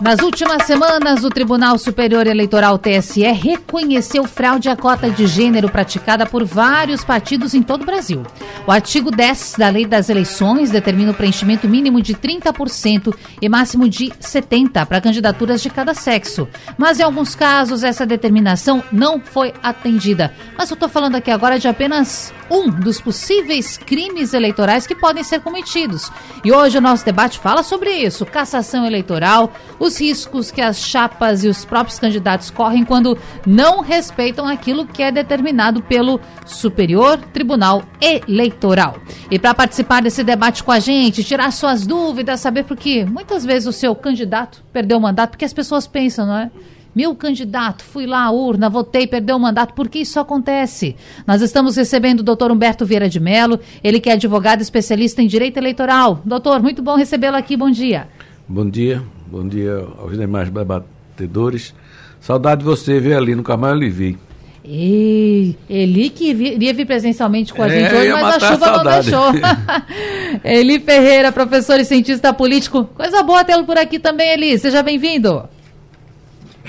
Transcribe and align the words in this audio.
nas 0.00 0.20
últimas 0.20 0.62
semanas, 0.64 1.24
o 1.24 1.28
Tribunal 1.28 1.76
Superior 1.76 2.26
Eleitoral 2.26 2.78
TSE 2.78 3.22
reconheceu 3.32 4.24
fraude 4.24 4.68
à 4.68 4.74
cota 4.74 5.10
de 5.10 5.26
gênero 5.26 5.68
praticada 5.68 6.24
por 6.24 6.44
vários 6.44 7.04
partidos 7.04 7.52
em 7.52 7.62
todo 7.62 7.82
o 7.82 7.86
Brasil. 7.86 8.22
O 8.66 8.72
artigo 8.72 9.10
10 9.10 9.56
da 9.58 9.68
Lei 9.68 9.84
das 9.84 10.08
Eleições 10.08 10.70
determina 10.70 11.10
o 11.10 11.14
preenchimento 11.14 11.68
mínimo 11.68 12.00
de 12.00 12.14
30% 12.14 13.14
e 13.42 13.48
máximo 13.48 13.88
de 13.88 14.06
70% 14.06 14.86
para 14.86 15.00
candidaturas 15.00 15.60
de 15.60 15.68
cada 15.68 15.92
sexo. 15.92 16.48
Mas 16.78 16.98
em 16.98 17.02
alguns 17.02 17.34
casos, 17.34 17.84
essa 17.84 18.06
determinação 18.06 18.82
não 18.90 19.20
foi 19.20 19.52
atendida. 19.62 20.32
Mas 20.56 20.70
eu 20.70 20.74
estou 20.74 20.88
falando 20.88 21.16
aqui 21.16 21.30
agora 21.30 21.58
de 21.58 21.68
apenas 21.68 22.32
um 22.50 22.68
dos 22.68 23.00
possíveis 23.00 23.78
crimes 23.78 24.34
eleitorais 24.34 24.86
que 24.86 24.94
podem 24.94 25.22
ser 25.22 25.40
cometidos. 25.40 26.10
E 26.44 26.52
hoje 26.52 26.78
o 26.78 26.80
nosso 26.80 27.04
debate 27.04 27.38
fala 27.38 27.62
sobre 27.62 27.90
isso: 27.92 28.26
cassação 28.26 28.84
eleitoral, 28.84 29.52
os 29.78 29.89
os 29.90 30.00
riscos 30.00 30.52
que 30.52 30.60
as 30.60 30.78
chapas 30.78 31.42
e 31.42 31.48
os 31.48 31.64
próprios 31.64 31.98
candidatos 31.98 32.48
correm 32.48 32.84
quando 32.84 33.18
não 33.44 33.80
respeitam 33.80 34.46
aquilo 34.46 34.86
que 34.86 35.02
é 35.02 35.10
determinado 35.10 35.82
pelo 35.82 36.20
Superior 36.46 37.18
Tribunal 37.18 37.82
Eleitoral. 38.00 38.98
E 39.28 39.38
para 39.38 39.52
participar 39.52 40.00
desse 40.00 40.22
debate 40.22 40.62
com 40.62 40.70
a 40.70 40.78
gente, 40.78 41.24
tirar 41.24 41.50
suas 41.50 41.84
dúvidas, 41.84 42.38
saber 42.38 42.64
por 42.64 42.76
que 42.76 43.04
muitas 43.04 43.44
vezes 43.44 43.66
o 43.66 43.72
seu 43.72 43.94
candidato 43.96 44.62
perdeu 44.72 44.96
o 44.96 45.00
mandato, 45.00 45.30
porque 45.30 45.44
as 45.44 45.52
pessoas 45.52 45.88
pensam, 45.88 46.24
não 46.24 46.38
é? 46.38 46.50
Meu 46.94 47.14
candidato, 47.14 47.82
fui 47.84 48.06
lá 48.06 48.24
à 48.24 48.30
urna, 48.30 48.68
votei, 48.68 49.06
perdeu 49.06 49.36
o 49.36 49.40
mandato. 49.40 49.74
Por 49.74 49.88
que 49.88 50.00
isso 50.00 50.18
acontece? 50.18 50.96
Nós 51.24 51.40
estamos 51.40 51.76
recebendo 51.76 52.20
o 52.20 52.24
doutor 52.24 52.50
Humberto 52.50 52.84
Vieira 52.84 53.08
de 53.08 53.20
Mello, 53.20 53.60
ele 53.82 54.00
que 54.00 54.10
é 54.10 54.14
advogado 54.14 54.60
especialista 54.60 55.22
em 55.22 55.26
direito 55.26 55.56
eleitoral. 55.56 56.20
Doutor, 56.24 56.60
muito 56.60 56.82
bom 56.82 56.96
recebê-lo 56.96 57.36
aqui, 57.36 57.56
bom 57.56 57.70
dia. 57.70 58.08
Bom 58.48 58.68
dia, 58.68 59.00
Bom 59.30 59.46
dia 59.46 59.86
aos 59.98 60.18
demais 60.18 60.50
debatedores. 60.50 61.72
Saudade 62.20 62.62
de 62.62 62.64
você 62.64 62.98
ver 62.98 63.14
ali 63.14 63.36
no 63.36 63.44
Camargo 63.44 63.78
Livi. 63.78 64.18
E 64.64 65.54
Eli 65.68 66.10
que 66.10 66.30
iria 66.30 66.74
vir 66.74 66.84
presencialmente 66.84 67.54
com 67.54 67.62
a 67.62 67.68
é, 67.68 67.70
gente 67.70 67.94
hoje, 67.94 68.12
mas 68.12 68.42
a 68.42 68.52
chuva 68.52 68.66
a 68.66 68.76
não 68.76 68.92
deixou. 68.92 69.32
Eli 70.42 70.80
Ferreira, 70.80 71.30
professor 71.30 71.78
e 71.78 71.84
cientista 71.84 72.34
político. 72.34 72.86
Coisa 72.86 73.22
boa 73.22 73.44
tê-lo 73.44 73.64
por 73.64 73.78
aqui 73.78 74.00
também, 74.00 74.32
Eli. 74.32 74.58
Seja 74.58 74.82
bem-vindo. 74.82 75.48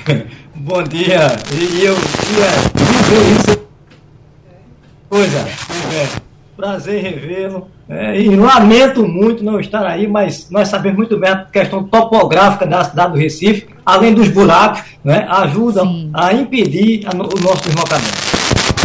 Bom 0.55 0.83
dia. 0.83 1.35
E 1.51 1.83
eu 1.83 1.95
queria 1.95 3.61
Coisa. 5.09 5.39
É. 5.39 6.21
Prazer 6.55 7.01
revê-lo. 7.01 7.67
É, 7.93 8.21
e 8.21 8.33
lamento 8.37 9.05
muito 9.05 9.43
não 9.43 9.59
estar 9.59 9.85
aí, 9.85 10.07
mas 10.07 10.49
nós 10.49 10.69
sabemos 10.69 10.97
muito 10.97 11.17
bem 11.17 11.29
a 11.29 11.43
questão 11.43 11.83
topográfica 11.83 12.65
da 12.65 12.85
cidade 12.85 13.11
do 13.11 13.19
Recife, 13.19 13.67
além 13.85 14.13
dos 14.13 14.29
buracos, 14.29 14.81
né, 15.03 15.27
ajudam 15.29 15.85
Sim. 15.85 16.09
a 16.13 16.31
impedir 16.33 17.05
o 17.13 17.41
nosso 17.41 17.63
deslocamento. 17.67 18.20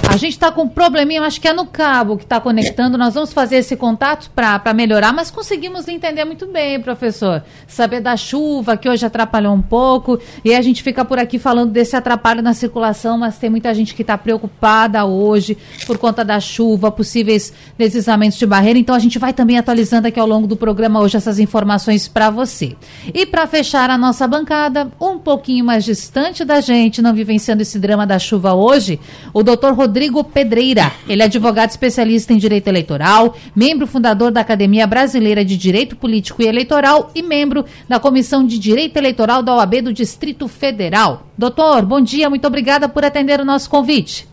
A 0.08 0.18
gente 0.18 0.32
está 0.32 0.52
com 0.52 0.62
um 0.62 0.68
probleminha, 0.68 1.20
acho 1.22 1.40
que 1.40 1.48
é 1.48 1.52
no 1.52 1.66
cabo 1.66 2.16
que 2.16 2.22
está 2.22 2.40
conectando. 2.40 2.96
Nós 2.96 3.12
vamos 3.12 3.32
fazer 3.32 3.56
esse 3.56 3.76
contato 3.76 4.30
para 4.34 4.72
melhorar, 4.72 5.12
mas 5.12 5.30
conseguimos 5.30 5.88
entender 5.88 6.24
muito 6.24 6.46
bem, 6.46 6.80
professor. 6.80 7.42
Saber 7.66 8.00
da 8.00 8.16
chuva, 8.16 8.76
que 8.76 8.88
hoje 8.88 9.04
atrapalhou 9.04 9.52
um 9.52 9.60
pouco. 9.60 10.18
E 10.42 10.54
a 10.54 10.62
gente 10.62 10.82
fica 10.82 11.04
por 11.04 11.18
aqui 11.18 11.38
falando 11.38 11.70
desse 11.70 11.96
atrapalho 11.96 12.40
na 12.40 12.54
circulação, 12.54 13.18
mas 13.18 13.36
tem 13.36 13.50
muita 13.50 13.74
gente 13.74 13.94
que 13.94 14.02
está 14.02 14.16
preocupada 14.16 15.04
hoje 15.04 15.58
por 15.86 15.98
conta 15.98 16.24
da 16.24 16.40
chuva, 16.40 16.90
possíveis 16.90 17.52
deslizamentos 17.76 18.38
de 18.38 18.46
barreira. 18.46 18.78
Então 18.78 18.94
a 18.94 19.00
gente 19.00 19.18
vai 19.18 19.34
também 19.34 19.58
atualizando 19.58 20.08
aqui 20.08 20.20
ao 20.20 20.26
longo 20.26 20.46
do 20.46 20.56
programa 20.56 21.00
hoje 21.00 21.16
essas 21.18 21.38
informações 21.38 22.08
para 22.08 22.30
você. 22.30 22.74
E 23.12 23.26
para 23.26 23.46
fechar 23.46 23.90
a 23.90 23.98
nossa 23.98 24.26
bancada, 24.26 24.90
um 24.98 25.18
pouquinho 25.18 25.64
mais 25.64 25.84
distante 25.84 26.42
da 26.42 26.60
gente, 26.62 27.02
não 27.02 27.12
vivenciando 27.12 27.60
esse 27.60 27.78
drama 27.78 28.06
da 28.06 28.18
chuva 28.18 28.54
hoje, 28.54 28.98
o 29.34 29.42
doutor 29.42 29.74
Rodrigo 29.74 29.95
Rodrigo 29.96 30.22
Pedreira. 30.22 30.92
Ele 31.08 31.22
é 31.22 31.24
advogado 31.24 31.70
especialista 31.70 32.30
em 32.30 32.36
direito 32.36 32.68
eleitoral, 32.68 33.34
membro 33.56 33.86
fundador 33.86 34.30
da 34.30 34.42
Academia 34.42 34.86
Brasileira 34.86 35.42
de 35.42 35.56
Direito 35.56 35.96
Político 35.96 36.42
e 36.42 36.46
Eleitoral 36.46 37.10
e 37.14 37.22
membro 37.22 37.64
da 37.88 37.98
Comissão 37.98 38.46
de 38.46 38.58
Direito 38.58 38.98
Eleitoral 38.98 39.42
da 39.42 39.54
OAB 39.54 39.80
do 39.80 39.94
Distrito 39.94 40.48
Federal. 40.48 41.26
Doutor, 41.38 41.86
bom 41.86 41.98
dia, 41.98 42.28
muito 42.28 42.46
obrigada 42.46 42.90
por 42.90 43.06
atender 43.06 43.40
o 43.40 43.44
nosso 43.44 43.70
convite. 43.70 44.28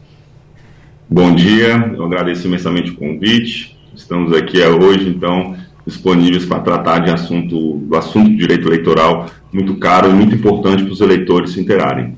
Bom 1.09 1.34
dia, 1.34 1.94
eu 1.95 2.03
agradeço 2.03 2.45
imensamente 2.45 2.91
o 2.91 2.97
convite. 2.97 3.80
Estamos 3.95 4.34
aqui 4.34 4.62
hoje, 4.62 5.07
então, 5.07 5.56
disponíveis 5.88 6.45
para 6.45 6.59
tratar 6.59 7.00
de 7.00 7.09
assunto, 7.09 7.78
do 7.78 7.95
assunto 7.95 8.31
do 8.31 8.35
direito 8.35 8.68
eleitoral 8.68 9.28
muito 9.50 9.78
caro 9.78 10.09
e 10.09 10.13
muito 10.13 10.35
importante 10.35 10.84
para 10.84 10.91
os 10.91 11.00
eleitores 11.00 11.51
se 11.51 11.62
interarem. 11.62 12.18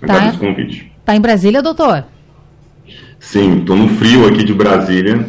Tá. 0.00 0.14
Agradeço 0.14 0.38
tá. 0.38 0.46
o 0.46 0.48
convite. 0.48 0.90
Está 1.00 1.14
em 1.14 1.20
Brasília, 1.20 1.60
doutor? 1.60 2.06
Sim, 3.20 3.58
estou 3.58 3.76
no 3.76 3.88
frio 3.88 4.26
aqui 4.26 4.44
de 4.44 4.54
Brasília, 4.54 5.26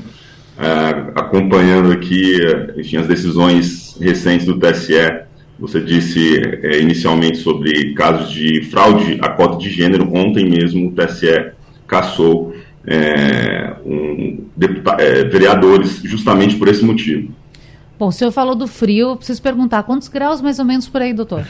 é, 0.58 0.90
acompanhando 1.16 1.92
aqui, 1.92 2.38
enfim, 2.78 2.98
as 2.98 3.08
decisões 3.08 3.98
recentes 4.00 4.46
do 4.46 4.60
TSE. 4.60 5.24
Você 5.60 5.82
disse 5.82 6.40
é, 6.64 6.80
inicialmente 6.80 7.40
sobre 7.40 7.94
casos 7.94 8.32
de 8.32 8.62
fraude 8.72 9.20
à 9.22 9.30
cota 9.30 9.58
de 9.58 9.70
gênero. 9.70 10.10
Ontem 10.14 10.50
mesmo 10.50 10.88
o 10.88 10.92
TSE 10.92 11.52
caçou 11.86 12.54
é, 12.86 13.76
um, 13.86 14.46
vereadores 15.30 16.02
justamente 16.04 16.56
por 16.56 16.68
esse 16.68 16.84
motivo. 16.84 17.34
Bom, 17.98 18.08
o 18.08 18.12
senhor 18.12 18.32
falou 18.32 18.56
do 18.56 18.68
frio, 18.68 19.18
preciso 19.18 19.42
perguntar 19.42 19.84
quantos 19.84 20.08
graus 20.08 20.42
mais 20.42 20.60
ou 20.60 20.66
menos 20.66 20.88
por 20.88 21.02
aí, 21.02 21.14
doutor? 21.14 21.46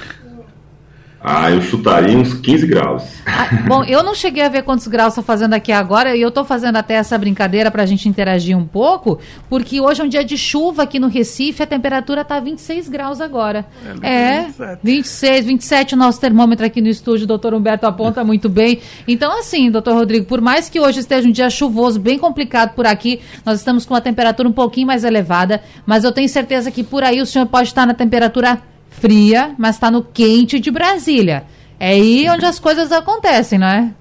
Ah, 1.21 1.51
eu 1.51 1.61
chutaria 1.61 2.17
uns 2.17 2.33
15 2.33 2.65
graus. 2.65 3.03
Ah, 3.25 3.49
bom, 3.67 3.83
eu 3.83 4.01
não 4.01 4.15
cheguei 4.15 4.41
a 4.41 4.47
ver 4.47 4.63
quantos 4.63 4.87
graus 4.87 5.13
está 5.13 5.21
fazendo 5.21 5.53
aqui 5.53 5.71
agora, 5.71 6.15
e 6.15 6.21
eu 6.21 6.29
estou 6.29 6.45
fazendo 6.45 6.77
até 6.77 6.93
essa 6.93 7.17
brincadeira 7.17 7.69
para 7.69 7.83
a 7.83 7.85
gente 7.85 8.07
interagir 8.07 8.57
um 8.57 8.65
pouco, 8.65 9.19
porque 9.49 9.81
hoje 9.81 10.01
é 10.01 10.03
um 10.05 10.07
dia 10.07 10.23
de 10.23 10.37
chuva 10.37 10.83
aqui 10.83 10.97
no 10.97 11.07
Recife, 11.07 11.61
a 11.61 11.67
temperatura 11.67 12.21
está 12.21 12.39
26 12.39 12.87
graus 12.87 13.19
agora. 13.19 13.65
É, 14.01 14.09
é 14.09 14.41
27. 14.43 14.79
26, 14.83 15.45
27 15.45 15.95
o 15.95 15.97
nosso 15.97 16.21
termômetro 16.21 16.65
aqui 16.65 16.79
no 16.79 16.87
estúdio, 16.87 17.25
o 17.25 17.27
doutor 17.27 17.53
Humberto 17.53 17.85
aponta 17.85 18.23
muito 18.23 18.47
bem. 18.47 18.79
Então, 19.07 19.37
assim, 19.37 19.69
doutor 19.69 19.95
Rodrigo, 19.95 20.25
por 20.25 20.39
mais 20.39 20.69
que 20.69 20.79
hoje 20.79 21.01
esteja 21.01 21.27
um 21.27 21.31
dia 21.31 21.49
chuvoso, 21.49 21.99
bem 21.99 22.17
complicado 22.17 22.73
por 22.73 22.87
aqui, 22.87 23.19
nós 23.45 23.59
estamos 23.59 23.85
com 23.85 23.93
uma 23.93 24.01
temperatura 24.01 24.47
um 24.47 24.53
pouquinho 24.53 24.87
mais 24.87 25.03
elevada, 25.03 25.61
mas 25.85 26.05
eu 26.05 26.13
tenho 26.13 26.29
certeza 26.29 26.71
que 26.71 26.83
por 26.83 27.03
aí 27.03 27.21
o 27.21 27.25
senhor 27.25 27.45
pode 27.45 27.67
estar 27.67 27.85
na 27.85 27.93
temperatura 27.93 28.61
fria, 28.99 29.55
mas 29.57 29.75
está 29.75 29.89
no 29.89 30.03
quente 30.03 30.59
de 30.59 30.69
Brasília. 30.71 31.43
É 31.79 31.91
aí 31.91 32.27
onde 32.29 32.45
as 32.45 32.59
coisas 32.59 32.91
acontecem, 32.91 33.57
não 33.57 33.67
é? 33.67 33.93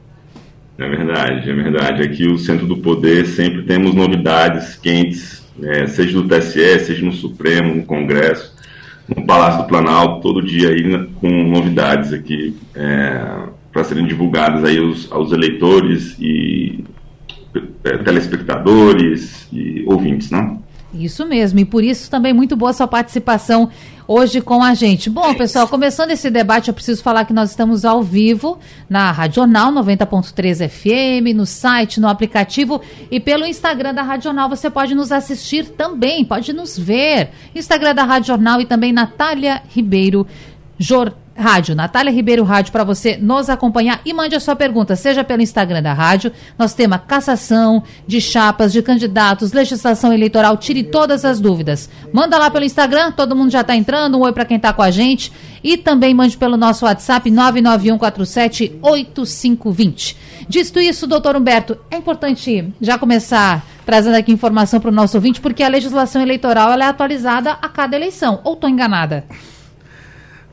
É 0.78 0.88
verdade, 0.88 1.50
é 1.50 1.54
verdade. 1.54 2.02
Aqui 2.02 2.26
o 2.26 2.38
Centro 2.38 2.66
do 2.66 2.76
Poder 2.76 3.26
sempre 3.26 3.62
temos 3.62 3.94
novidades 3.94 4.76
quentes, 4.76 5.44
é, 5.62 5.86
seja 5.86 6.16
no 6.16 6.28
TSE, 6.28 6.80
seja 6.80 7.04
no 7.04 7.12
Supremo, 7.12 7.74
no 7.74 7.82
Congresso, 7.82 8.54
no 9.08 9.26
Palácio 9.26 9.62
do 9.62 9.68
Planalto, 9.68 10.20
todo 10.20 10.40
dia 10.40 10.68
aí 10.68 11.06
com 11.14 11.28
novidades 11.28 12.12
aqui 12.12 12.56
é, 12.74 13.48
para 13.72 13.84
serem 13.84 14.06
divulgadas 14.06 14.64
aí 14.64 14.78
aos, 14.78 15.10
aos 15.10 15.32
eleitores 15.32 16.16
e 16.20 16.84
é, 17.84 17.96
telespectadores 17.98 19.48
e 19.52 19.82
ouvintes, 19.86 20.30
não? 20.30 20.62
Isso 20.92 21.26
mesmo, 21.26 21.60
e 21.60 21.64
por 21.66 21.84
isso 21.84 22.10
também 22.10 22.32
muito 22.32 22.56
boa 22.56 22.72
sua 22.72 22.88
participação 22.88 23.68
hoje 24.06 24.40
com 24.40 24.62
a 24.62 24.72
gente. 24.72 25.10
Bom, 25.10 25.34
pessoal, 25.34 25.68
começando 25.68 26.12
esse 26.12 26.30
debate, 26.30 26.68
eu 26.68 26.74
preciso 26.74 27.02
falar 27.02 27.26
que 27.26 27.32
nós 27.32 27.50
estamos 27.50 27.84
ao 27.84 28.02
vivo 28.02 28.58
na 28.88 29.10
Radional 29.12 29.70
90.3 29.70 30.66
FM, 30.66 31.36
no 31.36 31.44
site, 31.44 32.00
no 32.00 32.08
aplicativo 32.08 32.80
e 33.10 33.20
pelo 33.20 33.44
Instagram 33.44 33.92
da 33.92 34.02
Radional. 34.02 34.48
Você 34.48 34.70
pode 34.70 34.94
nos 34.94 35.12
assistir 35.12 35.68
também, 35.68 36.24
pode 36.24 36.54
nos 36.54 36.78
ver. 36.78 37.30
Instagram 37.54 37.94
da 37.94 38.04
Radional 38.04 38.58
e 38.62 38.64
também 38.64 38.90
Natália 38.90 39.62
Ribeiro 39.68 40.26
Jornal 40.78 41.27
Rádio, 41.38 41.76
Natália 41.76 42.12
Ribeiro 42.12 42.42
Rádio, 42.42 42.72
para 42.72 42.82
você 42.82 43.16
nos 43.16 43.48
acompanhar 43.48 44.00
e 44.04 44.12
mande 44.12 44.34
a 44.34 44.40
sua 44.40 44.56
pergunta, 44.56 44.96
seja 44.96 45.22
pelo 45.22 45.40
Instagram 45.40 45.80
da 45.80 45.92
rádio. 45.92 46.32
Nós 46.58 46.74
temos 46.74 46.98
cassação 47.06 47.84
de 48.06 48.20
chapas, 48.20 48.72
de 48.72 48.82
candidatos, 48.82 49.52
legislação 49.52 50.12
eleitoral, 50.12 50.56
tire 50.56 50.82
todas 50.82 51.24
as 51.24 51.38
dúvidas. 51.38 51.88
Manda 52.12 52.36
lá 52.38 52.50
pelo 52.50 52.64
Instagram, 52.64 53.12
todo 53.12 53.36
mundo 53.36 53.52
já 53.52 53.60
está 53.60 53.76
entrando. 53.76 54.18
Um 54.18 54.22
oi 54.22 54.32
para 54.32 54.44
quem 54.44 54.56
está 54.56 54.72
com 54.72 54.82
a 54.82 54.90
gente. 54.90 55.32
E 55.62 55.76
também 55.76 56.12
mande 56.12 56.36
pelo 56.36 56.56
nosso 56.56 56.84
WhatsApp 56.84 57.30
991478520. 57.30 60.16
Dito 60.48 60.80
isso, 60.80 61.06
doutor 61.06 61.36
Humberto, 61.36 61.78
é 61.90 61.96
importante 61.96 62.72
já 62.80 62.98
começar 62.98 63.64
trazendo 63.84 64.16
aqui 64.16 64.32
informação 64.32 64.80
para 64.80 64.90
o 64.90 64.94
nosso 64.94 65.16
ouvinte, 65.16 65.40
porque 65.40 65.62
a 65.62 65.68
legislação 65.68 66.20
eleitoral 66.20 66.72
é 66.72 66.84
atualizada 66.84 67.52
a 67.52 67.68
cada 67.68 67.94
eleição. 67.96 68.40
Ou 68.44 68.54
estou 68.54 68.68
enganada? 68.68 69.24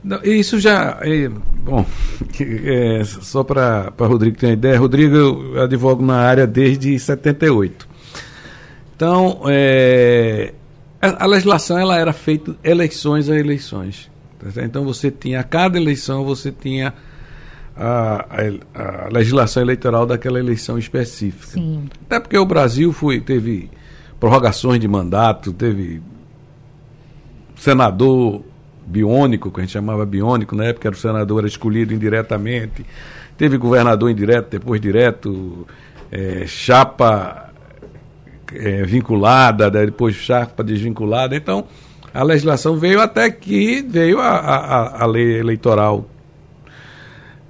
Não, 0.05 0.21
isso 0.23 0.59
já. 0.59 0.99
É, 1.01 1.27
bom, 1.27 1.83
é, 2.39 3.03
só 3.03 3.43
para 3.43 3.91
Rodrigo 3.97 4.37
ter 4.37 4.45
uma 4.45 4.53
ideia, 4.53 4.77
Rodrigo, 4.77 5.15
eu 5.15 5.63
advogo 5.63 6.05
na 6.05 6.17
área 6.17 6.45
desde 6.45 6.97
78. 6.99 7.87
Então, 8.95 9.41
é, 9.47 10.53
a, 11.01 11.23
a, 11.23 11.25
legislação 11.25 11.79
ela 11.79 11.97
era 11.97 12.13
feita 12.13 12.55
eleições 12.63 13.31
a 13.31 13.35
eleições. 13.35 14.11
Tá 14.37 14.63
então 14.63 14.85
você 14.85 15.09
tinha, 15.09 15.39
a 15.39 15.43
cada 15.43 15.75
eleição 15.75 16.23
você 16.23 16.51
tinha 16.51 16.93
a, 17.75 18.27
a, 18.75 19.05
a, 19.05 19.09
legislação 19.11 19.63
eleitoral 19.63 20.05
daquela 20.05 20.37
eleição 20.37 20.77
específica. 20.77 21.53
Sim. 21.53 21.89
Até 22.05 22.19
porque 22.19 22.37
o 22.37 22.45
Brasil 22.45 22.93
foi, 22.93 23.19
teve 23.19 23.71
prorrogações 24.19 24.79
de 24.79 24.87
mandato, 24.87 25.51
teve 25.51 25.99
senador 27.55 28.43
biônico, 28.85 29.51
que 29.51 29.59
a 29.59 29.63
gente 29.63 29.73
chamava 29.73 30.05
biônico, 30.05 30.55
na 30.55 30.65
época 30.65 30.87
era 30.87 30.95
o 30.95 30.99
senador 30.99 31.39
era 31.39 31.47
escolhido 31.47 31.93
indiretamente, 31.93 32.85
teve 33.37 33.57
governador 33.57 34.09
indireto, 34.09 34.49
depois 34.51 34.79
direto, 34.79 35.67
é, 36.11 36.45
chapa 36.45 37.51
é, 38.53 38.83
vinculada, 38.83 39.69
depois 39.69 40.15
chapa 40.15 40.63
desvinculada. 40.63 41.35
Então, 41.35 41.65
a 42.13 42.23
legislação 42.23 42.77
veio 42.77 43.01
até 43.01 43.29
que 43.29 43.81
veio 43.81 44.19
a, 44.19 44.29
a, 44.29 45.03
a 45.03 45.05
lei 45.05 45.39
eleitoral 45.39 46.05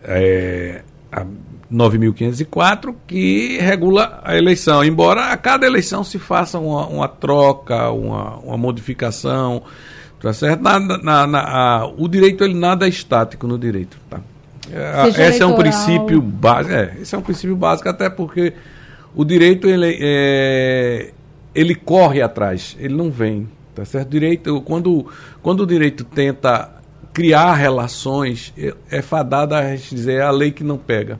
é, 0.03 0.81
a 1.11 1.25
9.504, 1.71 2.95
que 3.07 3.57
regula 3.59 4.19
a 4.23 4.37
eleição. 4.37 4.83
Embora 4.83 5.31
a 5.31 5.37
cada 5.37 5.65
eleição 5.65 6.03
se 6.03 6.17
faça 6.19 6.59
uma, 6.59 6.87
uma 6.87 7.07
troca, 7.07 7.91
uma, 7.91 8.37
uma 8.37 8.57
modificação, 8.57 9.63
tá 10.25 10.33
certo? 10.33 10.59
Na, 10.59 10.79
na, 10.79 11.27
na, 11.27 11.39
a, 11.39 11.85
o 11.85 12.07
direito 12.07 12.43
ele 12.43 12.55
nada 12.55 12.87
é 12.87 12.89
estático 12.89 13.45
no 13.45 13.59
direito, 13.59 13.99
tá? 14.09 14.19
É, 14.73 15.07
esse 15.07 15.21
eleitoral... 15.21 15.49
é 15.49 15.53
um 15.53 15.55
princípio 15.55 16.19
básico, 16.19 16.73
é, 16.73 16.97
esse 16.99 17.13
é 17.13 17.17
um 17.19 17.21
princípio 17.21 17.55
básico 17.55 17.87
até 17.87 18.09
porque 18.09 18.53
o 19.13 19.23
direito 19.23 19.67
ele, 19.67 19.99
é, 20.01 21.11
ele 21.53 21.75
corre 21.75 22.23
atrás, 22.23 22.75
ele 22.79 22.95
não 22.95 23.11
vem, 23.11 23.47
tá 23.75 23.85
certo? 23.85 24.09
Direito 24.09 24.59
quando 24.61 25.05
quando 25.43 25.59
o 25.59 25.67
direito 25.67 26.03
tenta 26.03 26.71
criar 27.13 27.53
relações 27.53 28.51
é, 28.57 28.73
é 28.89 29.03
fadada 29.03 29.59
a 29.59 29.75
dizer 29.75 30.13
é 30.13 30.21
a 30.23 30.31
lei 30.31 30.49
que 30.49 30.63
não 30.63 30.79
pega. 30.79 31.19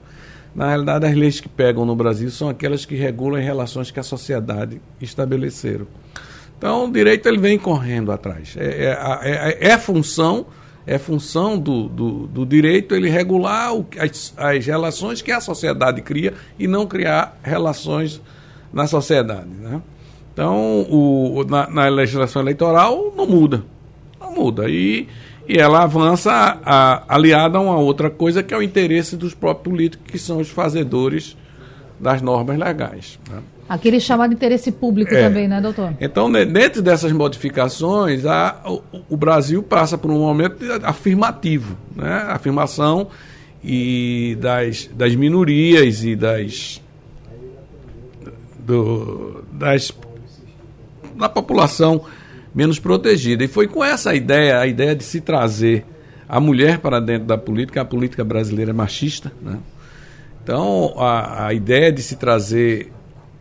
Na 0.56 0.70
realidade, 0.70 1.06
as 1.06 1.14
leis 1.14 1.40
que 1.40 1.50
pegam 1.50 1.86
no 1.86 1.96
Brasil 1.96 2.32
são 2.32 2.50
aquelas 2.50 2.86
que 2.86 2.96
regulam 2.96 3.38
as 3.38 3.46
relações 3.46 3.92
que 3.92 4.00
a 4.00 4.04
sociedade 4.04 4.82
estabeleceram. 5.00 5.86
Então, 6.58 6.86
o 6.86 6.92
direito 6.92 7.28
ele 7.28 7.38
vem 7.38 7.58
correndo 7.58 8.12
atrás. 8.12 8.56
É, 8.58 8.98
é, 9.24 9.58
é, 9.60 9.68
é 9.72 9.78
função 9.78 10.46
é 10.88 11.00
função 11.00 11.58
do, 11.58 11.90
do, 11.90 12.28
do, 12.28 12.46
direito 12.46 12.94
ele 12.94 13.10
regular 13.10 13.74
o, 13.74 13.88
as, 13.98 14.32
as 14.38 14.64
relações 14.68 15.20
que 15.20 15.32
a 15.32 15.42
sociedade 15.42 16.00
cria 16.04 16.36
e 16.60 16.68
não 16.68 16.86
criar 16.86 17.40
relações 17.42 18.22
na 18.72 18.86
sociedade. 18.86 19.50
Né? 19.50 19.82
Então, 20.32 20.86
o, 20.88 21.44
na, 21.50 21.68
na 21.68 21.88
legislação 21.88 22.40
eleitoral 22.40 23.12
não 23.18 23.26
muda. 23.26 23.64
Não 24.20 24.32
muda. 24.32 24.70
E 24.70 25.08
e 25.48 25.58
ela 25.58 25.84
avança 25.84 26.32
a, 26.64 27.04
aliada 27.08 27.58
a 27.58 27.62
uma 27.62 27.78
outra 27.78 28.10
coisa 28.10 28.42
que 28.42 28.54
é 28.54 28.58
o 28.58 28.64
interesse 28.64 29.16
dos 29.16 29.34
próprios 29.34 29.64
políticos, 29.64 30.12
que 30.12 30.18
são 30.18 30.40
os 30.40 30.50
fazedores 30.50 31.38
das 32.00 32.22
normas 32.22 32.58
legais. 32.58 33.20
Né? 33.30 33.40
Aquele 33.68 34.00
chamado 34.00 34.34
interesse 34.34 34.72
público 34.72 35.14
é. 35.14 35.24
também, 35.24 35.48
né, 35.48 35.60
doutor? 35.60 35.94
Então, 36.00 36.32
dentro 36.32 36.82
dessas 36.82 37.12
modificações, 37.12 38.26
a, 38.26 38.62
o, 38.66 38.82
o, 39.10 39.18
Brasil 39.18 39.64
passa 39.64 39.98
por 39.98 40.12
um 40.12 40.20
momento 40.20 40.64
afirmativo, 40.84 41.76
né? 41.96 42.26
afirmação 42.28 43.08
e 43.64 44.38
das, 44.40 44.88
das 44.94 45.16
minorias 45.16 46.04
e 46.04 46.16
das, 46.16 46.80
do, 48.60 49.44
das 49.52 49.92
da 51.16 51.30
população 51.30 52.04
menos 52.54 52.78
protegida. 52.78 53.44
E 53.44 53.48
foi 53.48 53.68
com 53.68 53.84
essa 53.84 54.14
ideia, 54.14 54.60
a 54.60 54.68
ideia 54.68 54.96
de 54.96 55.04
se 55.04 55.22
trazer 55.22 55.86
a 56.28 56.40
mulher 56.40 56.80
para 56.80 57.00
dentro 57.00 57.28
da 57.28 57.38
política, 57.38 57.82
a 57.82 57.86
política 57.86 58.24
brasileira 58.24 58.72
é 58.72 58.74
machista, 58.74 59.32
né? 59.42 59.58
Então, 60.46 60.94
a, 60.96 61.48
a 61.48 61.54
ideia 61.56 61.92
de 61.92 62.04
se 62.04 62.18
trazer 62.18 62.94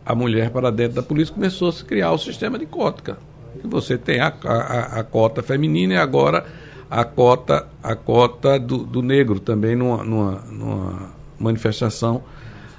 a 0.03 0.15
mulher 0.15 0.49
para 0.49 0.71
dentro 0.71 0.95
da 0.95 1.03
política 1.03 1.35
começou 1.35 1.69
a 1.69 1.71
se 1.71 1.85
criar 1.85 2.11
o 2.11 2.17
sistema 2.17 2.57
de 2.57 2.65
cota. 2.65 3.19
E 3.63 3.67
você 3.67 3.95
tem 3.95 4.19
a, 4.19 4.33
a, 4.43 4.99
a, 4.99 5.03
cota 5.03 5.43
feminina 5.43 5.93
e 5.93 5.97
agora 5.97 6.43
a 6.89 7.05
cota, 7.05 7.67
a 7.83 7.95
cota 7.95 8.59
do, 8.59 8.79
do 8.79 9.03
negro 9.03 9.39
também 9.39 9.75
numa, 9.75 10.03
numa, 10.03 10.31
numa 10.51 11.11
manifestação 11.37 12.23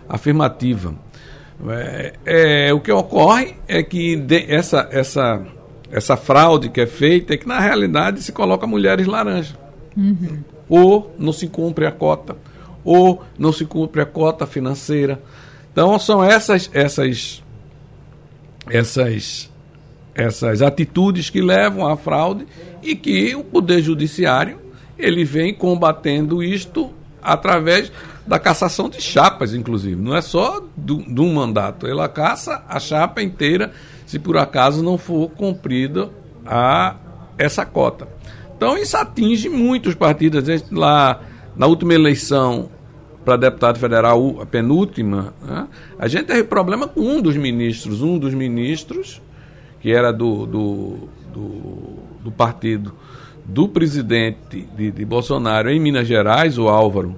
afirmativa. 0.09 0.93
É, 1.69 2.15
é, 2.27 2.75
o 2.75 2.81
que 2.81 2.91
ocorre 2.91 3.55
é 3.69 3.81
que 3.81 4.27
essa, 4.49 4.89
essa 4.91 5.47
essa 5.89 6.17
fraude 6.17 6.69
que 6.69 6.81
é 6.81 6.87
feita 6.87 7.35
é 7.35 7.37
que, 7.37 7.47
na 7.47 7.61
realidade, 7.61 8.21
se 8.23 8.33
coloca 8.33 8.67
mulheres 8.67 9.07
laranja. 9.07 9.57
Uhum. 9.97 10.43
Ou 10.69 11.15
não 11.17 11.33
se 11.33 11.47
cumpre 11.47 11.87
a 11.87 11.93
cota, 11.93 12.37
ou 12.87 13.21
não 13.37 13.53
se 13.53 13.65
cumpre 13.65 14.01
a 14.01 14.07
cota 14.07 14.47
financeira. 14.47 15.21
Então, 15.73 15.99
são 15.99 16.23
essas, 16.23 16.71
essas, 16.73 17.43
essas, 18.71 19.51
essas 20.15 20.63
atitudes 20.63 21.29
que 21.29 21.43
levam 21.43 21.85
à 21.85 21.97
fraude 21.97 22.47
e 22.81 22.95
que 22.95 23.35
o 23.35 23.43
Poder 23.43 23.83
Judiciário 23.83 24.61
ele 24.97 25.25
vem 25.25 25.53
combatendo 25.53 26.43
isto 26.43 26.91
através 27.21 27.91
da 28.25 28.39
cassação 28.39 28.89
de 28.89 29.03
chapas, 29.03 29.53
inclusive. 29.53 30.01
Não 30.01 30.17
é 30.17 30.21
só 30.21 30.63
de 30.77 31.21
um 31.21 31.35
mandato. 31.35 31.89
Ela 31.89 32.09
caça 32.09 32.65
a 32.69 32.79
chapa 32.79 33.21
inteira 33.21 33.73
se 34.07 34.19
por 34.19 34.37
acaso 34.37 34.83
não 34.83 34.97
for 34.97 35.29
cumprida 35.31 36.09
a 36.47 36.95
essa 37.37 37.67
cota. 37.67 38.09
Então 38.57 38.79
isso 38.79 38.97
atinge 38.97 39.49
muitos 39.49 39.95
partidos. 39.95 40.45
Lá 40.71 41.21
na 41.57 41.67
última 41.67 41.95
eleição 41.95 42.71
para 43.27 43.37
deputado 43.37 43.77
federal, 43.81 44.41
a 44.41 44.47
penúltima, 44.47 45.35
né, 45.43 45.67
a 45.99 46.07
gente 46.07 46.27
teve 46.27 46.45
problema 46.45 46.87
com 46.87 47.01
um 47.01 47.21
dos 47.21 47.37
ministros, 47.37 48.01
um 48.01 48.17
dos 48.17 48.33
ministros, 48.33 49.21
que 49.81 49.93
era 49.93 50.13
do, 50.13 50.47
do, 50.47 51.09
do, 51.35 51.49
do 52.23 52.31
partido 52.31 52.95
do 53.45 53.69
presidente 53.69 54.69
de, 54.77 54.93
de, 54.93 55.05
Bolsonaro 55.05 55.69
em 55.71 55.81
Minas 55.81 56.07
Gerais, 56.07 56.57
o 56.57 56.69
Álvaro, 56.69 57.17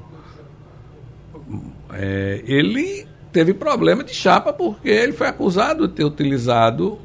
é, 1.92 2.42
ele 2.46 3.06
teve 3.30 3.52
problema 3.52 4.02
de 4.02 4.14
chapa 4.14 4.50
porque 4.52 4.88
ele 4.88 5.12
foi 5.12 5.26
acusado 5.26 5.86
de 5.86 5.94
ter 5.94 6.04
utilizado 6.04 6.98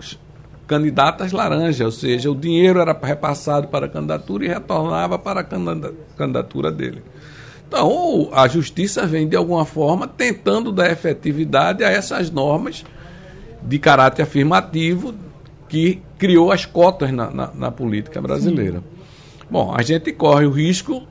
candidatas 0.65 1.33
laranja, 1.33 1.83
ou 1.83 1.91
seja, 1.91 2.31
o 2.31 2.35
dinheiro 2.35 2.79
era 2.79 2.97
repassado 3.01 3.67
para 3.67 3.85
a 3.85 3.89
candidatura 3.89 4.45
e 4.45 4.47
retornava 4.47 5.19
para 5.19 5.41
a 5.41 5.43
candidatura 5.43 6.71
dele. 6.71 7.03
Então, 7.67 8.29
a 8.31 8.47
justiça 8.47 9.05
vem, 9.05 9.27
de 9.27 9.35
alguma 9.35 9.65
forma, 9.65 10.07
tentando 10.07 10.71
dar 10.71 10.91
efetividade 10.91 11.83
a 11.83 11.89
essas 11.89 12.29
normas 12.29 12.85
de 13.61 13.79
caráter 13.79 14.23
afirmativo 14.23 15.13
que 15.67 16.01
criou 16.17 16.51
as 16.51 16.65
cotas 16.65 17.11
na, 17.11 17.31
na, 17.31 17.51
na 17.53 17.71
política 17.71 18.21
brasileira. 18.21 18.79
Sim. 18.79 18.85
Bom, 19.49 19.73
a 19.75 19.81
gente 19.81 20.11
corre 20.11 20.45
o 20.45 20.51
risco, 20.51 21.03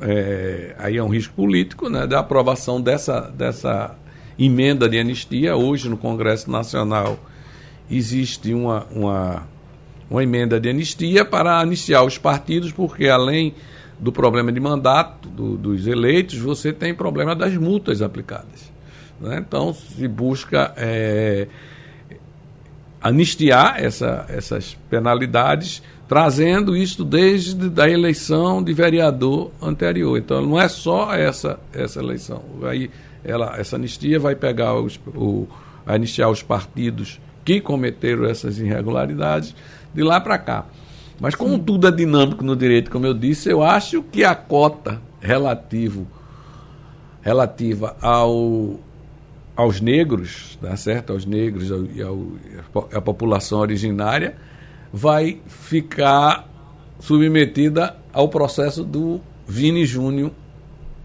é, 0.00 0.74
aí 0.78 0.96
é 0.96 1.02
um 1.02 1.08
risco 1.08 1.34
político, 1.34 1.88
né, 1.88 2.06
da 2.06 2.20
aprovação 2.20 2.80
dessa, 2.80 3.20
dessa 3.22 3.94
emenda 4.38 4.88
de 4.88 4.98
anistia. 4.98 5.56
Hoje, 5.56 5.88
no 5.88 5.96
Congresso 5.96 6.50
Nacional, 6.50 7.18
existe 7.90 8.54
uma, 8.54 8.86
uma, 8.90 9.48
uma 10.08 10.22
emenda 10.22 10.60
de 10.60 10.68
anistia 10.68 11.24
para 11.24 11.60
anistiar 11.60 12.04
os 12.04 12.16
partidos, 12.16 12.72
porque 12.72 13.08
além 13.08 13.54
do 14.00 14.10
problema 14.10 14.50
de 14.50 14.58
mandato 14.58 15.28
do, 15.28 15.56
dos 15.56 15.86
eleitos, 15.86 16.38
você 16.38 16.72
tem 16.72 16.94
problema 16.94 17.36
das 17.36 17.54
multas 17.56 18.00
aplicadas. 18.00 18.72
Né? 19.20 19.44
Então, 19.46 19.74
se 19.74 20.08
busca 20.08 20.72
é, 20.76 21.46
anistiar 23.00 23.82
essa, 23.82 24.24
essas 24.28 24.76
penalidades, 24.88 25.82
trazendo 26.08 26.76
isso 26.76 27.04
desde 27.04 27.80
a 27.80 27.88
eleição 27.88 28.62
de 28.62 28.72
vereador 28.72 29.50
anterior. 29.60 30.18
Então, 30.18 30.44
não 30.44 30.58
é 30.58 30.68
só 30.68 31.14
essa, 31.14 31.60
essa 31.72 32.00
eleição. 32.00 32.42
Aí 32.62 32.90
ela, 33.22 33.54
essa 33.58 33.76
anistia 33.76 34.18
vai 34.18 34.34
pegar 34.34 34.74
os, 34.74 34.98
o, 35.14 35.46
anistiar 35.86 36.30
os 36.30 36.42
partidos 36.42 37.20
que 37.44 37.60
cometeram 37.60 38.24
essas 38.24 38.58
irregularidades 38.58 39.54
de 39.94 40.02
lá 40.02 40.20
para 40.20 40.38
cá. 40.38 40.66
Mas 41.20 41.34
como 41.34 41.54
Sim. 41.56 41.62
tudo 41.62 41.86
é 41.86 41.92
dinâmico 41.92 42.42
no 42.42 42.56
direito, 42.56 42.90
como 42.90 43.06
eu 43.06 43.12
disse, 43.12 43.50
eu 43.50 43.62
acho 43.62 44.02
que 44.02 44.24
a 44.24 44.34
cota 44.34 45.00
relativo, 45.20 46.06
relativa 47.20 47.94
ao, 48.00 48.80
aos 49.54 49.80
negros, 49.80 50.58
tá 50.60 50.74
certo? 50.76 51.12
Aos 51.12 51.26
negros 51.26 51.70
e 51.94 52.00
ao, 52.02 52.26
à 52.94 53.00
população 53.02 53.60
originária, 53.60 54.36
vai 54.90 55.40
ficar 55.46 56.48
submetida 56.98 57.96
ao 58.12 58.28
processo 58.28 58.82
do 58.82 59.20
Vini 59.46 59.84
Júnior 59.84 60.32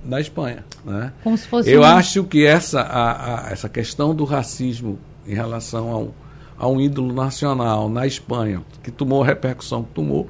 na 0.03 0.21
Espanha. 0.21 0.63
Né? 0.85 1.11
Como 1.23 1.37
se 1.37 1.47
fosse 1.47 1.69
Eu 1.69 1.81
um... 1.81 1.83
acho 1.83 2.23
que 2.23 2.45
essa, 2.45 2.81
a, 2.81 3.47
a, 3.47 3.51
essa 3.51 3.67
questão 3.67 4.15
do 4.15 4.23
racismo 4.23 4.97
em 5.27 5.33
relação 5.33 5.91
ao, 5.91 6.15
a 6.57 6.67
um 6.67 6.79
ídolo 6.79 7.13
nacional 7.13 7.89
na 7.89 8.07
Espanha, 8.07 8.61
que 8.83 8.91
tomou 8.91 9.23
a 9.23 9.25
repercussão 9.25 9.83
que 9.83 9.91
tomou, 9.91 10.29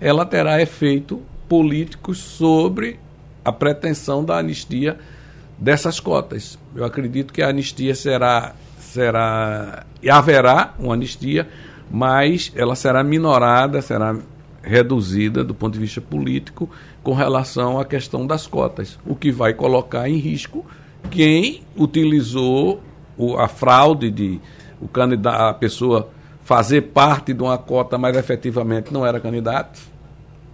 ela 0.00 0.26
terá 0.26 0.60
efeito 0.60 1.20
políticos 1.48 2.18
sobre 2.18 2.98
a 3.44 3.52
pretensão 3.52 4.24
da 4.24 4.38
anistia 4.38 4.98
dessas 5.58 6.00
cotas. 6.00 6.58
Eu 6.74 6.84
acredito 6.84 7.32
que 7.32 7.42
a 7.42 7.48
anistia 7.48 7.94
será 7.94 8.54
será 8.78 9.86
haverá 10.10 10.74
uma 10.78 10.94
anistia, 10.94 11.48
mas 11.90 12.52
ela 12.54 12.74
será 12.74 13.02
minorada, 13.02 13.80
será 13.80 14.16
reduzida 14.62 15.42
do 15.42 15.54
ponto 15.54 15.74
de 15.74 15.80
vista 15.80 16.00
político 16.00 16.68
com 17.02 17.14
relação 17.14 17.80
à 17.80 17.84
questão 17.84 18.26
das 18.26 18.46
cotas, 18.46 18.98
o 19.04 19.16
que 19.16 19.32
vai 19.32 19.54
colocar 19.54 20.08
em 20.08 20.18
risco 20.18 20.64
quem 21.10 21.62
utilizou 21.76 22.80
a 23.38 23.48
fraude 23.48 24.10
de 24.10 24.40
o 24.82 24.88
candidato, 24.88 25.40
a 25.40 25.54
pessoa 25.54 26.10
fazer 26.44 26.82
parte 26.82 27.32
de 27.32 27.42
uma 27.42 27.56
cota, 27.56 27.96
mas 27.96 28.16
efetivamente 28.16 28.92
não 28.92 29.06
era 29.06 29.20
candidato, 29.20 29.80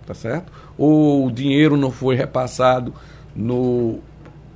tá 0.07 0.13
certo? 0.13 0.53
Ou 0.77 1.27
o 1.27 1.33
dinheiro 1.33 1.77
não 1.77 1.91
foi 1.91 2.15
repassado 2.15 2.93
no 3.35 4.01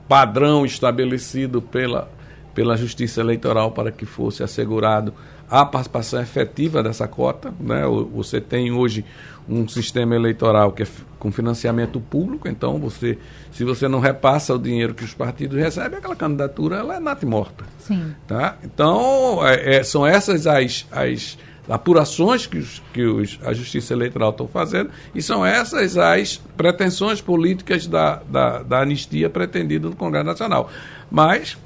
padrão 0.07 0.67
estabelecido 0.67 1.63
pela, 1.63 2.09
pela 2.55 2.77
Justiça 2.77 3.21
Eleitoral 3.23 3.71
para 3.71 3.91
que 3.91 4.05
fosse 4.05 4.43
assegurado 4.43 5.15
a 5.53 5.67
participação 5.67 6.19
efetiva 6.19 6.83
dessa 6.83 7.07
cota. 7.07 7.53
Né? 7.61 7.83
Você 8.15 8.41
tem 8.41 8.73
hoje 8.73 9.05
um 9.47 9.69
sistema 9.69 10.15
eleitoral 10.15 10.73
que 10.73 10.83
é 10.83 10.87
com 11.19 11.31
financiamento 11.31 12.01
público, 12.01 12.49
então 12.49 12.79
você, 12.79 13.19
se 13.53 13.63
você 13.63 13.87
não 13.87 14.01
repassa 14.01 14.55
o 14.55 14.59
dinheiro 14.59 14.95
que 14.95 15.05
os 15.05 15.13
partidos 15.13 15.59
recebem, 15.59 15.99
aquela 15.99 16.17
candidatura 16.17 16.77
ela 16.77 16.97
é 16.97 17.01
nata 17.01 17.27
e 17.27 17.29
morta. 17.29 17.65
Sim. 17.79 18.15
Tá? 18.27 18.57
Então, 18.65 19.47
é, 19.47 19.77
é, 19.77 19.83
são 19.83 20.07
essas 20.07 20.47
as, 20.47 20.87
as 20.91 21.39
apurações 21.69 22.47
que, 22.47 22.57
os, 22.57 22.83
que 22.93 23.03
os, 23.03 23.39
a 23.45 23.53
Justiça 23.53 23.93
Eleitoral 23.93 24.31
estão 24.31 24.49
fazendo 24.49 24.91
e 25.15 25.21
são 25.21 25.45
essas 25.45 25.99
as 25.99 26.39
pretensões 26.57 27.21
políticas 27.21 27.87
da, 27.87 28.23
da, 28.27 28.63
da 28.63 28.81
anistia 28.81 29.29
pretendida 29.29 29.87
no 29.87 29.95
Congresso 29.95 30.27
Nacional. 30.27 30.71
Mas 31.11 31.59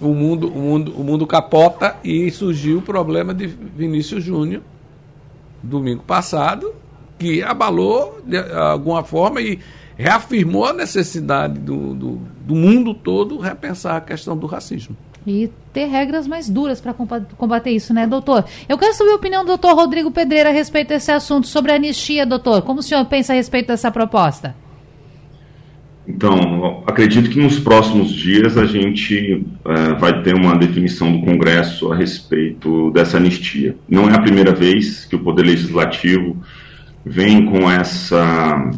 o 0.00 0.08
mundo, 0.08 0.48
o 0.48 0.58
mundo, 0.58 0.94
o 0.96 1.04
mundo 1.04 1.26
capota 1.26 1.96
e 2.04 2.30
surgiu 2.30 2.78
o 2.78 2.82
problema 2.82 3.32
de 3.32 3.46
Vinícius 3.46 4.22
Júnior 4.22 4.62
domingo 5.62 6.02
passado, 6.02 6.74
que 7.18 7.42
abalou 7.42 8.20
de 8.24 8.38
alguma 8.38 9.02
forma 9.02 9.40
e 9.40 9.58
reafirmou 9.96 10.66
a 10.66 10.72
necessidade 10.72 11.58
do, 11.58 11.94
do, 11.94 12.20
do 12.40 12.54
mundo 12.54 12.94
todo 12.94 13.38
repensar 13.38 13.96
a 13.96 14.00
questão 14.00 14.36
do 14.36 14.46
racismo. 14.46 14.96
E 15.26 15.50
ter 15.72 15.86
regras 15.86 16.26
mais 16.26 16.48
duras 16.48 16.80
para 16.80 16.94
combater 16.94 17.70
isso, 17.70 17.92
né, 17.92 18.06
doutor? 18.06 18.44
Eu 18.68 18.78
quero 18.78 18.94
saber 18.94 19.10
a 19.10 19.16
opinião 19.16 19.42
do 19.42 19.48
doutor 19.48 19.74
Rodrigo 19.74 20.10
Pedreira 20.10 20.50
a 20.50 20.52
respeito 20.52 20.88
desse 20.88 21.10
assunto, 21.10 21.48
sobre 21.48 21.72
a 21.72 21.74
anistia, 21.74 22.24
doutor. 22.24 22.62
Como 22.62 22.78
o 22.78 22.82
senhor 22.82 23.04
pensa 23.06 23.32
a 23.32 23.36
respeito 23.36 23.68
dessa 23.68 23.90
proposta? 23.90 24.54
Então, 26.08 26.84
acredito 26.86 27.28
que 27.28 27.40
nos 27.40 27.58
próximos 27.58 28.12
dias 28.12 28.56
a 28.56 28.64
gente 28.64 29.44
é, 29.64 29.94
vai 29.94 30.22
ter 30.22 30.34
uma 30.34 30.56
definição 30.56 31.10
do 31.10 31.24
Congresso 31.24 31.92
a 31.92 31.96
respeito 31.96 32.90
dessa 32.92 33.16
anistia. 33.16 33.76
Não 33.88 34.08
é 34.08 34.14
a 34.14 34.20
primeira 34.20 34.52
vez 34.52 35.04
que 35.04 35.16
o 35.16 35.18
Poder 35.18 35.42
Legislativo 35.42 36.36
vem 37.04 37.46
com 37.46 37.68
essa 37.70 38.70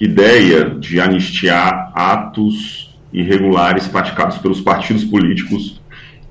ideia 0.00 0.70
de 0.70 1.00
anistiar 1.00 1.92
atos 1.94 2.92
irregulares 3.12 3.86
praticados 3.86 4.38
pelos 4.38 4.60
partidos 4.60 5.04
políticos 5.04 5.80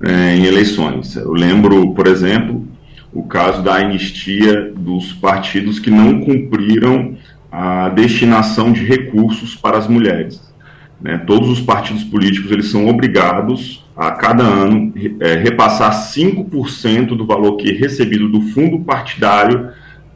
é, 0.02 0.36
em 0.36 0.44
eleições. 0.44 1.16
Eu 1.16 1.32
lembro, 1.32 1.94
por 1.94 2.06
exemplo, 2.06 2.68
o 3.12 3.22
caso 3.22 3.62
da 3.62 3.76
anistia 3.76 4.72
dos 4.76 5.12
partidos 5.14 5.78
que 5.78 5.90
não 5.90 6.20
cumpriram 6.20 7.16
a 7.56 7.88
destinação 7.88 8.72
de 8.72 8.84
recursos 8.84 9.54
para 9.54 9.78
as 9.78 9.86
mulheres. 9.86 10.42
Né? 11.00 11.18
Todos 11.18 11.48
os 11.48 11.60
partidos 11.60 12.02
políticos 12.02 12.50
eles 12.50 12.68
são 12.68 12.88
obrigados 12.88 13.86
a 13.96 14.10
cada 14.10 14.42
ano 14.42 14.92
é, 15.20 15.36
repassar 15.36 15.92
5% 15.92 17.16
do 17.16 17.24
valor 17.24 17.56
que 17.56 17.70
é 17.70 17.72
recebido 17.72 18.28
do 18.28 18.40
fundo 18.40 18.80
partidário 18.80 19.70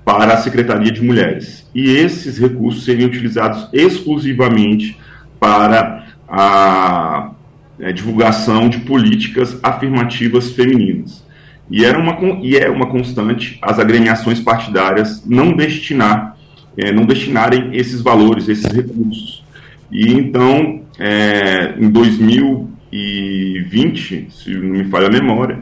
para 0.04 0.34
a 0.34 0.36
Secretaria 0.38 0.90
de 0.90 1.00
Mulheres. 1.00 1.70
E 1.72 1.88
esses 1.88 2.38
recursos 2.38 2.84
seriam 2.84 3.08
utilizados 3.08 3.68
exclusivamente 3.72 4.98
para 5.38 6.06
a 6.28 7.30
é, 7.78 7.92
divulgação 7.92 8.68
de 8.68 8.80
políticas 8.80 9.56
afirmativas 9.62 10.50
femininas. 10.50 11.24
E, 11.70 11.84
era 11.84 11.96
uma, 12.00 12.18
e 12.42 12.56
é 12.56 12.68
uma 12.68 12.86
constante 12.86 13.60
as 13.62 13.78
agremiações 13.78 14.40
partidárias 14.40 15.24
não 15.24 15.52
destinar 15.52 16.36
é, 16.78 16.92
não 16.92 17.04
destinarem 17.04 17.70
esses 17.72 18.00
valores, 18.00 18.48
esses 18.48 18.72
recursos. 18.72 19.44
E 19.90 20.12
então, 20.12 20.82
é, 20.98 21.74
em 21.78 21.90
2020, 21.90 24.28
se 24.30 24.50
não 24.50 24.70
me 24.70 24.84
falha 24.84 25.08
a 25.08 25.10
memória, 25.10 25.58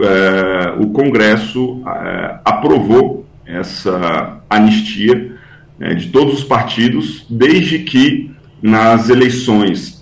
é, 0.00 0.74
o 0.80 0.86
Congresso 0.90 1.82
é, 1.86 2.38
aprovou 2.44 3.26
essa 3.44 4.40
anistia 4.48 5.32
é, 5.80 5.92
de 5.94 6.06
todos 6.08 6.34
os 6.34 6.44
partidos, 6.44 7.26
desde 7.28 7.80
que 7.80 8.30
nas 8.62 9.08
eleições 9.08 9.95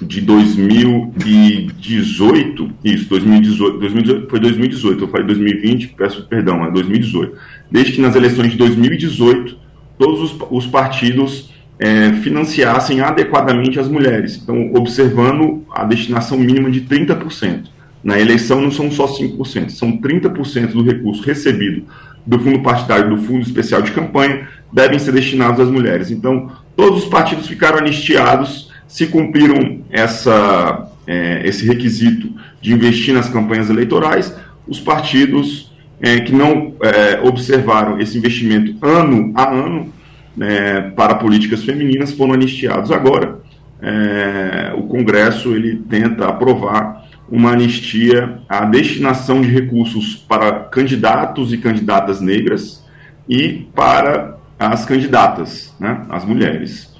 de 0.00 0.20
2018, 0.20 2.72
isso, 2.84 3.08
2018, 3.08 3.78
2018 3.78 4.30
foi 4.30 4.40
2018, 4.40 5.02
eu 5.02 5.08
falei 5.08 5.26
2020, 5.26 5.88
peço 5.96 6.22
perdão, 6.28 6.64
é 6.64 6.70
2018 6.70 7.36
desde 7.70 7.92
que 7.92 8.00
nas 8.00 8.16
eleições 8.16 8.52
de 8.52 8.56
2018 8.56 9.58
todos 9.98 10.20
os, 10.20 10.34
os 10.50 10.66
partidos 10.66 11.50
é, 11.78 12.12
financiassem 12.14 13.00
adequadamente 13.00 13.78
as 13.78 13.88
mulheres. 13.88 14.40
Então, 14.42 14.72
observando 14.74 15.64
a 15.70 15.84
destinação 15.84 16.38
mínima 16.38 16.70
de 16.70 16.82
30%. 16.82 17.66
Na 18.02 18.18
eleição 18.18 18.60
não 18.60 18.70
são 18.70 18.90
só 18.90 19.06
5%, 19.06 19.70
são 19.70 19.98
30% 19.98 20.68
do 20.68 20.82
recurso 20.82 21.22
recebido 21.22 21.84
do 22.24 22.38
fundo 22.38 22.62
partidário 22.62 23.10
do 23.10 23.22
fundo 23.22 23.42
especial 23.42 23.80
de 23.80 23.90
campanha 23.90 24.46
devem 24.72 24.98
ser 24.98 25.12
destinados 25.12 25.60
às 25.60 25.70
mulheres. 25.70 26.10
Então, 26.10 26.50
todos 26.76 27.04
os 27.04 27.08
partidos 27.08 27.48
ficaram 27.48 27.78
anistiados 27.78 28.67
se 28.88 29.06
cumpriram 29.06 29.82
essa, 29.90 30.90
é, 31.06 31.46
esse 31.46 31.66
requisito 31.66 32.32
de 32.60 32.72
investir 32.72 33.14
nas 33.14 33.28
campanhas 33.28 33.68
eleitorais. 33.68 34.34
Os 34.66 34.80
partidos 34.80 35.70
é, 36.00 36.20
que 36.20 36.32
não 36.32 36.74
é, 36.82 37.20
observaram 37.22 38.00
esse 38.00 38.16
investimento 38.16 38.74
ano 38.84 39.32
a 39.34 39.50
ano 39.50 39.92
né, 40.36 40.92
para 40.96 41.16
políticas 41.16 41.62
femininas 41.64 42.12
foram 42.12 42.32
anistiados. 42.32 42.90
Agora, 42.90 43.40
é, 43.80 44.72
o 44.76 44.82
Congresso 44.84 45.54
ele 45.54 45.76
tenta 45.88 46.26
aprovar 46.26 47.06
uma 47.30 47.52
anistia 47.52 48.38
à 48.48 48.64
destinação 48.64 49.40
de 49.42 49.48
recursos 49.48 50.16
para 50.16 50.52
candidatos 50.52 51.52
e 51.52 51.58
candidatas 51.58 52.20
negras 52.20 52.84
e 53.28 53.66
para 53.74 54.38
as 54.58 54.86
candidatas, 54.86 55.74
né, 55.78 56.06
as 56.08 56.24
mulheres. 56.24 56.92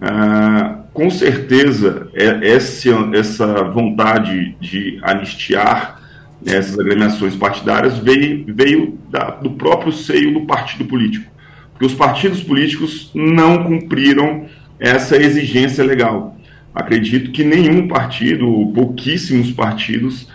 É, 0.00 0.79
com 0.92 1.10
certeza, 1.10 2.08
é, 2.14 2.48
essa 2.48 3.64
vontade 3.64 4.56
de 4.60 4.98
anistiar 5.02 6.00
essas 6.44 6.78
agremiações 6.78 7.34
partidárias 7.36 7.98
veio, 7.98 8.44
veio 8.48 8.98
da, 9.10 9.30
do 9.30 9.50
próprio 9.50 9.92
seio 9.92 10.32
do 10.32 10.46
partido 10.46 10.84
político. 10.86 11.30
Porque 11.72 11.86
os 11.86 11.94
partidos 11.94 12.42
políticos 12.42 13.10
não 13.14 13.64
cumpriram 13.64 14.46
essa 14.78 15.16
exigência 15.16 15.84
legal. 15.84 16.36
Acredito 16.74 17.30
que 17.30 17.44
nenhum 17.44 17.88
partido, 17.88 18.48
ou 18.48 18.72
pouquíssimos 18.72 19.50
partidos, 19.50 20.28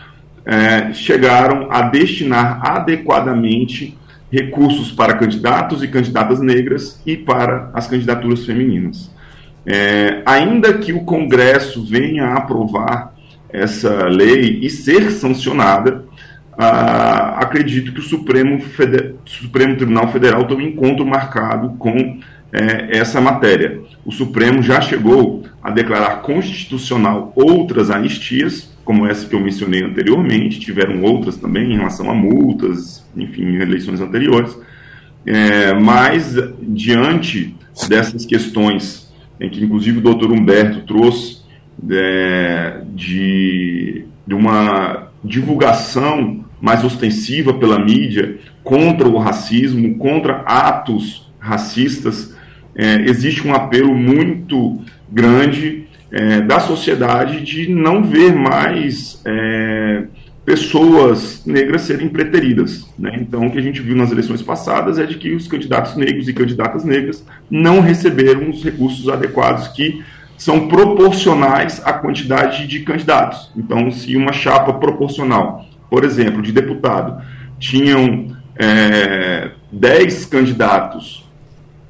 é, 0.45 0.93
chegaram 0.93 1.71
a 1.71 1.81
destinar 1.83 2.59
adequadamente 2.63 3.97
recursos 4.31 4.91
para 4.91 5.15
candidatos 5.15 5.81
e 5.81 5.87
candidatas 5.87 6.39
negras 6.39 7.01
e 7.05 7.15
para 7.15 7.71
as 7.73 7.87
candidaturas 7.87 8.45
femininas. 8.45 9.09
É, 9.65 10.21
ainda 10.25 10.73
que 10.77 10.93
o 10.93 11.01
Congresso 11.01 11.83
venha 11.83 12.25
a 12.25 12.37
aprovar 12.37 13.13
essa 13.49 14.05
lei 14.05 14.59
e 14.61 14.69
ser 14.69 15.11
sancionada, 15.11 16.05
ah, 16.57 17.39
acredito 17.39 17.91
que 17.91 17.99
o 17.99 18.03
Supremo. 18.03 18.61
Supremo 19.25 19.75
Tribunal 19.75 20.11
Federal 20.11 20.45
tem 20.45 20.57
um 20.57 20.61
encontro 20.61 21.05
marcado 21.05 21.71
com 21.77 22.19
é, 22.51 22.97
essa 22.97 23.19
matéria. 23.19 23.81
O 24.05 24.11
Supremo 24.11 24.61
já 24.61 24.79
chegou 24.79 25.43
a 25.61 25.69
declarar 25.71 26.21
constitucional 26.21 27.33
outras 27.35 27.89
anistias, 27.89 28.73
como 28.85 29.05
essa 29.05 29.27
que 29.27 29.35
eu 29.35 29.39
mencionei 29.39 29.83
anteriormente, 29.83 30.59
tiveram 30.59 31.01
outras 31.01 31.35
também 31.35 31.73
em 31.73 31.77
relação 31.77 32.09
a 32.09 32.13
multas, 32.13 33.03
enfim, 33.17 33.43
em 33.43 33.61
eleições 33.61 33.99
anteriores. 33.99 34.55
É, 35.25 35.73
mas, 35.73 36.35
diante 36.61 37.55
dessas 37.89 38.25
questões, 38.25 39.04
em 39.39 39.49
que 39.49 39.63
inclusive 39.63 39.99
o 39.99 40.01
doutor 40.01 40.31
Humberto 40.31 40.81
trouxe, 40.81 41.43
é, 41.89 42.81
de, 42.93 44.05
de 44.25 44.33
uma 44.33 45.09
divulgação 45.23 46.45
mais 46.61 46.83
ostensiva 46.83 47.53
pela 47.53 47.77
mídia 47.77 48.37
contra 48.63 49.07
o 49.07 49.17
racismo, 49.17 49.97
contra 49.97 50.37
atos 50.45 51.31
racistas, 51.39 52.35
é, 52.75 53.01
existe 53.01 53.47
um 53.47 53.53
apelo 53.53 53.93
muito 53.93 54.81
grande 55.11 55.85
é, 56.11 56.41
da 56.41 56.59
sociedade 56.59 57.41
de 57.41 57.69
não 57.69 58.03
ver 58.03 58.33
mais 58.33 59.21
é, 59.25 60.03
pessoas 60.45 61.43
negras 61.45 61.81
serem 61.81 62.07
preteridas. 62.07 62.87
Né? 62.97 63.17
Então, 63.19 63.47
o 63.47 63.51
que 63.51 63.57
a 63.57 63.61
gente 63.61 63.81
viu 63.81 63.95
nas 63.95 64.11
eleições 64.11 64.43
passadas 64.43 64.99
é 64.99 65.05
de 65.05 65.15
que 65.15 65.33
os 65.33 65.47
candidatos 65.47 65.95
negros 65.95 66.29
e 66.29 66.33
candidatas 66.33 66.83
negras 66.83 67.25
não 67.49 67.79
receberam 67.79 68.49
os 68.51 68.63
recursos 68.63 69.09
adequados 69.09 69.67
que 69.69 70.03
são 70.37 70.67
proporcionais 70.67 71.81
à 71.83 71.93
quantidade 71.93 72.67
de 72.67 72.81
candidatos. 72.81 73.51
Então, 73.55 73.89
se 73.89 74.15
uma 74.15 74.31
chapa 74.31 74.73
proporcional, 74.73 75.65
por 75.89 76.03
exemplo, 76.03 76.41
de 76.41 76.51
deputado, 76.51 77.23
tinham 77.57 78.35
é, 78.55 79.51
10 79.71 80.25
candidatos 80.25 81.25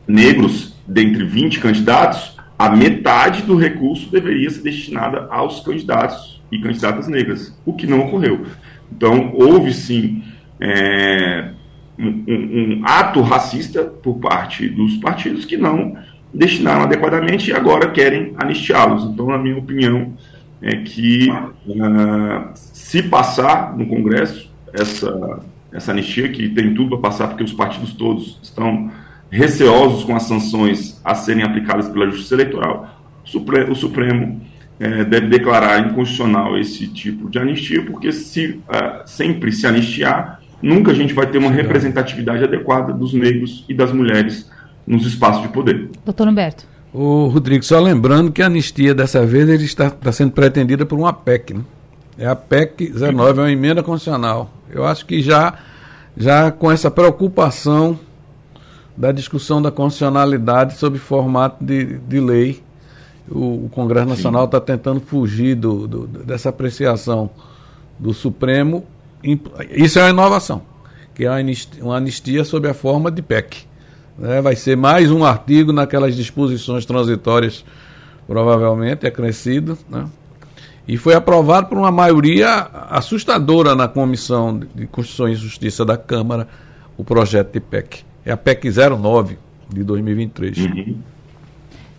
negros 0.07 0.75
dentre 0.87 1.25
20 1.25 1.59
candidatos, 1.59 2.37
a 2.57 2.69
metade 2.69 3.41
do 3.41 3.57
recurso 3.57 4.09
deveria 4.09 4.49
ser 4.49 4.61
destinada 4.61 5.27
aos 5.29 5.59
candidatos 5.59 6.34
e 6.51 6.59
candidatas 6.59 7.07
negras, 7.07 7.57
o 7.65 7.73
que 7.73 7.87
não 7.87 8.01
ocorreu. 8.01 8.45
Então, 8.91 9.31
houve 9.33 9.73
sim 9.73 10.23
é, 10.59 11.49
um, 11.97 12.23
um, 12.27 12.81
ato 12.83 13.21
racista 13.21 13.83
por 13.83 14.19
parte 14.19 14.67
dos 14.69 14.97
partidos 14.97 15.45
que 15.45 15.57
não 15.57 15.97
destinaram 16.33 16.83
adequadamente 16.83 17.49
e 17.49 17.53
agora 17.53 17.91
querem 17.91 18.33
anistiá-los. 18.37 19.03
Então, 19.05 19.27
na 19.27 19.37
minha 19.37 19.57
opinião, 19.57 20.13
é 20.61 20.77
que 20.77 21.29
uh, 21.29 22.49
se 22.53 23.03
passar 23.03 23.77
no 23.77 23.85
Congresso 23.85 24.51
essa, 24.73 25.39
essa 25.71 25.91
anistia, 25.91 26.29
que 26.29 26.49
tem 26.49 26.73
tudo 26.73 26.89
para 26.89 27.09
passar, 27.09 27.27
porque 27.29 27.43
os 27.43 27.53
partidos 27.53 27.93
todos 27.93 28.39
estão 28.41 28.91
receosos 29.29 30.03
com 30.03 30.15
as 30.15 30.23
sanções 30.23 31.01
a 31.03 31.15
serem 31.15 31.43
aplicadas 31.43 31.89
pela 31.89 32.09
Justiça 32.09 32.35
Eleitoral, 32.35 33.01
o 33.69 33.75
Supremo 33.75 34.41
é, 34.79 35.03
deve 35.03 35.27
declarar 35.27 35.79
inconstitucional 35.79 36.57
esse 36.57 36.87
tipo 36.87 37.29
de 37.29 37.39
anistia, 37.39 37.83
porque 37.85 38.11
se 38.11 38.61
uh, 38.67 39.07
sempre 39.07 39.51
se 39.51 39.65
anistiar, 39.65 40.41
nunca 40.61 40.91
a 40.91 40.95
gente 40.95 41.13
vai 41.13 41.27
ter 41.27 41.37
uma 41.37 41.51
representatividade 41.51 42.43
adequada 42.43 42.93
dos 42.93 43.13
negros 43.13 43.65
e 43.69 43.73
das 43.73 43.91
mulheres 43.91 44.49
nos 44.85 45.05
espaços 45.05 45.41
de 45.41 45.49
poder. 45.49 45.89
Doutor 46.03 46.27
Humberto. 46.27 46.65
O 46.93 47.27
Rodrigo, 47.27 47.63
só 47.63 47.79
lembrando 47.79 48.31
que 48.31 48.41
a 48.41 48.45
anistia 48.45 48.93
dessa 48.93 49.25
vez 49.25 49.49
ele 49.49 49.65
está, 49.65 49.87
está 49.87 50.11
sendo 50.11 50.31
pretendida 50.31 50.85
por 50.85 50.97
uma 50.97 51.11
PEC, 51.11 51.53
né? 51.53 51.61
É 52.17 52.25
a 52.25 52.35
PEC 52.35 52.93
09, 52.93 53.39
é 53.39 53.43
uma 53.43 53.51
emenda 53.51 53.83
constitucional. 53.83 54.49
Eu 54.71 54.85
acho 54.85 55.05
que 55.05 55.21
já, 55.21 55.55
já 56.15 56.51
com 56.51 56.71
essa 56.71 56.89
preocupação 56.89 57.99
da 58.95 59.11
discussão 59.11 59.61
da 59.61 59.71
constitucionalidade 59.71 60.77
sob 60.77 60.97
formato 60.97 61.63
de, 61.63 61.97
de 61.97 62.19
lei, 62.19 62.63
o, 63.29 63.65
o 63.65 63.69
Congresso 63.69 64.07
Nacional 64.07 64.45
está 64.45 64.59
tentando 64.59 64.99
fugir 64.99 65.55
do, 65.55 65.87
do, 65.87 66.07
dessa 66.07 66.49
apreciação 66.49 67.29
do 67.99 68.13
Supremo. 68.13 68.85
Isso 69.71 69.99
é 69.99 70.03
uma 70.03 70.09
inovação, 70.09 70.61
que 71.13 71.25
é 71.25 71.29
uma 71.29 71.39
anistia, 71.39 71.83
uma 71.83 71.97
anistia 71.97 72.43
sob 72.43 72.67
a 72.67 72.73
forma 72.73 73.09
de 73.09 73.21
PEC. 73.21 73.63
Né? 74.17 74.41
Vai 74.41 74.55
ser 74.55 74.77
mais 74.77 75.11
um 75.11 75.23
artigo 75.23 75.73
naquelas 75.73 76.15
disposições 76.15 76.85
transitórias, 76.85 77.65
provavelmente, 78.27 79.07
acrescido. 79.07 79.77
Né? 79.89 80.05
E 80.87 80.97
foi 80.97 81.15
aprovado 81.15 81.67
por 81.67 81.77
uma 81.77 81.91
maioria 81.91 82.69
assustadora 82.89 83.73
na 83.73 83.87
Comissão 83.87 84.59
de 84.59 84.85
Constituição 84.85 85.27
e 85.29 85.35
Justiça 85.35 85.83
da 85.83 85.97
Câmara 85.97 86.47
o 86.97 87.03
projeto 87.03 87.53
de 87.53 87.59
PEC. 87.59 88.03
É 88.23 88.31
a 88.31 88.37
PEC 88.37 88.69
09 88.71 89.37
de 89.69 89.83
2023. 89.83 90.57
Uhum. 90.57 90.97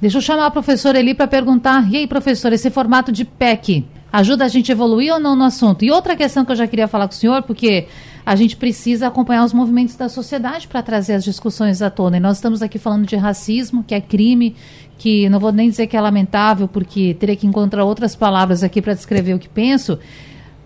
Deixa 0.01 0.19
eu 0.19 0.23
chamar 0.23 0.47
a 0.47 0.51
professora 0.51 0.99
Eli 0.99 1.15
para 1.15 1.27
perguntar. 1.27 1.91
E 1.91 1.97
aí, 1.97 2.07
professor, 2.07 2.53
esse 2.53 2.71
formato 2.71 3.11
de 3.11 3.25
PEC 3.25 3.85
ajuda 4.13 4.45
a 4.45 4.49
gente 4.49 4.71
a 4.71 4.75
evoluir 4.75 5.13
ou 5.13 5.19
não 5.19 5.35
no 5.35 5.45
assunto? 5.45 5.85
E 5.85 5.91
outra 5.91 6.15
questão 6.15 6.45
que 6.45 6.53
eu 6.53 6.57
já 6.57 6.67
queria 6.67 6.87
falar 6.87 7.09
com 7.09 7.15
o 7.15 7.17
senhor, 7.17 7.43
porque 7.43 7.87
a 8.25 8.37
gente 8.37 8.57
precisa 8.57 9.07
acompanhar 9.07 9.45
os 9.45 9.55
movimentos 9.55 9.97
da 9.97 10.09
sociedade 10.09 10.69
para 10.69 10.83
trazer 10.83 11.15
as 11.15 11.25
discussões 11.25 11.81
à 11.81 11.89
tona. 11.89 12.19
E 12.19 12.21
nós 12.21 12.37
estamos 12.37 12.61
aqui 12.61 12.79
falando 12.79 13.07
de 13.07 13.17
racismo, 13.17 13.83
que 13.83 13.95
é 13.95 14.01
crime, 14.01 14.55
que 14.99 15.29
não 15.31 15.41
vou 15.41 15.51
nem 15.51 15.71
dizer 15.71 15.87
que 15.87 15.97
é 15.97 16.01
lamentável, 16.01 16.69
porque 16.69 17.15
teria 17.15 17.37
que 17.37 17.47
encontrar 17.47 17.85
outras 17.85 18.15
palavras 18.15 18.63
aqui 18.63 18.83
para 18.83 18.93
descrever 18.93 19.33
o 19.33 19.39
que 19.39 19.49
penso. 19.49 19.99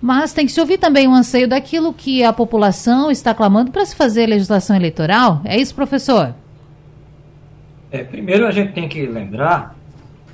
Mas 0.00 0.32
tem 0.32 0.46
que 0.46 0.52
se 0.52 0.60
ouvir 0.60 0.78
também 0.78 1.06
o 1.06 1.12
anseio 1.12 1.46
daquilo 1.46 1.92
que 1.92 2.24
a 2.24 2.32
população 2.32 3.10
está 3.10 3.32
clamando 3.32 3.70
para 3.70 3.84
se 3.84 3.94
fazer 3.94 4.26
legislação 4.26 4.74
eleitoral. 4.74 5.40
É 5.44 5.60
isso, 5.60 5.74
professor? 5.74 6.34
É, 7.90 8.04
primeiro 8.04 8.46
a 8.46 8.50
gente 8.50 8.72
tem 8.72 8.88
que 8.88 9.06
lembrar 9.06 9.74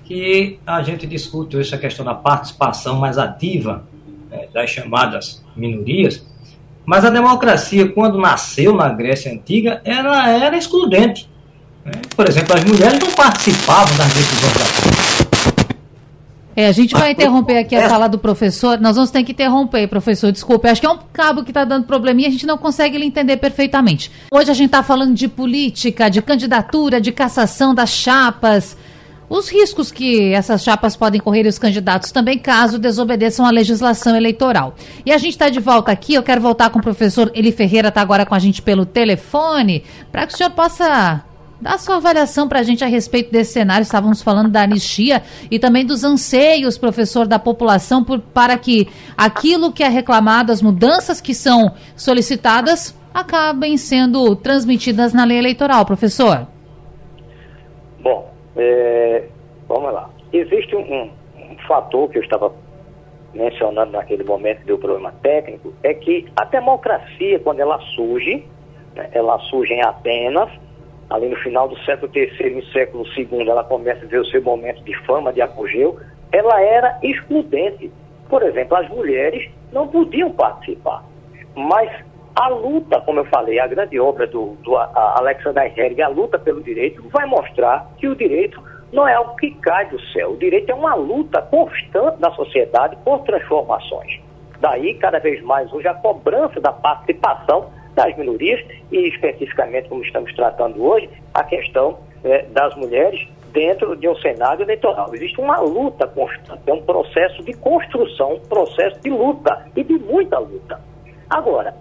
que 0.05 0.59
a 0.67 0.83
gente 0.83 1.07
discute 1.07 1.59
essa 1.59 1.77
questão 1.77 2.05
da 2.05 2.15
participação 2.15 2.97
mais 2.97 3.19
ativa 3.19 3.85
né, 4.31 4.47
das 4.53 4.71
chamadas 4.71 5.45
minorias 5.57 6.25
mas 6.87 7.05
a 7.05 7.11
democracia, 7.11 7.89
quando 7.89 8.17
nasceu 8.17 8.73
na 8.73 8.89
Grécia 8.89 9.33
Antiga, 9.33 9.81
ela 9.85 10.31
era 10.31 10.57
excludente. 10.57 11.29
Né? 11.85 11.91
Por 12.15 12.29
exemplo, 12.29 12.55
as 12.55 12.63
mulheres 12.63 13.01
não 13.01 13.11
participavam 13.11 13.97
das 13.97 14.15
decisões 14.15 14.53
da 14.55 14.96
é, 16.57 16.67
a 16.67 16.73
gente 16.73 16.95
vai 16.95 17.13
interromper 17.13 17.59
aqui 17.59 17.77
a 17.77 17.89
fala 17.89 18.09
do 18.09 18.19
professor. 18.19 18.81
Nós 18.81 18.97
vamos 18.97 19.11
ter 19.11 19.23
que 19.23 19.33
interromper, 19.33 19.87
professor. 19.87 20.33
Desculpe, 20.33 20.67
acho 20.67 20.81
que 20.81 20.87
é 20.87 20.91
um 20.91 20.99
cabo 21.13 21.45
que 21.45 21.51
está 21.51 21.65
dando 21.65 21.87
probleminha, 21.87 22.29
a 22.29 22.33
gente 22.33 22.47
não 22.47 22.57
consegue 22.57 22.97
lhe 22.97 23.05
entender 23.05 23.37
perfeitamente. 23.37 24.11
Hoje 24.31 24.51
a 24.51 24.55
gente 24.55 24.67
está 24.67 24.83
falando 24.83 25.15
de 25.15 25.29
política, 25.29 26.09
de 26.09 26.23
candidatura, 26.23 27.01
de 27.01 27.13
cassação 27.13 27.75
das 27.75 27.91
chapas 27.91 28.77
os 29.29 29.49
riscos 29.49 29.91
que 29.91 30.33
essas 30.33 30.63
chapas 30.63 30.97
podem 30.97 31.21
correr 31.21 31.45
e 31.45 31.49
os 31.49 31.59
candidatos 31.59 32.13
também, 32.13 32.39
caso 32.39 32.79
desobedeçam 32.79 33.45
a 33.45 33.51
legislação 33.51 34.17
eleitoral. 34.17 34.75
E 35.05 35.13
a 35.13 35.19
gente 35.19 35.33
está 35.33 35.49
de 35.49 35.59
volta 35.59 35.91
aqui, 35.91 36.15
eu 36.15 36.23
quero 36.23 36.41
voltar 36.41 36.71
com 36.71 36.79
o 36.79 36.83
professor 36.83 37.31
Eli 37.35 37.51
Ferreira, 37.51 37.89
está 37.89 38.01
agora 38.01 38.25
com 38.25 38.35
a 38.35 38.39
gente 38.39 38.63
pelo 38.63 38.87
telefone, 38.87 39.83
para 40.13 40.27
que 40.27 40.35
o 40.35 40.37
senhor 40.37 40.51
possa 40.51 41.25
dar 41.61 41.79
sua 41.79 41.97
avaliação 41.97 42.49
para 42.49 42.61
a 42.61 42.63
gente 42.63 42.85
a 42.85 42.87
respeito 42.87 43.33
desse 43.33 43.53
cenário. 43.53 43.83
Estávamos 43.83 44.23
falando 44.23 44.51
da 44.51 44.63
anistia 44.63 45.23
e 45.51 45.59
também 45.59 45.85
dos 45.85 46.05
anseios, 46.05 46.79
professor, 46.79 47.27
da 47.27 47.39
população 47.39 48.05
por, 48.05 48.21
para 48.21 48.57
que 48.59 48.89
aquilo 49.17 49.73
que 49.73 49.83
é 49.83 49.89
reclamado, 49.89 50.53
as 50.53 50.63
mudanças 50.63 51.21
que 51.21 51.35
são 51.35 51.75
solicitadas, 51.97 52.97
acabem 53.13 53.77
sendo 53.77 54.37
transmitidas 54.37 55.15
na 55.15 55.25
lei 55.25 55.39
eleitoral, 55.39 55.87
professor. 55.87 56.47
Bom, 58.01 58.31
é, 58.57 59.25
vamos 59.67 59.93
lá. 59.93 60.11
Existe 60.33 60.77
um, 60.77 60.81
um, 60.81 61.57
fator 61.67 62.11
que 62.11 62.19
eu 62.19 62.23
estava 62.23 62.53
mencionando 63.33 63.93
naquele 63.93 64.25
momento 64.25 64.65
do 64.67 64.79
problema 64.79 65.13
técnico, 65.23 65.73
é 65.83 65.93
que 65.93 66.27
a 66.37 66.45
democracia, 66.45 67.39
quando 67.41 67.61
ela 67.61 67.79
surge, 67.95 68.45
né, 68.95 69.11
ela 69.13 69.39
surge 69.41 69.75
em 69.75 69.83
Atenas, 69.83 70.51
ali 71.11 71.29
no 71.29 71.37
final 71.37 71.69
do 71.69 71.79
século 71.85 72.11
III 72.15 72.59
e 72.59 72.73
século 72.73 73.05
II, 73.17 73.49
ela 73.49 73.65
começa 73.65 74.05
a 74.05 74.09
ver 74.09 74.21
o 74.21 74.27
seu 74.27 74.43
momento 74.43 74.83
de 74.83 74.95
fama, 75.05 75.33
de 75.33 75.41
apogeu, 75.41 75.99
ela 76.33 76.61
era 76.61 76.99
excludente. 77.03 77.91
Por 78.29 78.43
exemplo, 78.43 78.77
as 78.77 78.89
mulheres 78.89 79.49
não 79.73 79.87
podiam 79.87 80.31
participar. 80.31 81.05
Mas 81.55 81.91
a 82.35 82.49
luta, 82.49 83.01
como 83.01 83.21
eu 83.21 83.25
falei, 83.27 83.59
a 83.59 83.67
grande 83.67 83.99
obra 83.99 84.27
do, 84.27 84.57
do 84.63 84.77
Alexander 84.77 85.73
Herring, 85.77 86.03
a 86.03 86.09
luta 86.09 86.39
pelo 86.39 86.63
direito, 86.63 87.03
vai 87.09 87.25
mostrar 87.27 87.89
que 87.99 88.09
o 88.09 88.17
direito 88.17 88.63
não 88.93 89.07
é 89.07 89.15
algo 89.15 89.37
que 89.37 89.53
cai 89.53 89.87
do 89.87 90.01
céu. 90.13 90.33
O 90.33 90.37
direito 90.37 90.71
é 90.71 90.75
uma 90.75 90.95
luta 90.95 91.41
constante 91.43 92.21
na 92.21 92.31
sociedade 92.33 92.97
por 93.05 93.21
transformações. 93.21 94.21
Daí, 94.61 94.95
cada 94.95 95.19
vez 95.19 95.43
mais 95.43 95.73
hoje, 95.73 95.87
a 95.87 95.95
cobrança 95.95 96.61
da 96.61 96.73
participação 96.73 97.71
das 97.97 98.15
minorias 98.17 98.63
e, 98.93 99.09
especificamente, 99.09 99.89
como 99.89 100.05
estamos 100.05 100.33
tratando 100.35 100.85
hoje, 100.85 101.09
a 101.35 101.43
questão 101.43 101.99
é, 102.23 102.43
das 102.43 102.77
mulheres 102.77 103.27
dentro 103.53 103.97
de 103.97 104.07
um 104.07 104.15
cenário 104.17 104.63
eleitoral. 104.63 105.13
Existe 105.15 105.41
uma 105.41 105.59
luta 105.61 106.07
constante, 106.07 106.61
é 106.67 106.73
um 106.75 106.83
processo 106.83 107.43
de 107.43 107.55
construção, 107.55 108.35
um 108.35 108.41
processo 108.41 109.01
de 109.01 109.09
luta 109.09 109.67
e 109.75 109.83
de 109.83 109.95
muita 109.99 110.39
luta. 110.39 110.79
Agora, 111.31 111.75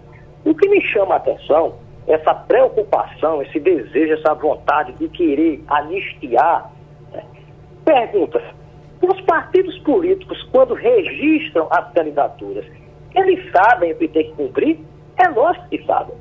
o 0.45 0.55
que 0.55 0.69
me 0.69 0.81
chama 0.81 1.15
a 1.15 1.17
atenção, 1.17 1.75
essa 2.07 2.33
preocupação, 2.33 3.41
esse 3.41 3.59
desejo, 3.59 4.13
essa 4.13 4.33
vontade 4.33 4.93
de 4.93 5.09
querer 5.09 5.61
anistiar, 5.67 6.71
né? 7.11 7.23
pergunta, 7.83 8.41
Os 9.01 9.19
partidos 9.21 9.77
políticos, 9.79 10.41
quando 10.53 10.73
registram 10.73 11.67
as 11.69 11.91
candidaturas, 11.91 12.65
eles 13.13 13.51
sabem 13.51 13.91
o 13.91 13.97
que 13.97 14.07
tem 14.07 14.29
que 14.29 14.33
cumprir? 14.33 14.79
É 15.17 15.27
lógico 15.29 15.67
que 15.69 15.83
sabem. 15.85 16.15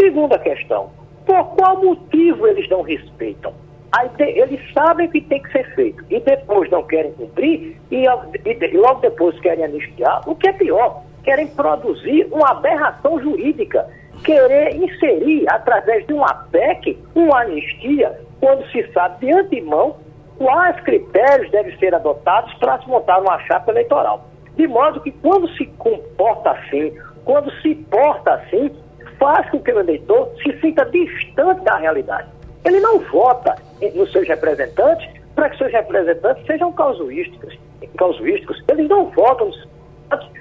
Segunda 0.00 0.38
questão, 0.38 0.90
por 1.26 1.44
qual 1.56 1.82
motivo 1.82 2.46
eles 2.46 2.68
não 2.68 2.82
respeitam? 2.82 3.52
Aí 3.92 4.08
eles 4.18 4.60
sabem 4.72 5.08
que 5.10 5.20
tem 5.20 5.42
que 5.42 5.52
ser 5.52 5.74
feito 5.74 6.02
e 6.08 6.18
depois 6.18 6.70
não 6.70 6.82
querem 6.82 7.12
cumprir 7.12 7.76
e, 7.90 8.04
e 8.06 8.76
logo 8.76 9.00
depois 9.00 9.38
querem 9.40 9.64
anistiar, 9.64 10.22
o 10.26 10.34
que 10.34 10.48
é 10.48 10.52
pior, 10.52 11.02
querem 11.22 11.46
produzir 11.48 12.26
uma 12.32 12.52
aberração 12.52 13.20
jurídica, 13.20 13.86
querer 14.24 14.76
inserir 14.76 15.44
através 15.50 16.06
de 16.06 16.14
uma 16.14 16.32
PEC 16.50 16.98
uma 17.14 17.42
anistia, 17.42 18.18
quando 18.40 18.66
se 18.70 18.90
sabe 18.92 19.26
de 19.26 19.32
antemão 19.32 19.96
quais 20.38 20.80
critérios 20.80 21.50
devem 21.50 21.76
ser 21.78 21.94
adotados 21.94 22.52
para 22.54 22.80
se 22.80 22.88
montar 22.88 23.20
uma 23.20 23.38
chapa 23.40 23.70
eleitoral. 23.70 24.26
De 24.56 24.66
modo 24.66 25.00
que 25.00 25.12
quando 25.12 25.48
se 25.50 25.66
comporta 25.66 26.50
assim, 26.50 26.92
quando 27.24 27.50
se 27.60 27.74
porta 27.74 28.34
assim, 28.34 28.70
faz 29.18 29.48
com 29.50 29.60
que 29.60 29.72
o 29.72 29.80
eleitor 29.80 30.30
se 30.42 30.58
sinta 30.60 30.84
distante 30.86 31.62
da 31.62 31.76
realidade. 31.76 32.28
Ele 32.64 32.80
não 32.80 32.98
vota 32.98 33.54
nos 33.94 34.10
seus 34.12 34.26
representantes 34.26 35.08
para 35.34 35.50
que 35.50 35.58
seus 35.58 35.72
representantes 35.72 36.44
sejam 36.46 36.72
causuísticos. 36.72 37.58
causuísticos. 37.96 38.62
Eles 38.68 38.88
não 38.88 39.06
votam 39.10 39.50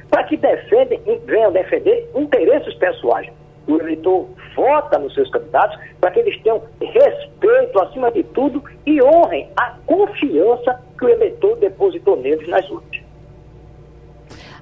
para 0.10 0.24
que 0.26 0.38
defendem, 0.38 1.00
venham 1.26 1.52
defender 1.52 2.10
interesses 2.16 2.74
pessoais. 2.76 3.30
O 3.68 3.80
eleitor 3.80 4.28
vota 4.56 4.98
nos 5.00 5.14
seus 5.14 5.30
candidatos 5.30 5.78
para 6.00 6.12
que 6.12 6.20
eles 6.20 6.42
tenham 6.42 6.62
respeito 6.82 7.80
acima 7.82 8.12
de 8.12 8.24
tudo 8.24 8.64
e 8.86 9.02
honrem 9.02 9.50
a 9.56 9.76
confiança 9.86 10.82
que 10.98 11.06
o 11.06 11.10
eleitor 11.10 11.58
depositou 11.58 12.18
neles 12.18 12.48
nas 12.50 12.70
urnas. 12.70 13.01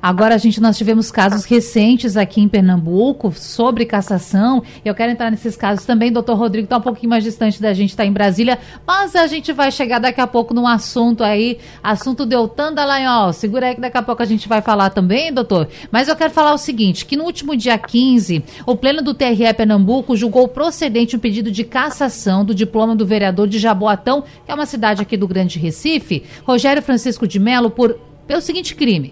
Agora, 0.01 0.35
a 0.35 0.37
gente, 0.37 0.61
nós 0.61 0.77
tivemos 0.77 1.11
casos 1.11 1.43
recentes 1.43 2.15
aqui 2.15 2.39
em 2.39 2.47
Pernambuco 2.47 3.33
sobre 3.33 3.85
cassação. 3.85 4.63
Eu 4.85 4.95
quero 4.95 5.11
entrar 5.11 5.29
nesses 5.29 5.57
casos 5.57 5.85
também. 5.85 6.09
Doutor 6.09 6.37
Rodrigo 6.37 6.63
está 6.63 6.77
um 6.77 6.81
pouquinho 6.81 7.09
mais 7.09 7.21
distante 7.21 7.61
da 7.61 7.73
gente, 7.73 7.89
está 7.89 8.05
em 8.05 8.11
Brasília. 8.11 8.57
Mas 8.87 9.13
a 9.13 9.27
gente 9.27 9.51
vai 9.51 9.71
chegar 9.71 9.99
daqui 9.99 10.21
a 10.21 10.27
pouco 10.27 10.53
num 10.53 10.65
assunto 10.65 11.21
aí, 11.21 11.57
assunto 11.83 12.25
Deltan 12.25 12.73
Dallagnol. 12.73 13.33
Segura 13.33 13.67
aí 13.67 13.75
que 13.75 13.81
daqui 13.81 13.97
a 13.97 14.01
pouco 14.01 14.23
a 14.23 14.25
gente 14.25 14.47
vai 14.47 14.61
falar 14.61 14.89
também, 14.91 15.33
doutor. 15.33 15.67
Mas 15.91 16.07
eu 16.07 16.15
quero 16.15 16.31
falar 16.31 16.53
o 16.53 16.57
seguinte, 16.57 17.05
que 17.05 17.17
no 17.17 17.25
último 17.25 17.53
dia 17.57 17.77
15, 17.77 18.41
o 18.65 18.77
Pleno 18.77 19.01
do 19.01 19.13
TRE 19.13 19.53
Pernambuco 19.53 20.15
julgou 20.15 20.47
procedente 20.47 21.17
um 21.17 21.19
pedido 21.19 21.51
de 21.51 21.65
cassação 21.65 22.45
do 22.45 22.55
diploma 22.55 22.95
do 22.95 23.05
vereador 23.05 23.49
de 23.49 23.59
Jaboatão, 23.59 24.23
que 24.45 24.51
é 24.51 24.55
uma 24.55 24.65
cidade 24.65 25.01
aqui 25.01 25.17
do 25.17 25.27
Grande 25.27 25.59
Recife, 25.59 26.23
Rogério 26.45 26.81
Francisco 26.81 27.27
de 27.27 27.37
Melo, 27.37 27.69
por 27.69 27.99
pelo 28.29 28.41
seguinte 28.41 28.75
crime: 28.75 29.11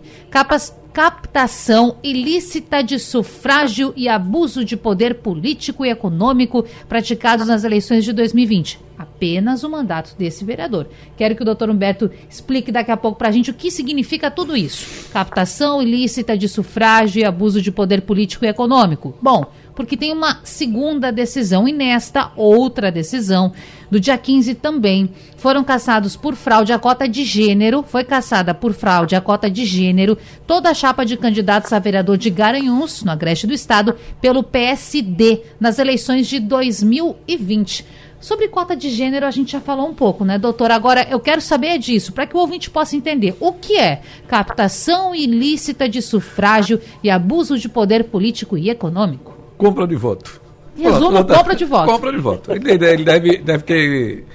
captação 0.93 1.97
ilícita 2.03 2.83
de 2.83 2.99
sufrágio 2.99 3.91
e 3.97 4.07
abuso 4.07 4.63
de 4.63 4.77
poder 4.77 5.15
político 5.15 5.83
e 5.83 5.89
econômico 5.89 6.63
praticados 6.87 7.47
nas 7.47 7.63
eleições 7.63 8.05
de 8.05 8.13
2020. 8.13 8.79
Apenas 8.95 9.63
o 9.63 9.69
mandato 9.69 10.15
desse 10.17 10.45
vereador. 10.45 10.87
Quero 11.15 11.35
que 11.35 11.41
o 11.41 11.45
doutor 11.45 11.69
Humberto 11.69 12.11
explique 12.29 12.71
daqui 12.71 12.91
a 12.91 12.97
pouco 12.97 13.17
para 13.17 13.29
a 13.29 13.31
gente 13.31 13.49
o 13.49 13.53
que 13.55 13.71
significa 13.71 14.29
tudo 14.29 14.55
isso. 14.55 15.09
Captação 15.11 15.81
ilícita 15.81 16.37
de 16.37 16.47
sufrágio 16.47 17.19
e 17.19 17.25
abuso 17.25 17.59
de 17.59 17.71
poder 17.71 18.01
político 18.01 18.45
e 18.45 18.47
econômico. 18.47 19.15
Bom, 19.19 19.45
porque 19.75 19.95
tem 19.95 20.11
uma 20.11 20.39
segunda 20.43 21.11
decisão 21.11 21.67
e 21.67 21.71
nesta 21.71 22.31
outra 22.35 22.91
decisão 22.91 23.53
do 23.89 23.99
dia 23.99 24.17
15 24.17 24.55
também 24.55 25.09
foram 25.37 25.63
caçados 25.63 26.15
por 26.15 26.35
fraude 26.35 26.73
à 26.73 26.79
cota 26.79 27.07
de 27.07 27.23
gênero, 27.23 27.83
foi 27.83 28.03
caçada 28.03 28.53
por 28.53 28.73
fraude 28.73 29.15
à 29.15 29.21
cota 29.21 29.49
de 29.49 29.65
gênero 29.65 30.17
toda 30.45 30.69
a 30.69 30.73
chapa 30.73 31.05
de 31.05 31.17
candidatos 31.17 31.71
a 31.73 31.79
vereador 31.79 32.17
de 32.17 32.29
Garanhuns, 32.29 33.03
no 33.03 33.11
Agreste 33.11 33.47
do 33.47 33.53
Estado, 33.53 33.95
pelo 34.21 34.43
PSD 34.43 35.41
nas 35.59 35.79
eleições 35.79 36.27
de 36.27 36.39
2020. 36.39 37.85
Sobre 38.19 38.47
cota 38.47 38.75
de 38.75 38.89
gênero 38.89 39.25
a 39.25 39.31
gente 39.31 39.51
já 39.51 39.61
falou 39.61 39.87
um 39.87 39.93
pouco, 39.93 40.25
né, 40.25 40.39
doutor? 40.39 40.71
Agora 40.71 41.07
eu 41.09 41.19
quero 41.19 41.39
saber 41.39 41.77
disso, 41.77 42.11
para 42.11 42.25
que 42.25 42.35
o 42.35 42.39
ouvinte 42.39 42.69
possa 42.69 42.95
entender 42.95 43.35
o 43.39 43.53
que 43.53 43.77
é 43.77 44.01
captação 44.27 45.13
ilícita 45.13 45.87
de 45.87 46.01
sufrágio 46.01 46.81
e 47.03 47.09
abuso 47.09 47.57
de 47.57 47.69
poder 47.69 48.05
político 48.05 48.57
e 48.57 48.69
econômico 48.69 49.37
compra 49.57 49.87
de 49.87 49.95
voto. 49.95 50.46
Resumo, 50.77 51.25
compra 51.25 51.55
de 51.55 51.65
voto. 51.65 51.91
Compra 51.91 52.11
de 52.11 52.17
voto. 52.17 52.51
Ele, 52.51 52.71
ele 52.71 53.03
deve, 53.03 53.37
deve 53.37 53.63
ter 53.63 54.25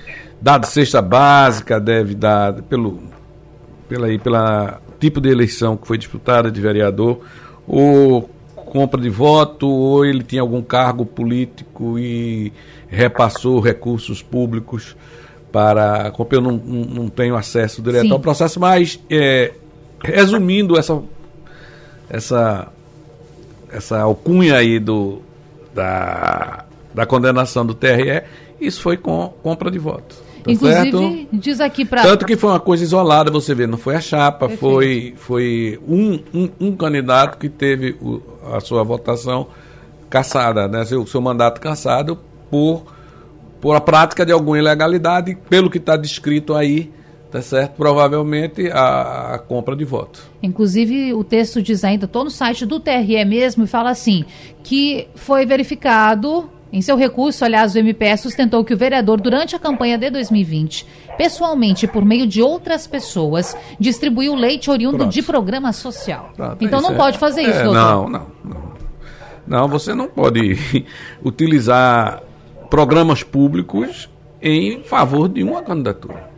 dado 0.41 0.67
cesta 0.67 1.01
básica, 1.01 1.79
deve 1.79 2.15
dar 2.15 2.55
pelo, 2.63 3.01
pela, 3.89 4.07
pela 4.19 4.81
tipo 4.99 5.21
de 5.21 5.29
eleição 5.29 5.77
que 5.77 5.87
foi 5.87 5.97
disputada 5.97 6.51
de 6.51 6.61
vereador, 6.61 7.21
ou 7.67 8.29
compra 8.57 9.01
de 9.01 9.09
voto, 9.09 9.69
ou 9.69 10.05
ele 10.05 10.23
tinha 10.23 10.43
algum 10.43 10.63
cargo 10.63 11.07
político 11.07 11.99
e 11.99 12.53
repassou 12.89 13.61
recursos 13.61 14.23
públicos 14.23 14.97
para. 15.53 16.13
Eu 16.31 16.41
não, 16.41 16.53
não 16.53 17.09
tenho 17.09 17.37
acesso 17.37 17.81
direto 17.81 18.07
Sim. 18.07 18.13
ao 18.13 18.21
processo, 18.21 18.59
mas 18.59 18.99
é, 19.09 19.53
resumindo 20.03 20.79
essa, 20.79 21.01
essa 22.11 22.73
essa 23.73 24.01
alcunha 24.01 24.57
aí 24.57 24.79
do, 24.79 25.23
da, 25.75 26.65
da 26.95 27.07
condenação 27.07 27.65
do 27.65 27.75
TRE, 27.75 28.23
isso 28.61 28.83
foi 28.83 28.97
com 28.97 29.29
compra 29.43 29.71
de 29.71 29.79
votos. 29.79 30.17
Tá 30.43 30.51
Inclusive, 30.51 30.91
certo? 30.91 31.29
diz 31.33 31.61
aqui 31.61 31.85
para. 31.85 32.03
Tanto 32.03 32.27
que 32.27 32.37
foi 32.37 32.51
uma 32.51 32.61
coisa 32.61 32.83
isolada, 32.83 33.31
você 33.31 33.55
vê, 33.55 33.67
não 33.67 33.79
foi 33.79 33.95
a 33.95 34.01
chapa, 34.01 34.49
foi, 34.49 35.15
foi 35.17 35.81
um, 35.87 36.19
um, 36.35 36.51
um, 36.61 36.77
candidato 36.77 37.39
que 37.39 37.49
teve 37.49 37.97
o, 38.01 38.21
a 38.53 38.59
sua 38.59 38.83
votação 38.83 39.47
caçada, 40.11 40.67
né? 40.67 40.85
seu, 40.85 41.07
seu 41.07 41.21
mandato 41.21 41.61
caçado 41.61 42.19
por, 42.51 42.83
por 43.61 43.77
a 43.77 43.81
prática 43.81 44.27
de 44.27 44.33
alguma 44.33 44.59
ilegalidade, 44.59 45.39
pelo 45.49 45.71
que 45.71 45.79
está 45.79 45.97
descrito 45.97 46.55
aí 46.55 46.91
tá 47.33 47.41
certo? 47.41 47.77
Provavelmente 47.77 48.71
a, 48.71 49.35
a, 49.35 49.39
compra 49.39 49.75
de 49.75 49.87
voto. 49.87 50.23
Inclusive, 50.43 51.15
o 51.15 51.25
texto 51.25 51.63
diz 51.63 51.83
ainda, 51.83 52.05
estou 52.05 52.25
no 52.25 52.31
site 52.31 52.67
do 52.67 52.79
TRE 52.79 53.25
mesmo, 53.25 53.65
e 53.65 53.67
fala 53.67 53.89
assim, 53.89 54.27
que 54.63 55.09
foi 55.15 55.47
verificado, 55.47 56.51
em 56.71 56.83
seu 56.83 56.95
recurso, 56.95 57.43
aliás, 57.43 57.75
o 57.75 57.79
MP 57.79 58.15
sustentou 58.19 58.63
que 58.63 58.75
o 58.75 58.77
vereador, 58.77 59.19
durante 59.19 59.57
a 59.57 59.59
campanha 59.59 59.97
de 59.97 60.11
2020, 60.11 60.87
pessoalmente, 61.17 61.87
por 61.87 62.05
meio 62.05 62.27
de 62.27 62.43
outras 62.43 62.87
pessoas, 62.87 63.57
distribuiu 63.81 64.35
leite 64.35 64.71
oriundo 64.71 64.99
Pronto. 64.99 65.13
de 65.13 65.23
programa 65.23 65.73
social. 65.73 66.31
Pronto, 66.37 66.63
então 66.63 66.83
não 66.83 66.93
é, 66.93 66.97
pode 66.97 67.19
fazer 67.19 67.43
isso, 67.43 67.61
é, 67.61 67.65
doutor. 67.65 67.81
Não, 67.81 68.09
não, 68.11 68.27
não. 68.45 68.73
Não, 69.45 69.69
você 69.69 69.95
não 69.95 70.07
pode 70.07 70.85
utilizar 71.25 72.23
programas 72.69 73.23
públicos 73.23 74.09
em 74.41 74.83
favor 74.83 75.29
de 75.29 75.43
uma 75.43 75.63
candidatura 75.63 76.32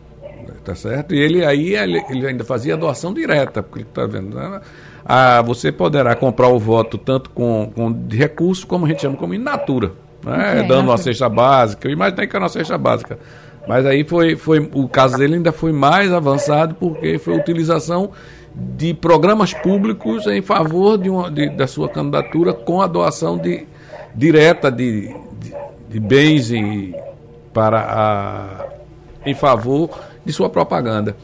tá 0.65 0.75
certo? 0.75 1.15
E 1.15 1.19
ele 1.19 1.45
aí 1.45 1.75
ele, 1.75 2.27
ainda 2.27 2.43
fazia 2.45 2.77
doação 2.77 3.13
direta, 3.13 3.63
porque 3.63 3.81
ele 3.81 3.89
está 3.89 4.07
vendo. 4.07 4.35
Né? 4.35 4.61
Ah, 5.05 5.43
você 5.43 5.71
poderá 5.71 6.15
comprar 6.15 6.49
o 6.49 6.59
voto 6.59 6.97
tanto 6.97 7.31
com, 7.31 7.71
com 7.75 7.93
de 7.93 8.17
recurso, 8.17 8.67
como 8.67 8.87
a 8.87 8.89
gente 8.89 9.03
chama 9.03 9.17
como 9.17 9.35
in 9.35 9.39
natura, 9.39 9.93
né? 10.25 10.53
Okay, 10.53 10.69
dando 10.69 10.89
uma 10.89 10.97
cesta 10.97 11.29
básica. 11.29 11.87
Eu 11.87 11.93
imaginei 11.93 12.27
que 12.27 12.35
era 12.35 12.45
uma 12.45 12.49
cesta 12.49 12.79
básica. 12.79 13.19
Mas 13.69 13.85
aí 13.87 14.05
foi, 14.05 14.37
foi 14.37 14.71
o 14.73 14.89
caso 14.89 15.17
dele 15.19 15.37
ainda 15.37 15.53
foi 15.53 15.73
mais 15.73 16.13
avançado 16.13 16.75
porque 16.75 17.19
foi 17.19 17.35
a 17.35 17.37
utilização 17.39 18.11
de 18.55 18.95
programas 18.95 19.53
públicos 19.53 20.27
em 20.27 20.41
favor 20.41 20.97
de, 20.97 21.11
uma, 21.11 21.31
de 21.31 21.49
da 21.51 21.67
sua 21.67 21.89
candidatura 21.89 22.53
com 22.53 22.81
a 22.81 22.87
doação 22.87 23.37
de, 23.37 23.67
direta 24.15 24.71
de, 24.71 25.15
de, 25.41 25.55
de 25.91 26.01
bens 26.01 26.51
e, 26.51 26.95
para 27.53 27.81
a, 27.81 28.67
em 29.25 29.35
favor 29.35 29.91
de 30.25 30.33
sua 30.33 30.49
propaganda. 30.49 31.17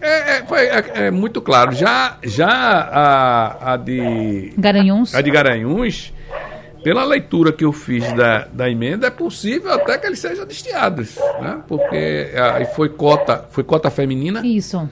É, 0.00 0.38
é, 0.38 0.44
é, 0.44 1.06
é, 1.06 1.10
muito 1.10 1.40
claro. 1.40 1.72
Já, 1.72 2.18
já 2.22 2.48
a, 2.48 3.72
a 3.72 3.76
de. 3.76 4.52
Garanhuns. 4.56 5.14
A 5.14 5.20
de 5.20 5.30
Garanhuns, 5.30 6.12
pela 6.84 7.04
leitura 7.04 7.52
que 7.52 7.64
eu 7.64 7.72
fiz 7.72 8.12
da, 8.12 8.46
da 8.52 8.70
emenda, 8.70 9.08
é 9.08 9.10
possível 9.10 9.72
até 9.72 9.98
que 9.98 10.06
eles 10.06 10.18
sejam 10.18 10.46
destiados. 10.46 11.16
Né? 11.40 11.60
Porque 11.66 12.30
aí 12.54 12.66
foi 12.66 12.88
cota, 12.90 13.44
foi 13.50 13.64
cota 13.64 13.90
feminina. 13.90 14.46
Isso. 14.46 14.88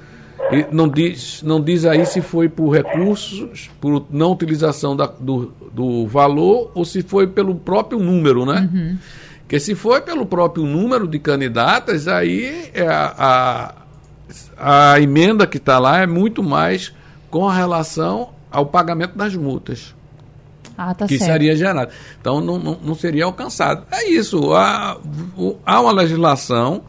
E 0.51 0.67
não 0.75 0.89
diz, 0.89 1.43
não 1.43 1.61
diz 1.61 1.85
aí 1.85 2.05
se 2.05 2.21
foi 2.21 2.49
por 2.49 2.71
recursos, 2.71 3.71
por 3.81 4.07
não 4.11 4.33
utilização 4.33 4.95
da, 4.95 5.07
do, 5.07 5.53
do 5.73 6.07
valor, 6.07 6.71
ou 6.75 6.85
se 6.85 7.03
foi 7.03 7.27
pelo 7.27 7.55
próprio 7.55 7.99
número, 7.99 8.45
né? 8.45 8.69
Uhum. 8.73 8.99
Porque 9.45 9.61
se 9.61 9.75
for 9.75 10.01
pelo 10.03 10.25
próprio 10.25 10.65
número 10.65 11.07
de 11.07 11.19
candidatas, 11.19 12.09
aí 12.09 12.71
é 12.73 12.89
a, 12.89 13.75
a, 14.59 14.93
a 14.95 15.01
emenda 15.01 15.47
que 15.47 15.59
está 15.59 15.79
lá 15.79 16.01
é 16.01 16.07
muito 16.07 16.43
mais 16.43 16.93
com 17.31 17.47
relação 17.47 18.31
ao 18.51 18.67
pagamento 18.67 19.17
das 19.17 19.37
multas. 19.37 19.95
Ah, 20.77 20.95
tá 20.95 21.07
que 21.07 21.19
certo. 21.19 21.31
seria 21.31 21.55
gerado. 21.55 21.93
Então 22.21 22.41
não, 22.41 22.59
não, 22.59 22.79
não, 22.83 22.95
seria 22.95 23.27
alcançado. 23.27 23.85
É 23.93 24.09
isso. 24.09 24.55
Há, 24.55 24.99
há 25.65 25.81
uma 25.81 25.93
legislação 25.93 26.83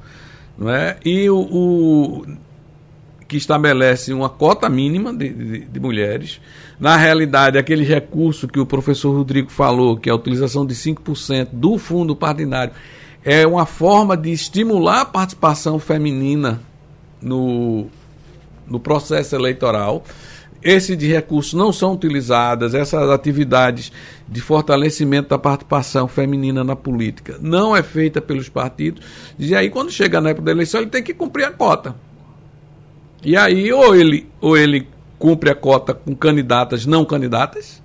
não 0.58 0.70
é? 0.70 0.98
e 1.04 1.30
o, 1.30 1.38
o 1.38 2.26
que 3.36 3.38
estabelece 3.38 4.13
uma 4.13 4.30
cota 4.30 4.69
mínima 4.69 5.13
de, 5.13 5.28
de, 5.28 5.60
de, 5.65 5.80
mulheres. 5.80 6.39
Na 6.80 6.95
realidade, 6.95 7.58
aquele 7.58 7.84
recurso 7.84 8.48
que 8.48 8.60
o 8.60 8.65
professor 8.65 9.13
Rodrigo 9.13 9.52
falou, 9.52 9.98
que 9.98 10.10
é 10.10 10.13
a 10.13 10.15
utilização 10.15 10.65
de 10.65 10.74
5% 10.74 11.50
do 11.52 11.78
fundo 11.78 12.15
partidário, 12.15 12.74
é 13.26 13.45
uma 13.45 13.65
forma 13.65 14.15
de 14.15 14.32
estimular 14.32 15.02
a 15.02 15.06
participação 15.06 15.80
feminina 15.80 16.62
no, 17.21 17.88
no 18.65 18.80
processo 18.80 19.36
eleitoral. 19.36 20.06
Esses 20.63 20.98
de 20.98 21.08
recursos 21.08 21.54
não 21.54 21.74
são 21.74 21.93
utilizadas, 21.93 22.74
essas 22.74 23.10
atividades 23.10 23.91
de 24.28 24.39
fortalecimento 24.39 25.30
da 25.30 25.38
participação 25.38 26.08
feminina 26.08 26.63
na 26.63 26.76
política 26.76 27.38
não 27.41 27.76
é 27.76 27.84
feita 27.84 28.21
pelos 28.21 28.48
partidos. 28.48 29.04
E 29.38 29.54
aí, 29.54 29.69
quando 29.69 29.91
chega 29.91 30.21
na 30.21 30.30
época 30.30 30.45
da 30.45 30.52
eleição, 30.52 30.80
ele 30.80 30.89
tem 30.89 31.04
que 31.04 31.13
cumprir 31.13 31.43
a 31.43 31.52
cota. 31.52 31.95
E 33.26 33.36
aí, 33.36 33.74
ou 33.74 33.96
ele, 33.96 34.30
ou 34.40 34.56
ele 34.56 34.88
cumpre 35.18 35.50
a 35.50 35.56
cota 35.56 35.96
com 35.96 36.16
candidatas 36.16 36.86
não 36.86 37.04
candidatas, 37.04 37.82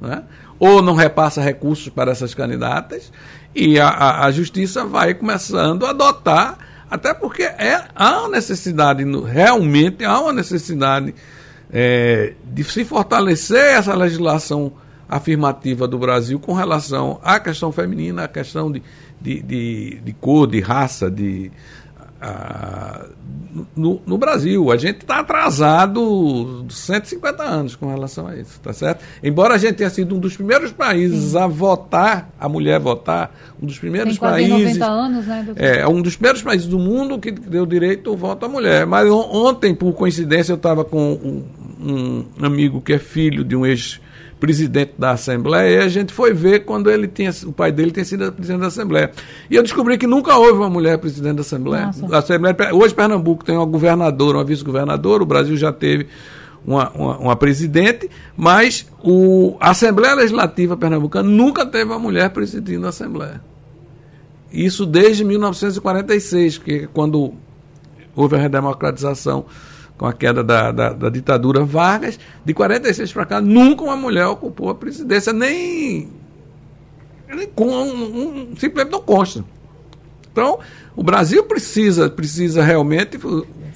né? 0.00 0.24
ou 0.58 0.82
não 0.82 0.94
repassa 0.94 1.40
recursos 1.40 1.88
para 1.88 2.10
essas 2.10 2.34
candidatas, 2.34 3.12
e 3.54 3.78
a, 3.78 3.86
a, 3.86 4.26
a 4.26 4.30
justiça 4.32 4.84
vai 4.84 5.14
começando 5.14 5.86
a 5.86 5.90
adotar, 5.90 6.58
até 6.90 7.14
porque 7.14 7.44
é, 7.44 7.84
há 7.94 8.22
uma 8.22 8.30
necessidade, 8.30 9.04
realmente 9.22 10.04
há 10.04 10.18
uma 10.18 10.32
necessidade 10.32 11.14
é, 11.72 12.34
de 12.44 12.64
se 12.64 12.84
fortalecer 12.84 13.76
essa 13.76 13.94
legislação 13.94 14.72
afirmativa 15.08 15.86
do 15.86 15.98
Brasil 15.98 16.40
com 16.40 16.52
relação 16.52 17.20
à 17.22 17.38
questão 17.38 17.70
feminina, 17.70 18.24
à 18.24 18.28
questão 18.28 18.72
de, 18.72 18.82
de, 19.20 19.40
de, 19.40 20.00
de 20.04 20.12
cor, 20.14 20.48
de 20.48 20.60
raça, 20.60 21.08
de, 21.08 21.52
no, 23.74 24.00
no, 24.06 24.18
Brasil. 24.18 24.70
A 24.70 24.76
gente 24.76 24.98
está 24.98 25.20
atrasado 25.20 26.66
150 26.68 27.42
anos 27.42 27.74
com 27.74 27.88
relação 27.88 28.26
a 28.26 28.36
isso, 28.36 28.60
tá 28.60 28.72
certo? 28.72 29.02
Embora 29.22 29.54
a 29.54 29.58
gente 29.58 29.76
tenha 29.76 29.90
sido 29.90 30.14
um 30.14 30.18
dos 30.18 30.36
primeiros 30.36 30.70
países 30.70 31.32
Sim. 31.32 31.38
a 31.38 31.46
votar, 31.46 32.30
a 32.38 32.48
mulher 32.48 32.78
votar, 32.78 33.34
um 33.60 33.66
dos 33.66 33.78
primeiros 33.78 34.18
Tem 34.18 34.28
países. 34.28 34.78
90 34.78 34.86
anos, 34.86 35.26
né, 35.26 35.42
doutor? 35.44 35.62
É, 35.62 35.88
um 35.88 36.02
dos 36.02 36.16
primeiros 36.16 36.42
países 36.42 36.66
do 36.66 36.78
mundo 36.78 37.18
que 37.18 37.30
deu 37.30 37.64
direito 37.64 38.10
ao 38.10 38.16
voto 38.16 38.46
à 38.46 38.48
mulher. 38.48 38.86
Mas 38.86 39.10
ontem, 39.10 39.74
por 39.74 39.92
coincidência, 39.94 40.52
eu 40.52 40.56
estava 40.56 40.84
com 40.84 41.12
um, 41.12 41.44
um 41.80 42.24
amigo 42.44 42.80
que 42.80 42.92
é 42.92 42.98
filho 42.98 43.44
de 43.44 43.56
um 43.56 43.64
ex 43.64 44.00
presidente 44.40 44.94
da 44.98 45.10
Assembleia, 45.10 45.82
e 45.82 45.84
a 45.84 45.88
gente 45.88 46.14
foi 46.14 46.32
ver 46.32 46.60
quando 46.60 46.90
ele 46.90 47.06
tinha, 47.06 47.30
o 47.44 47.52
pai 47.52 47.70
dele 47.70 47.90
tinha 47.90 48.04
sido 48.04 48.32
presidente 48.32 48.62
da 48.62 48.68
Assembleia. 48.68 49.10
E 49.50 49.54
eu 49.54 49.62
descobri 49.62 49.98
que 49.98 50.06
nunca 50.06 50.34
houve 50.34 50.54
uma 50.54 50.70
mulher 50.70 50.96
presidente 50.96 51.36
da 51.36 51.42
Assembleia. 51.42 51.90
Assembleia 52.10 52.56
hoje 52.72 52.94
Pernambuco 52.94 53.44
tem 53.44 53.54
uma 53.54 53.66
governadora, 53.66 54.38
uma 54.38 54.44
vice-governadora, 54.44 55.22
o 55.22 55.26
Brasil 55.26 55.56
já 55.56 55.70
teve 55.70 56.06
uma, 56.66 56.90
uma, 56.90 57.18
uma, 57.18 57.36
presidente, 57.36 58.10
mas 58.36 58.86
o, 59.02 59.56
a 59.60 59.70
Assembleia 59.70 60.14
Legislativa 60.14 60.76
Pernambucana 60.76 61.28
nunca 61.28 61.66
teve 61.66 61.84
uma 61.84 61.98
mulher 61.98 62.30
presidindo 62.30 62.86
a 62.86 62.88
Assembleia. 62.88 63.42
Isso 64.50 64.86
desde 64.86 65.22
1946, 65.22 66.58
que 66.58 66.72
é 66.72 66.88
quando 66.92 67.34
houve 68.16 68.36
a 68.36 68.38
redemocratização 68.38 69.44
com 70.00 70.06
a 70.06 70.14
queda 70.14 70.42
da, 70.42 70.72
da, 70.72 70.92
da 70.94 71.10
ditadura 71.10 71.62
Vargas, 71.62 72.18
de 72.42 72.54
46 72.54 73.12
para 73.12 73.26
cá, 73.26 73.38
nunca 73.38 73.84
uma 73.84 73.98
mulher 73.98 74.26
ocupou 74.28 74.70
a 74.70 74.74
presidência, 74.74 75.30
nem, 75.30 76.08
nem 77.28 77.46
com 77.48 77.66
um, 77.66 77.92
um, 77.92 78.56
simplesmente 78.56 78.92
não 78.92 79.02
consta. 79.02 79.44
Então, 80.32 80.58
o 80.96 81.02
Brasil 81.02 81.44
precisa, 81.44 82.08
precisa 82.08 82.64
realmente. 82.64 83.20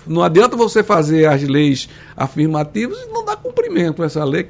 Não 0.07 0.23
adianta 0.23 0.57
você 0.57 0.83
fazer 0.83 1.27
as 1.27 1.43
leis 1.43 1.91
afirmativas 2.17 2.97
e 3.03 3.07
não 3.13 3.23
dar 3.23 3.37
cumprimento 3.37 4.03
a 4.03 4.07
essa 4.07 4.25
lei 4.25 4.49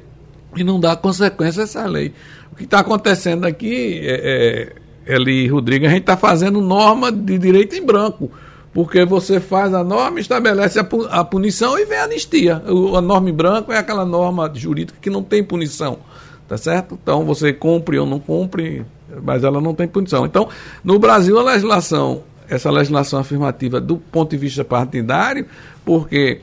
e 0.55 0.63
não 0.63 0.79
dar 0.79 0.95
consequência 0.95 1.63
a 1.63 1.65
essa 1.65 1.85
lei. 1.85 2.13
O 2.53 2.55
que 2.55 2.63
está 2.63 2.79
acontecendo 2.79 3.43
aqui, 3.43 3.99
é, 4.01 4.71
é, 5.05 5.13
Eli 5.13 5.45
Rodrigues, 5.49 5.89
a 5.89 5.91
gente 5.91 6.03
está 6.03 6.15
fazendo 6.15 6.61
norma 6.61 7.11
de 7.11 7.37
direito 7.37 7.75
em 7.75 7.85
branco. 7.85 8.31
Porque 8.75 9.05
você 9.05 9.39
faz 9.39 9.73
a 9.73 9.85
norma, 9.85 10.19
estabelece 10.19 10.77
a 10.77 11.23
punição 11.23 11.79
e 11.79 11.85
vem 11.85 11.97
a 11.97 12.03
anistia. 12.03 12.61
a 12.93 12.99
norma 12.99 13.29
em 13.29 13.33
branco 13.33 13.71
é 13.71 13.77
aquela 13.77 14.05
norma 14.05 14.51
jurídica 14.53 14.99
que 15.01 15.09
não 15.09 15.23
tem 15.23 15.41
punição. 15.41 15.99
Tá 16.45 16.57
certo? 16.57 16.99
Então 17.01 17.23
você 17.23 17.53
cumpre 17.53 17.97
ou 17.97 18.05
não 18.05 18.19
cumpre, 18.19 18.85
mas 19.23 19.45
ela 19.45 19.61
não 19.61 19.73
tem 19.73 19.87
punição. 19.87 20.25
Então, 20.25 20.49
no 20.83 20.99
Brasil, 20.99 21.39
a 21.39 21.43
legislação, 21.43 22.23
essa 22.49 22.69
legislação 22.69 23.17
afirmativa 23.17 23.79
do 23.79 23.95
ponto 23.95 24.31
de 24.31 24.37
vista 24.37 24.65
partidário, 24.65 25.45
porque 25.85 26.41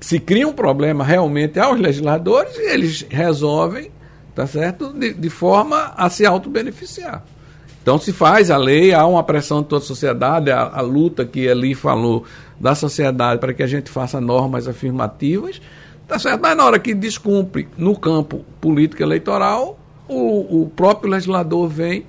se 0.00 0.18
cria 0.18 0.48
um 0.48 0.54
problema 0.54 1.04
realmente 1.04 1.60
aos 1.60 1.78
legisladores 1.78 2.56
eles 2.56 3.06
resolvem, 3.10 3.90
tá 4.34 4.46
certo? 4.46 4.90
De, 4.94 5.12
de 5.12 5.28
forma 5.28 5.92
a 5.98 6.08
se 6.08 6.24
auto-beneficiar. 6.24 7.22
Então 7.90 7.98
se 7.98 8.12
faz 8.12 8.52
a 8.52 8.56
lei, 8.56 8.94
há 8.94 9.04
uma 9.04 9.24
pressão 9.24 9.62
de 9.62 9.66
toda 9.66 9.82
a 9.82 9.84
sociedade, 9.84 10.48
a, 10.48 10.62
a 10.62 10.80
luta 10.80 11.24
que 11.24 11.48
ali 11.48 11.74
falou 11.74 12.24
da 12.60 12.72
sociedade 12.72 13.40
para 13.40 13.52
que 13.52 13.64
a 13.64 13.66
gente 13.66 13.90
faça 13.90 14.20
normas 14.20 14.68
afirmativas, 14.68 15.60
tá 16.06 16.16
certo? 16.16 16.40
Mas 16.40 16.56
na 16.56 16.64
hora 16.64 16.78
que 16.78 16.94
descumpre 16.94 17.66
no 17.76 17.98
campo 17.98 18.44
político 18.60 19.02
eleitoral, 19.02 19.76
o, 20.06 20.62
o 20.62 20.70
próprio 20.70 21.10
legislador 21.10 21.68
vem 21.68 22.06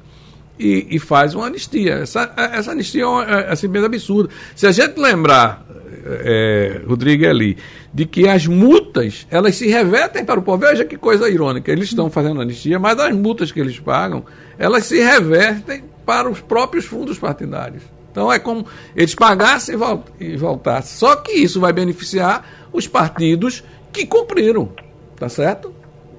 e, 0.59 0.85
e, 0.91 0.99
faz 0.99 1.33
uma 1.33 1.47
anistia. 1.47 1.93
Essa, 1.95 2.31
essa 2.37 2.73
anistia 2.73 3.05
é, 3.05 3.49
é 3.49 3.51
assim 3.51 3.67
mesmo 3.67 3.87
absurda. 3.87 4.29
Se 4.55 4.67
a 4.67 4.71
gente 4.71 4.99
lembrar, 4.99 5.65
é, 6.05 6.81
Rodrigo 6.87 7.25
ali, 7.27 7.57
de 7.93 8.05
que 8.05 8.27
as 8.27 8.47
multas 8.47 9.27
elas 9.29 9.55
se 9.55 9.67
revertem 9.67 10.25
para 10.25 10.39
o 10.39 10.43
povo. 10.43 10.65
Veja 10.65 10.85
que 10.85 10.97
coisa 10.97 11.29
irônica. 11.29 11.71
Eles 11.71 11.89
estão 11.89 12.09
fazendo 12.09 12.41
anistia, 12.41 12.79
mas 12.79 12.99
as 12.99 13.15
multas 13.15 13.51
que 13.51 13.59
eles 13.59 13.79
pagam, 13.79 14.23
elas 14.57 14.85
se 14.85 15.01
revertem 15.01 15.83
para 16.05 16.29
os 16.29 16.39
próprios 16.39 16.85
fundos 16.85 17.17
partidários. 17.19 17.83
Então 18.11 18.31
é 18.31 18.37
como 18.39 18.65
eles 18.95 19.15
pagassem 19.15 19.75
e 20.19 20.35
voltassem. 20.35 20.97
Só 20.97 21.15
que 21.15 21.31
isso 21.31 21.59
vai 21.59 21.71
beneficiar 21.71 22.45
os 22.73 22.87
partidos 22.87 23.63
que 23.91 24.05
cumpriram, 24.05 24.69
tá 25.17 25.29
certo? 25.29 25.73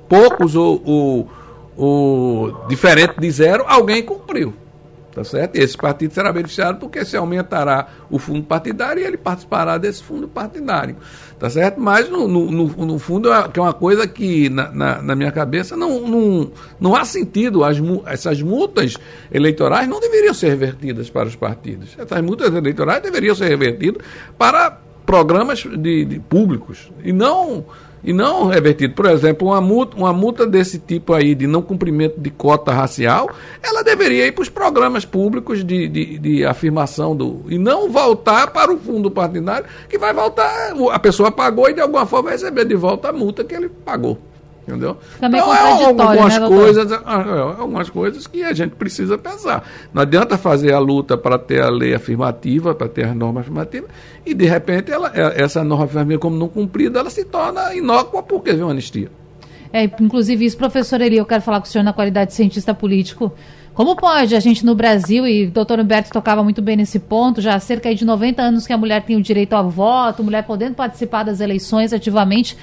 Poucos 0.09 0.57
ou, 0.57 0.83
ou, 0.85 1.31
ou 1.77 2.67
diferente 2.69 3.15
de 3.19 3.31
zero, 3.31 3.65
alguém 3.67 4.03
cumpriu. 4.03 4.55
Tá 5.15 5.23
certo? 5.23 5.57
E 5.57 5.61
esse 5.61 5.77
partido 5.77 6.15
será 6.15 6.33
beneficiado 6.33 6.79
porque 6.79 7.05
se 7.05 7.17
aumentará 7.17 7.89
o 8.11 8.19
fundo 8.19 8.43
partidário 8.45 9.03
e 9.03 9.05
ele 9.05 9.19
participará 9.19 9.77
desse 9.77 10.03
fundo 10.03 10.27
partidário. 10.27 10.97
Tá 11.39 11.51
certo? 11.51 11.79
Mas, 11.79 12.09
no, 12.09 12.27
no, 12.27 12.51
no 12.51 12.99
fundo, 12.99 13.31
é, 13.31 13.51
é 13.53 13.61
uma 13.61 13.75
coisa 13.75 14.09
que, 14.09 14.49
na, 14.49 14.71
na, 14.71 15.03
na, 15.03 15.15
minha 15.15 15.31
cabeça, 15.31 15.77
não, 15.77 16.09
não, 16.09 16.53
não 16.81 16.97
há 16.97 17.05
sentido. 17.05 17.63
As, 17.63 17.77
essas 18.07 18.41
multas 18.41 18.97
eleitorais 19.31 19.87
não 19.87 20.01
deveriam 20.01 20.33
ser 20.33 20.49
revertidas 20.49 21.11
para 21.11 21.29
os 21.29 21.37
partidos. 21.37 21.95
Essas 21.99 22.23
multas 22.23 22.55
eleitorais 22.55 23.03
deveriam 23.03 23.35
ser 23.35 23.49
revertidas 23.49 24.03
para 24.39 24.79
programas 25.05 25.63
de, 25.63 26.07
de 26.07 26.19
públicos. 26.21 26.91
E 27.05 27.13
não 27.13 27.67
e 28.05 28.13
não 28.13 28.47
revertido. 28.47 28.95
Por 28.95 29.07
exemplo, 29.07 29.49
uma 29.49 29.61
multa, 29.61 29.97
uma 29.97 30.13
multa 30.13 30.47
desse 30.47 30.79
tipo 30.79 31.13
aí 31.13 31.35
de 31.35 31.47
não 31.47 31.63
cumprimento 31.63 32.21
de 32.21 32.31
cota 32.31 32.73
racial, 32.73 33.31
ela 33.63 33.83
deveria 33.83 34.27
ir 34.27 34.33
para 34.33 34.43
os 34.43 34.49
programas 34.49 35.05
públicos 35.05 35.65
de, 35.65 35.89
de, 35.89 36.19
de, 36.19 36.45
afirmação 36.45 37.15
do. 37.15 37.43
e 37.49 37.59
não 37.59 37.91
voltar 37.91 38.49
para 38.49 38.73
o 38.73 38.79
fundo 38.79 39.11
partidário, 39.11 39.67
que 39.89 39.99
vai 39.99 40.13
voltar, 40.13 40.75
a 40.91 40.99
pessoa 40.99 41.31
pagou 41.31 41.69
e 41.69 41.75
de 41.75 41.81
alguma 41.81 42.07
forma 42.07 42.31
vai 42.31 42.33
receber 42.33 42.65
de 42.65 42.75
volta 42.75 43.09
a 43.09 43.13
multa 43.13 43.45
que 43.45 43.55
ele 43.55 43.69
pagou. 43.69 44.19
Entendeu? 44.67 44.97
Também 45.21 45.41
então, 45.41 45.55
é 45.55 45.85
algumas 45.85 46.39
né, 46.39 46.47
coisas, 46.47 46.93
ah, 46.93 47.25
é, 47.27 47.61
algumas 47.61 47.91
coisas 47.91 48.27
que 48.29 48.45
a 48.45 48.53
gente 48.53 48.77
precisa 48.77 49.19
pensar. 49.19 49.69
Não 49.93 50.03
adianta 50.03 50.39
fazer 50.39 50.73
a 50.73 50.79
luta 50.79 51.17
para 51.17 51.37
ter 51.37 51.61
a 51.61 51.69
lei 51.69 51.95
afirmativa, 51.95 52.73
para 52.73 52.89
ter 52.89 53.07
a 53.07 53.15
norma 53.15 53.41
afirmativa, 53.41 53.89
e 54.25 54.33
de 54.33 54.47
repente 54.47 54.93
ela, 54.93 55.11
é, 55.15 55.43
essa 55.43 55.65
norma 55.65 55.87
afirmativa, 55.87 56.21
como 56.21 56.37
não 56.37 56.49
cumprida, 56.49 57.01
ela 57.01 57.11
se 57.11 57.25
torna 57.25 57.75
inócua 57.75 58.23
porque 58.23 58.53
vem 58.53 58.63
uma 58.63 58.71
anistia. 58.71 59.11
É, 59.73 59.85
inclusive 59.85 60.45
isso, 60.45 60.57
professor 60.57 61.01
Eli, 61.01 61.17
eu 61.17 61.27
quero 61.27 61.43
falar 61.43 61.59
com 61.59 61.67
o 61.67 61.69
senhor 61.69 61.83
na 61.83 61.93
qualidade 61.93 62.31
de 62.31 62.37
cientista 62.37 62.73
político. 62.73 63.33
Como 63.75 63.97
pode 63.97 64.37
a 64.37 64.41
gente 64.41 64.67
no 64.67 64.75
Brasil, 64.75 65.27
e 65.27 65.47
o 65.47 65.51
doutor 65.51 65.81
Humberto 65.81 66.11
tocava 66.11 66.45
muito 66.45 66.61
bem 66.61 66.77
nesse 66.77 66.99
ponto, 66.99 67.41
já 67.41 67.55
há 67.55 67.61
cerca 67.61 67.93
de 67.95 68.05
90 68.05 68.43
anos 68.43 68.67
que 68.67 68.73
a 68.73 68.77
mulher 68.77 69.03
tem 69.03 69.17
o 69.17 69.23
direito 69.23 69.55
ao 69.55 69.71
voto, 69.71 70.23
mulher 70.23 70.45
podendo 70.45 70.75
participar 70.75 71.23
das 71.23 71.41
eleições 71.41 71.91
ativamente, 71.93 72.57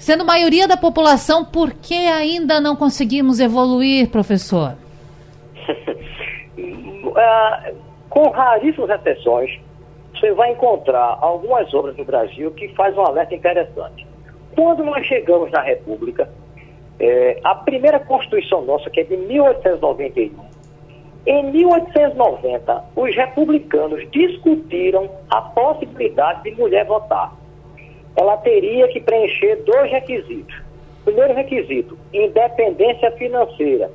Sendo 0.00 0.24
maioria 0.24 0.66
da 0.66 0.78
população, 0.78 1.44
por 1.44 1.74
que 1.74 1.94
ainda 1.94 2.58
não 2.58 2.74
conseguimos 2.74 3.38
evoluir, 3.38 4.08
professor? 4.08 4.74
uh, 6.58 7.76
com 8.08 8.30
raríssimas 8.30 8.88
exceções, 8.88 9.60
você 10.14 10.32
vai 10.32 10.52
encontrar 10.52 11.18
algumas 11.20 11.72
obras 11.74 11.94
no 11.98 12.04
Brasil 12.06 12.50
que 12.52 12.68
fazem 12.68 12.98
um 12.98 13.04
alerta 13.04 13.34
interessante. 13.34 14.06
Quando 14.54 14.82
nós 14.84 15.06
chegamos 15.06 15.50
na 15.50 15.60
República, 15.60 16.30
é, 16.98 17.38
a 17.44 17.54
primeira 17.56 18.00
Constituição 18.00 18.62
nossa, 18.62 18.88
que 18.88 19.00
é 19.00 19.04
de 19.04 19.18
1891, 19.18 20.32
em 21.26 21.52
1890, 21.52 22.84
os 22.96 23.14
republicanos 23.14 24.10
discutiram 24.10 25.10
a 25.28 25.42
possibilidade 25.42 26.44
de 26.44 26.52
mulher 26.52 26.86
votar. 26.86 27.38
Ela 28.16 28.36
teria 28.38 28.88
que 28.88 29.00
preencher 29.00 29.56
dois 29.64 29.90
requisitos. 29.90 30.54
Primeiro 31.04 31.34
requisito, 31.34 31.98
independência 32.12 33.10
financeira. 33.12 33.90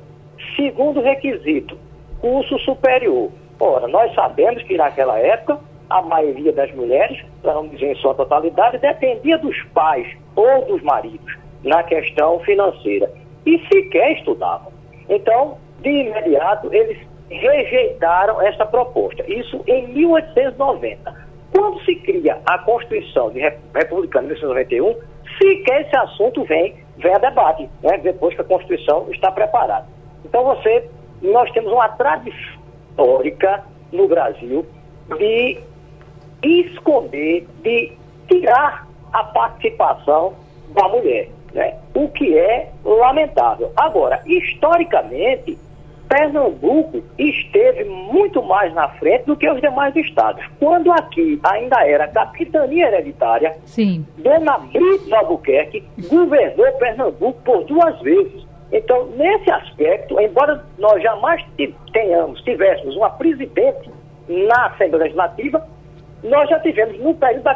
Segundo 0.56 1.02
requisito, 1.02 1.78
curso 2.20 2.58
superior. 2.60 3.30
Ora, 3.60 3.88
nós 3.88 4.14
sabemos 4.14 4.64
que 4.64 4.76
naquela 4.76 5.18
época 5.20 5.60
a 5.90 6.02
maioria 6.02 6.52
das 6.52 6.74
mulheres, 6.74 7.24
para 7.42 7.54
não 7.54 7.68
dizer 7.68 7.92
em 7.92 7.96
sua 7.96 8.14
totalidade, 8.16 8.80
dependia 8.80 9.38
dos 9.38 9.62
pais 9.74 10.08
ou 10.36 10.66
dos 10.66 10.82
maridos 10.82 11.38
na 11.64 11.84
questão 11.84 12.40
financeira 12.40 13.12
e 13.46 13.60
sequer 13.68 14.14
estudavam. 14.14 14.72
Então, 15.08 15.58
de 15.82 15.90
imediato, 15.90 16.74
eles 16.74 16.98
rejeitaram 17.30 18.42
essa 18.42 18.66
proposta. 18.66 19.24
Isso 19.32 19.62
em 19.68 19.88
1890. 19.88 21.25
Quando 21.56 21.82
se 21.86 21.96
cria 21.96 22.42
a 22.46 22.58
Constituição 22.60 23.30
de 23.32 23.40
Republicana 23.40 24.28
de 24.28 24.34
1991, 24.34 24.94
sequer 25.38 25.82
esse 25.84 25.96
assunto 25.96 26.44
vem, 26.44 26.76
vem 26.98 27.16
a 27.16 27.18
debate, 27.18 27.70
né, 27.82 27.98
depois 28.00 28.36
que 28.36 28.42
a 28.42 28.44
Constituição 28.44 29.08
está 29.10 29.32
preparada. 29.32 29.88
Então, 30.26 30.44
você, 30.44 30.90
nós 31.22 31.50
temos 31.52 31.72
uma 31.72 31.88
tradição 31.90 32.60
histórica 32.90 33.64
no 33.94 34.06
Brasil 34.06 34.66
de 35.18 35.62
esconder, 36.44 37.48
de 37.64 37.94
tirar 38.28 38.86
a 39.14 39.24
participação 39.24 40.34
da 40.74 40.90
mulher, 40.90 41.30
né? 41.54 41.78
o 41.94 42.10
que 42.10 42.38
é 42.38 42.70
lamentável. 42.84 43.72
Agora, 43.78 44.22
historicamente, 44.26 45.58
Pernambuco 46.08 47.04
esteve 47.18 47.84
muito 47.86 48.42
mais 48.44 48.74
na 48.74 48.90
frente 48.90 49.26
do 49.26 49.36
que 49.36 49.50
os 49.50 49.60
demais 49.60 49.96
estados. 49.96 50.44
Quando 50.60 50.92
aqui 50.92 51.40
ainda 51.44 51.86
era 51.86 52.08
capitania 52.08 52.88
hereditária, 52.88 53.56
Sim. 53.66 54.06
Dona 54.18 54.58
Brito 54.58 55.14
Albuquerque 55.16 55.84
governou 56.10 56.72
Pernambuco 56.74 57.42
por 57.44 57.64
duas 57.66 58.00
vezes. 58.02 58.46
Então, 58.72 59.08
nesse 59.16 59.52
aspecto, 59.52 60.20
embora 60.20 60.64
nós 60.78 61.02
jamais 61.02 61.44
tenhamos, 61.94 62.42
tivéssemos 62.42 62.96
uma 62.96 63.10
presidente 63.12 63.90
na 64.28 64.68
Assembleia 64.68 65.04
Legislativa, 65.04 65.66
nós 66.24 66.50
já 66.50 66.60
tivemos 66.60 67.00
no 67.00 67.14
período 67.14 67.44
da, 67.44 67.54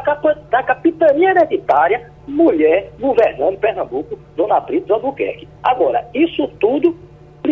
da 0.50 0.62
capitania 0.62 1.30
hereditária 1.30 2.08
mulher 2.26 2.90
governando 3.00 3.58
Pernambuco, 3.58 4.18
Dona 4.36 4.60
Brito 4.60 4.94
Albuquerque. 4.94 5.48
Agora, 5.62 6.08
isso 6.14 6.46
tudo 6.60 6.96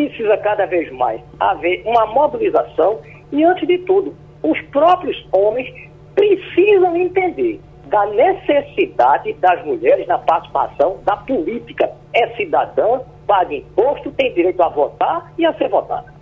precisa 0.07 0.37
cada 0.39 0.65
vez 0.67 0.93
mais 0.93 1.21
haver 1.41 1.83
uma 1.85 2.07
mobilização 2.07 3.01
e, 3.33 3.43
antes 3.43 3.67
de 3.67 3.79
tudo, 3.79 4.15
os 4.43 4.61
próprios 4.71 5.17
homens 5.33 5.69
precisam 6.15 6.97
entender 6.97 7.61
da 7.87 8.07
necessidade 8.07 9.33
das 9.35 9.65
mulheres 9.65 10.07
na 10.07 10.19
participação 10.19 10.99
da 11.05 11.17
política. 11.17 11.91
É 12.15 12.29
cidadã, 12.37 13.01
paga 13.27 13.55
imposto, 13.55 14.13
tem 14.13 14.33
direito 14.35 14.63
a 14.63 14.69
votar 14.69 15.33
e 15.37 15.45
a 15.45 15.53
ser 15.55 15.69
votada. 15.69 16.15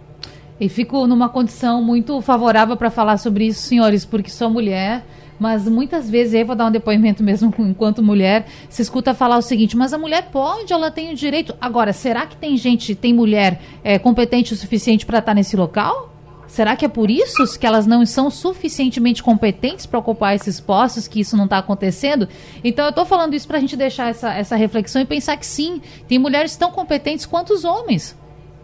E 0.58 0.68
fico 0.70 1.06
numa 1.06 1.28
condição 1.28 1.82
muito 1.82 2.20
favorável 2.22 2.76
para 2.76 2.90
falar 2.90 3.18
sobre 3.18 3.46
isso, 3.46 3.60
senhores, 3.60 4.06
porque 4.06 4.30
sou 4.30 4.48
mulher, 4.48 5.02
mas 5.38 5.68
muitas 5.68 6.08
vezes, 6.08 6.34
eu 6.34 6.46
vou 6.46 6.56
dar 6.56 6.66
um 6.66 6.70
depoimento 6.70 7.22
mesmo 7.22 7.52
enquanto 7.58 8.02
mulher, 8.02 8.46
se 8.68 8.82
escuta 8.82 9.14
falar 9.14 9.36
o 9.38 9.42
seguinte, 9.42 9.76
mas 9.76 9.92
a 9.92 9.98
mulher 9.98 10.30
pode, 10.30 10.72
ela 10.72 10.90
tem 10.90 11.12
o 11.12 11.14
direito. 11.14 11.54
Agora, 11.60 11.92
será 11.92 12.26
que 12.26 12.36
tem 12.36 12.56
gente, 12.56 12.94
tem 12.94 13.12
mulher 13.12 13.60
é, 13.82 13.98
competente 13.98 14.52
o 14.52 14.56
suficiente 14.56 15.04
para 15.04 15.18
estar 15.18 15.34
nesse 15.34 15.56
local? 15.56 16.12
Será 16.46 16.76
que 16.76 16.84
é 16.84 16.88
por 16.88 17.10
isso 17.10 17.58
que 17.58 17.66
elas 17.66 17.86
não 17.86 18.06
são 18.06 18.30
suficientemente 18.30 19.22
competentes 19.22 19.84
para 19.84 19.98
ocupar 19.98 20.34
esses 20.34 20.60
postos, 20.60 21.08
que 21.08 21.20
isso 21.20 21.36
não 21.36 21.44
está 21.44 21.58
acontecendo? 21.58 22.28
Então, 22.62 22.84
eu 22.84 22.90
estou 22.90 23.04
falando 23.04 23.34
isso 23.34 23.46
para 23.46 23.58
a 23.58 23.60
gente 23.60 23.76
deixar 23.76 24.08
essa, 24.08 24.32
essa 24.32 24.56
reflexão 24.56 25.02
e 25.02 25.04
pensar 25.04 25.36
que 25.36 25.46
sim, 25.46 25.82
tem 26.08 26.18
mulheres 26.18 26.56
tão 26.56 26.70
competentes 26.70 27.26
quanto 27.26 27.52
os 27.52 27.64
homens. 27.64 28.16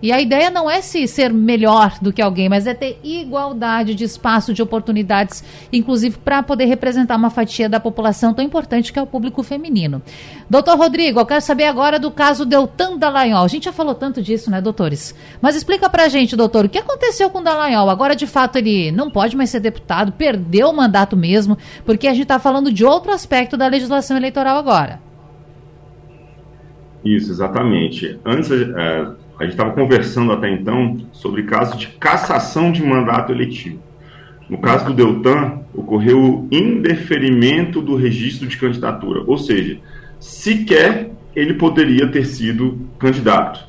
E 0.03 0.11
a 0.11 0.21
ideia 0.21 0.51
não 0.51 0.69
é 0.69 0.81
se 0.81 1.07
ser 1.07 1.33
melhor 1.33 1.95
do 2.03 2.13
que 2.13 2.21
alguém, 2.21 2.49
mas 2.49 2.67
é 2.67 2.75
ter 2.75 2.99
igualdade 3.05 3.95
de 3.95 4.03
espaço, 4.03 4.53
de 4.53 4.61
oportunidades, 4.61 5.45
inclusive 5.73 6.19
para 6.19 6.43
poder 6.43 6.65
representar 6.65 7.15
uma 7.15 7.31
fatia 7.31 7.69
da 7.69 7.79
população 7.79 8.35
tão 8.35 8.45
importante 8.45 8.93
que 8.93 8.99
é 8.99 9.03
o 9.03 9.07
público 9.07 9.45
feminino. 9.45 10.03
Doutor 10.51 10.77
Rodrigo, 10.77 11.21
eu 11.21 11.27
quero 11.27 11.41
saber 11.41 11.67
agora 11.67 12.01
do 12.01 12.11
caso 12.11 12.45
Deltan 12.45 12.99
Dallagnol. 12.99 13.45
A 13.45 13.49
gente 13.49 13.67
já 13.67 13.73
falou 13.73 13.95
tanto 13.95 14.21
disso, 14.21 14.51
né, 14.51 14.61
doutores? 14.61 15.15
Mas 15.41 15.55
explica 15.55 15.89
pra 15.89 16.09
gente, 16.09 16.35
doutor, 16.35 16.65
o 16.65 16.69
que 16.69 16.79
aconteceu 16.79 17.31
com 17.31 17.39
o 17.39 17.45
Dallagnol? 17.45 17.89
Agora, 17.89 18.17
de 18.17 18.27
fato, 18.27 18.57
ele 18.57 18.91
não 18.91 19.09
pode 19.09 19.37
mais 19.37 19.51
ser 19.51 19.61
deputado, 19.61 20.11
perdeu 20.11 20.71
o 20.71 20.77
mandato 20.77 21.17
mesmo, 21.17 21.57
porque 21.85 22.09
a 22.09 22.13
gente 22.13 22.25
está 22.25 22.41
falando 22.41 22.73
de 22.73 22.85
outro 22.85 23.13
aspecto 23.13 23.57
da 23.57 23.69
legislação 23.69 24.17
eleitoral 24.17 24.59
agora. 24.59 25.01
Isso, 27.05 27.31
exatamente. 27.31 28.19
Antes, 28.25 28.51
é 28.51 29.22
a 29.39 29.45
gente 29.45 29.53
estava 29.53 29.73
conversando 29.73 30.33
até 30.33 30.51
então 30.51 30.99
sobre 31.13 31.43
casos 31.45 31.79
de 31.79 31.89
cassação 31.89 32.71
de 32.71 32.83
mandato 32.83 33.33
eletivo. 33.33 33.81
No 34.49 34.59
caso 34.59 34.87
do 34.87 34.95
Deltan, 34.95 35.61
ocorreu 35.75 36.19
o 36.19 36.49
indeferimento 36.51 37.81
do 37.81 37.97
registro 37.97 38.47
de 38.47 38.57
candidatura, 38.57 39.23
ou 39.27 39.39
seja, 39.39 39.79
sequer 40.21 41.11
ele 41.35 41.55
poderia 41.55 42.07
ter 42.07 42.27
sido 42.27 42.79
candidato. 42.99 43.67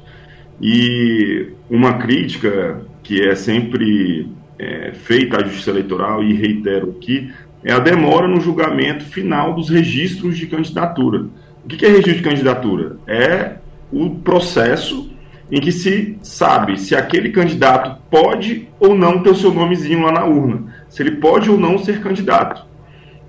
E 0.62 1.50
uma 1.70 1.94
crítica 1.94 2.82
que 3.02 3.22
é 3.22 3.36
sempre 3.36 4.30
é, 4.60 4.92
feita 4.94 5.38
à 5.38 5.44
Justiça 5.44 5.72
Eleitoral, 5.72 6.24
e 6.24 6.34
reitero 6.34 6.96
aqui, 6.98 7.32
é 7.64 7.72
a 7.72 7.80
demora 7.80 8.28
no 8.28 8.42
julgamento 8.42 9.06
final 9.06 9.54
dos 9.54 9.70
registros 9.70 10.38
de 10.38 10.48
candidatura. 10.48 11.28
O 11.64 11.68
que 11.68 11.86
é 11.86 11.90
registro 11.90 12.16
de 12.16 12.22
candidatura? 12.24 12.98
É 13.08 13.56
o 13.92 14.10
processo 14.10 15.13
em 15.54 15.62
que 15.62 15.72
se 15.72 16.18
sabe 16.24 16.82
se 16.82 16.96
aquele 16.96 17.30
candidato 17.30 18.02
pode 18.10 18.68
ou 18.80 18.96
não 18.96 19.22
ter 19.22 19.30
o 19.30 19.36
seu 19.36 19.54
nomezinho 19.54 20.02
lá 20.02 20.12
na 20.12 20.26
urna, 20.26 20.64
se 20.90 21.04
ele 21.04 21.18
pode 21.18 21.48
ou 21.48 21.60
não 21.60 21.78
ser 21.78 22.02
candidato. 22.02 22.66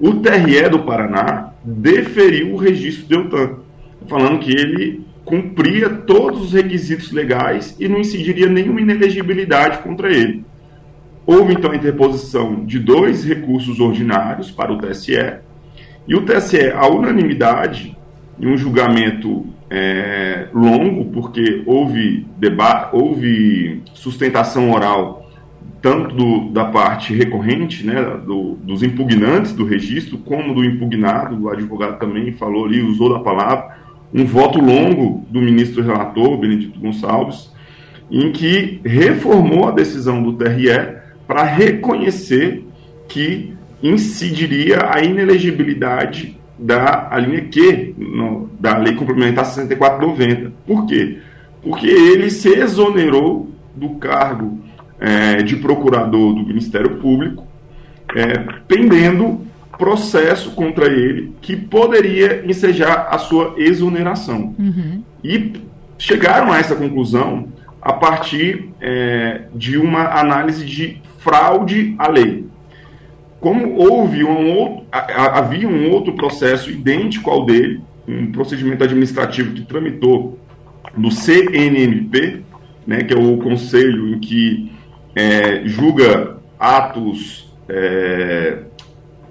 O 0.00 0.14
TRE 0.14 0.70
do 0.70 0.84
Paraná 0.84 1.50
deferiu 1.62 2.54
o 2.54 2.56
registro 2.56 3.06
do 3.06 3.28
Deltan, 3.28 3.56
falando 4.08 4.38
que 4.38 4.50
ele 4.50 5.04
cumpria 5.22 5.90
todos 5.90 6.40
os 6.40 6.52
requisitos 6.54 7.12
legais 7.12 7.76
e 7.78 7.88
não 7.88 8.00
incidiria 8.00 8.48
nenhuma 8.48 8.80
inelegibilidade 8.80 9.80
contra 9.82 10.10
ele. 10.10 10.46
Houve 11.26 11.52
então 11.52 11.72
a 11.72 11.76
interposição 11.76 12.64
de 12.64 12.78
dois 12.78 13.22
recursos 13.22 13.80
ordinários 13.80 14.50
para 14.50 14.72
o 14.72 14.78
TSE, 14.78 15.40
e 16.08 16.14
o 16.14 16.22
TSE, 16.22 16.70
à 16.70 16.86
unanimidade, 16.86 17.94
em 18.40 18.46
um 18.46 18.56
julgamento 18.56 19.46
é, 19.76 20.46
longo, 20.54 21.06
porque 21.06 21.64
houve 21.66 22.24
debate, 22.38 22.94
houve 22.94 23.82
sustentação 23.92 24.70
oral 24.70 25.28
tanto 25.82 26.14
do, 26.14 26.50
da 26.50 26.66
parte 26.66 27.12
recorrente, 27.12 27.84
né, 27.84 28.00
do, 28.24 28.54
dos 28.54 28.84
impugnantes 28.84 29.52
do 29.52 29.66
registro, 29.66 30.16
como 30.16 30.54
do 30.54 30.64
impugnado, 30.64 31.42
o 31.42 31.50
advogado 31.50 31.98
também 31.98 32.32
falou 32.32 32.66
ali, 32.66 32.80
usou 32.80 33.12
da 33.12 33.18
palavra, 33.18 33.76
um 34.12 34.24
voto 34.24 34.60
longo 34.60 35.26
do 35.28 35.42
ministro 35.42 35.82
relator, 35.82 36.38
Benedito 36.38 36.78
Gonçalves, 36.78 37.52
em 38.10 38.30
que 38.30 38.80
reformou 38.84 39.68
a 39.68 39.72
decisão 39.72 40.22
do 40.22 40.34
TRE 40.34 40.68
para 41.26 41.42
reconhecer 41.42 42.64
que 43.08 43.52
incidiria 43.82 44.88
a 44.88 45.02
inelegibilidade 45.02 46.38
da 46.58 47.08
a 47.10 47.18
linha 47.18 47.42
Q 47.42 47.94
no, 47.98 48.50
da 48.58 48.76
Lei 48.78 48.94
Complementar 48.94 49.44
6490. 49.44 50.52
Por 50.66 50.86
quê? 50.86 51.18
Porque 51.62 51.86
ele 51.86 52.30
se 52.30 52.48
exonerou 52.48 53.50
do 53.74 53.90
cargo 53.90 54.60
é, 55.00 55.42
de 55.42 55.56
procurador 55.56 56.34
do 56.34 56.46
Ministério 56.46 56.96
Público, 56.96 57.46
é, 58.14 58.38
pendendo 58.68 59.40
processo 59.76 60.52
contra 60.52 60.86
ele 60.86 61.32
que 61.40 61.56
poderia 61.56 62.44
ensejar 62.46 63.08
a 63.10 63.18
sua 63.18 63.54
exoneração. 63.56 64.54
Uhum. 64.58 65.02
E 65.22 65.52
chegaram 65.98 66.52
a 66.52 66.58
essa 66.58 66.76
conclusão 66.76 67.48
a 67.82 67.92
partir 67.92 68.70
é, 68.80 69.42
de 69.54 69.76
uma 69.76 70.18
análise 70.20 70.64
de 70.64 71.02
fraude 71.18 71.94
à 71.98 72.08
lei 72.08 72.46
como 73.40 73.76
houve 73.76 74.24
um 74.24 74.84
havia 74.90 75.68
um 75.68 75.90
outro 75.90 76.14
processo 76.14 76.70
idêntico 76.70 77.30
ao 77.30 77.44
dele, 77.44 77.82
um 78.06 78.32
procedimento 78.32 78.84
administrativo 78.84 79.52
que 79.52 79.62
tramitou 79.62 80.38
no 80.96 81.10
CNMP, 81.10 82.42
né, 82.86 83.02
que 83.02 83.12
é 83.12 83.16
o 83.16 83.36
conselho 83.38 84.14
em 84.14 84.18
que 84.18 84.72
é, 85.14 85.62
julga 85.64 86.36
atos 86.58 87.52
é, 87.68 88.58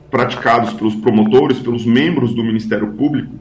praticados 0.09 0.73
pelos 0.73 0.95
promotores, 0.95 1.59
pelos 1.59 1.85
membros 1.85 2.33
do 2.33 2.43
Ministério 2.43 2.87
Público, 2.93 3.33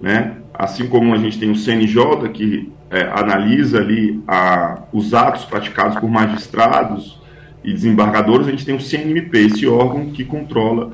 né, 0.00 0.36
assim 0.52 0.86
como 0.88 1.14
a 1.14 1.18
gente 1.18 1.38
tem 1.38 1.50
o 1.50 1.56
CNJ, 1.56 2.28
que 2.32 2.72
é, 2.90 3.02
analisa 3.02 3.78
ali 3.78 4.22
a, 4.26 4.82
os 4.92 5.14
atos 5.14 5.44
praticados 5.44 5.98
por 5.98 6.08
magistrados, 6.08 7.20
e 7.66 7.72
desembargadores, 7.72 8.46
a 8.46 8.50
gente 8.50 8.64
tem 8.64 8.76
o 8.76 8.80
CNMP, 8.80 9.38
esse 9.38 9.66
órgão 9.66 10.12
que 10.12 10.24
controla 10.24 10.92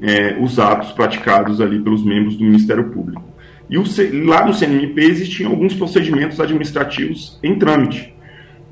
é, 0.00 0.36
os 0.40 0.58
atos 0.58 0.90
praticados 0.92 1.60
ali 1.60 1.78
pelos 1.78 2.02
membros 2.02 2.36
do 2.36 2.44
Ministério 2.44 2.84
Público. 2.90 3.22
E 3.68 3.76
o, 3.76 3.84
lá 4.26 4.46
no 4.46 4.54
CNMP 4.54 5.02
existiam 5.02 5.50
alguns 5.50 5.74
procedimentos 5.74 6.40
administrativos 6.40 7.38
em 7.42 7.58
trâmite. 7.58 8.14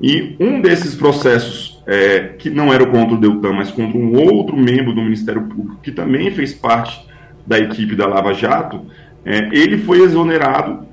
E 0.00 0.34
um 0.40 0.62
desses 0.62 0.94
processos, 0.94 1.82
é, 1.86 2.30
que 2.38 2.48
não 2.48 2.72
era 2.72 2.86
contra 2.86 3.14
o 3.14 3.20
Deltan, 3.20 3.52
mas 3.52 3.70
contra 3.70 3.98
um 3.98 4.16
outro 4.16 4.56
membro 4.56 4.94
do 4.94 5.02
Ministério 5.02 5.42
Público, 5.42 5.80
que 5.82 5.92
também 5.92 6.30
fez 6.30 6.54
parte 6.54 7.06
da 7.46 7.58
equipe 7.58 7.94
da 7.94 8.06
Lava 8.06 8.32
Jato, 8.32 8.80
é, 9.24 9.50
ele 9.52 9.78
foi 9.78 10.00
exonerado 10.00 10.86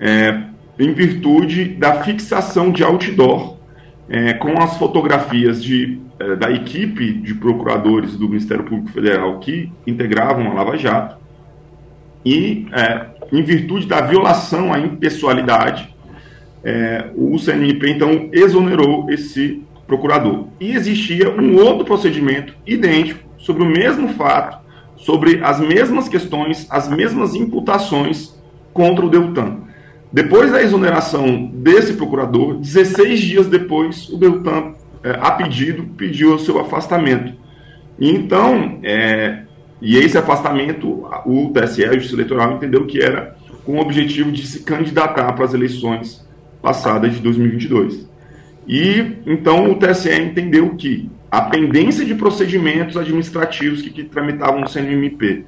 é, 0.00 0.42
em 0.78 0.92
virtude 0.92 1.64
da 1.64 2.02
fixação 2.02 2.72
de 2.72 2.82
outdoor 2.82 3.61
é, 4.08 4.34
com 4.34 4.60
as 4.60 4.76
fotografias 4.76 5.62
de, 5.62 6.00
é, 6.18 6.36
da 6.36 6.50
equipe 6.50 7.12
de 7.12 7.34
procuradores 7.34 8.16
do 8.16 8.28
Ministério 8.28 8.64
Público 8.64 8.90
Federal 8.90 9.38
que 9.38 9.72
integravam 9.86 10.50
a 10.50 10.54
Lava 10.54 10.76
Jato 10.76 11.16
e, 12.24 12.66
é, 12.72 13.06
em 13.32 13.42
virtude 13.42 13.86
da 13.86 14.00
violação 14.00 14.72
à 14.72 14.78
impessoalidade, 14.78 15.94
é, 16.64 17.10
o 17.16 17.38
CNMP 17.38 17.90
então 17.90 18.28
exonerou 18.32 19.10
esse 19.10 19.62
procurador. 19.86 20.46
E 20.60 20.72
existia 20.72 21.30
um 21.30 21.56
outro 21.56 21.84
procedimento 21.84 22.54
idêntico 22.66 23.20
sobre 23.38 23.62
o 23.62 23.66
mesmo 23.66 24.10
fato, 24.10 24.62
sobre 24.96 25.42
as 25.42 25.58
mesmas 25.58 26.08
questões, 26.08 26.66
as 26.70 26.88
mesmas 26.88 27.34
imputações 27.34 28.40
contra 28.72 29.04
o 29.04 29.10
Deltan. 29.10 29.62
Depois 30.12 30.52
da 30.52 30.62
exoneração 30.62 31.46
desse 31.46 31.94
procurador, 31.94 32.58
16 32.58 33.20
dias 33.20 33.46
depois, 33.46 34.08
o 34.10 34.18
Deltan, 34.18 34.74
é, 35.02 35.10
a 35.20 35.30
pedido, 35.30 35.84
pediu 35.96 36.34
o 36.34 36.38
seu 36.38 36.60
afastamento. 36.60 37.32
E 37.98 38.10
então, 38.10 38.78
é, 38.82 39.44
e 39.80 39.96
esse 39.96 40.18
afastamento, 40.18 41.06
o 41.24 41.50
TSE, 41.50 41.84
a 41.84 41.94
Justiça 41.94 42.14
Eleitoral, 42.14 42.52
entendeu 42.52 42.86
que 42.86 43.02
era 43.02 43.36
com 43.64 43.76
o 43.76 43.80
objetivo 43.80 44.30
de 44.30 44.46
se 44.46 44.64
candidatar 44.64 45.32
para 45.32 45.44
as 45.44 45.54
eleições 45.54 46.26
passadas 46.60 47.14
de 47.14 47.20
2022. 47.20 48.08
E 48.68 49.16
então 49.26 49.72
o 49.72 49.76
TSE 49.76 50.12
entendeu 50.12 50.70
que 50.76 51.10
a 51.30 51.40
pendência 51.42 52.04
de 52.04 52.14
procedimentos 52.14 52.96
administrativos 52.96 53.80
que, 53.82 53.90
que 53.90 54.04
tramitavam 54.04 54.60
no 54.60 54.68
CNMP, 54.68 55.44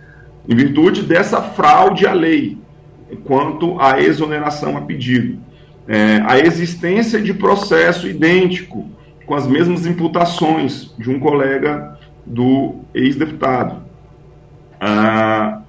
em 0.49 0.57
virtude 0.57 1.03
dessa 1.03 1.41
fraude 1.43 2.07
à 2.07 2.12
lei, 2.12 2.59
quanto 3.25 3.81
à 3.81 4.01
exoneração 4.01 4.77
a 4.77 4.81
pedido. 4.81 5.39
É, 5.87 6.23
a 6.27 6.39
existência 6.39 7.21
de 7.21 7.35
processo 7.35 8.09
idêntico, 8.09 8.89
com 9.27 9.35
as 9.35 9.47
mesmas 9.47 9.87
imputações 9.87 10.95
de 10.99 11.11
um 11.11 11.19
colega 11.19 11.99
do 12.25 12.77
ex-deputado. 12.95 13.83
Ah, 14.81 15.61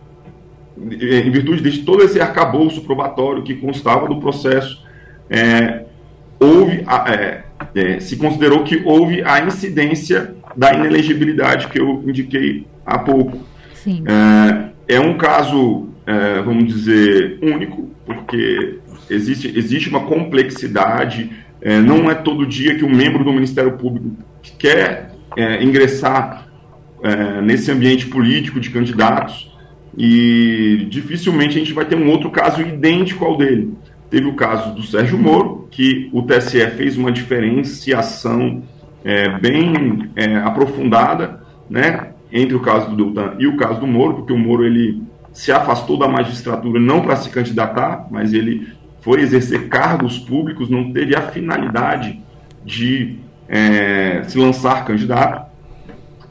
em 0.78 1.32
virtude 1.32 1.70
de 1.70 1.84
todo 1.84 2.04
esse 2.04 2.20
arcabouço 2.20 2.82
probatório 2.82 3.44
que 3.44 3.56
constava 3.56 4.08
do 4.08 4.20
processo, 4.20 4.84
é, 5.30 5.86
houve, 6.40 6.86
é, 7.08 7.44
é, 7.74 8.00
se 8.00 8.18
considerou 8.18 8.64
que 8.64 8.82
houve 8.84 9.24
a 9.24 9.40
incidência 9.40 10.36
da 10.56 10.74
inelegibilidade 10.74 11.68
que 11.68 11.80
eu 11.80 12.04
indiquei 12.06 12.68
há 12.86 13.00
pouco. 13.00 13.40
Sim. 13.74 14.04
É, 14.88 14.96
é 14.96 15.00
um 15.00 15.18
caso 15.18 15.90
é, 16.06 16.42
vamos 16.42 16.68
dizer, 16.68 17.40
único, 17.42 17.90
porque 18.06 18.80
existe, 19.10 19.52
existe 19.58 19.90
uma 19.90 20.02
complexidade. 20.02 21.32
É, 21.62 21.80
não 21.80 22.10
é 22.10 22.16
todo 22.16 22.46
dia 22.46 22.76
que 22.76 22.86
um 22.86 22.94
membro 22.94 23.24
do 23.24 23.34
Ministério 23.34 23.74
Público 23.74 24.12
quer 24.60 25.12
é, 25.36 25.64
ingressar 25.64 26.48
é, 27.04 27.42
nesse 27.42 27.72
ambiente 27.72 28.08
político 28.08 28.60
de 28.60 28.70
candidatos 28.70 29.52
e 29.98 30.88
dificilmente 30.90 31.56
a 31.56 31.60
gente 31.60 31.74
vai 31.74 31.86
ter 31.86 31.96
um 31.96 32.10
outro 32.10 32.30
caso 32.30 32.62
idêntico 32.62 33.24
ao 33.26 33.38
dele. 33.38 33.74
Teve 34.10 34.28
o 34.28 34.34
caso 34.34 34.74
do 34.76 34.84
Sérgio 34.84 35.18
Moro, 35.18 35.68
que 35.72 36.10
o 36.14 36.22
TSE 36.22 36.68
fez 36.72 36.98
uma 36.98 37.12
diferenciação 37.12 38.64
é, 39.04 39.30
bem 39.40 40.10
é, 40.16 40.36
aprofundada 40.38 41.42
né, 41.70 42.10
entre 42.32 42.56
o 42.56 42.60
caso 42.60 42.90
do 42.90 42.96
Deltan 42.96 43.36
e 43.40 43.48
o 43.48 43.58
caso 43.58 43.80
do 43.80 43.88
Moro, 43.88 44.16
porque 44.16 44.34
o 44.34 44.38
Moro 44.38 44.66
ele 44.66 45.02
se 45.36 45.52
afastou 45.52 46.00
da 46.00 46.08
magistratura 46.08 46.80
não 46.80 47.02
para 47.02 47.18
se 47.18 47.30
candidatar, 47.30 48.08
mas 48.10 48.32
ele 48.34 48.70
foi 49.02 49.20
exercer 49.20 49.68
cargos 49.68 50.18
públicos, 50.18 50.70
não 50.70 50.94
teve 50.94 51.14
a 51.14 51.24
finalidade 51.24 52.22
de 52.64 53.18
é, 53.48 54.24
se 54.24 54.38
lançar 54.40 54.86
candidato. 54.86 55.52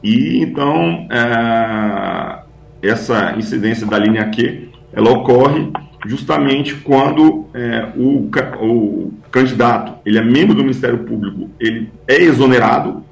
E 0.03 0.39
então 0.41 1.07
é, 1.11 2.39
essa 2.81 3.35
incidência 3.37 3.85
da 3.85 3.99
linha 3.99 4.25
Q 4.25 4.69
ela 4.91 5.11
ocorre 5.11 5.71
justamente 6.07 6.73
quando 6.73 7.45
é, 7.53 7.89
o, 7.95 8.27
o 8.59 9.13
candidato 9.29 9.99
ele 10.03 10.17
é 10.17 10.23
membro 10.23 10.55
do 10.55 10.63
Ministério 10.63 10.99
Público, 10.99 11.51
ele 11.59 11.91
é 12.07 12.23
exonerado, 12.23 13.03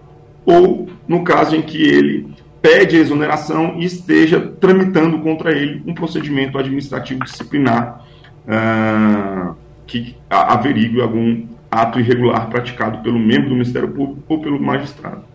ou 0.43 0.89
no 1.07 1.23
caso 1.23 1.55
em 1.55 1.61
que 1.61 1.77
ele 1.77 2.32
pede 2.63 2.95
a 2.95 2.99
exoneração 3.01 3.75
e 3.77 3.83
esteja 3.83 4.39
tramitando 4.39 5.19
contra 5.19 5.51
ele 5.51 5.83
um 5.85 5.93
procedimento 5.93 6.57
administrativo 6.57 7.21
disciplinar 7.25 8.05
uh, 8.47 9.53
que 9.85 10.15
averigue 10.29 11.01
algum 11.01 11.45
ato 11.69 11.99
irregular 11.99 12.47
praticado 12.47 12.99
pelo 12.99 13.19
membro 13.19 13.49
do 13.49 13.55
Ministério 13.55 13.89
Público 13.89 14.23
ou 14.29 14.39
pelo 14.39 14.61
magistrado. 14.61 15.25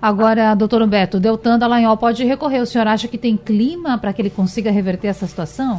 Agora, 0.00 0.52
doutor 0.56 0.82
Humberto, 0.82 1.20
Deltan 1.20 1.60
Dallagnol 1.60 1.96
pode 1.96 2.24
recorrer. 2.24 2.60
O 2.60 2.66
senhor 2.66 2.88
acha 2.88 3.06
que 3.06 3.16
tem 3.16 3.36
clima 3.36 3.96
para 3.96 4.12
que 4.12 4.20
ele 4.20 4.30
consiga 4.30 4.68
reverter 4.72 5.06
essa 5.06 5.28
situação? 5.28 5.78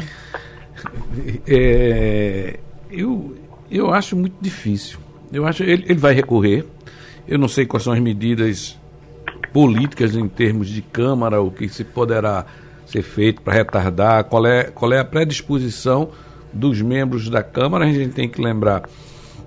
É, 1.45 2.57
eu, 2.89 3.35
eu 3.69 3.93
acho 3.93 4.15
muito 4.15 4.37
difícil. 4.39 4.97
Eu 5.29 5.45
acho 5.45 5.63
ele, 5.63 5.83
ele 5.89 5.99
vai 5.99 6.13
recorrer. 6.13 6.65
Eu 7.27 7.37
não 7.37 7.49
sei 7.49 7.65
quais 7.65 7.83
são 7.83 7.91
as 7.91 7.99
medidas 7.99 8.79
políticas 9.53 10.15
em 10.15 10.27
termos 10.27 10.67
de 10.67 10.81
Câmara, 10.81 11.39
o 11.39 11.51
que 11.51 11.69
se 11.69 11.83
poderá 11.83 12.45
ser 12.87 13.03
feito 13.03 13.41
para 13.41 13.53
retardar, 13.53 14.23
qual 14.25 14.45
é, 14.45 14.63
qual 14.63 14.91
é 14.91 14.99
a 14.99 15.05
predisposição 15.05 16.09
dos 16.51 16.81
membros 16.81 17.29
da 17.29 17.43
Câmara. 17.43 17.85
A 17.85 17.93
gente 17.93 18.13
tem 18.13 18.27
que 18.27 18.41
lembrar 18.41 18.83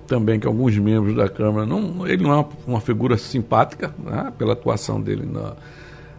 também 0.07 0.39
que 0.39 0.47
alguns 0.47 0.77
membros 0.77 1.15
da 1.15 1.27
Câmara, 1.27 1.65
não, 1.65 2.07
ele 2.07 2.23
não 2.23 2.33
é 2.33 2.45
uma, 2.65 2.79
figura 2.79 3.17
simpática, 3.17 3.93
né, 3.99 4.31
pela 4.37 4.53
atuação 4.53 5.01
dele 5.01 5.27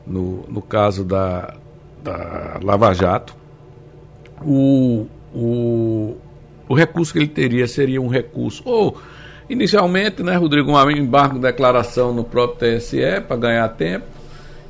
no, 0.07 0.45
no 0.49 0.63
caso 0.63 1.05
da, 1.05 1.55
da 2.03 2.61
Lava 2.63 2.93
Jato. 2.93 3.35
O, 4.43 5.07
o, 5.35 6.17
o 6.69 6.75
recurso 6.75 7.13
que 7.13 7.19
ele 7.19 7.29
teria 7.29 7.67
seria 7.67 8.01
um 8.01 8.09
recurso 8.09 8.63
ou 8.67 8.99
Inicialmente, 9.49 10.23
né, 10.23 10.37
Rodrigo, 10.37 10.71
um 10.71 10.91
embargo 10.91 11.37
de 11.37 11.41
declaração 11.41 12.13
no 12.13 12.23
próprio 12.23 12.79
TSE 12.79 13.21
para 13.27 13.37
ganhar 13.37 13.69
tempo 13.71 14.05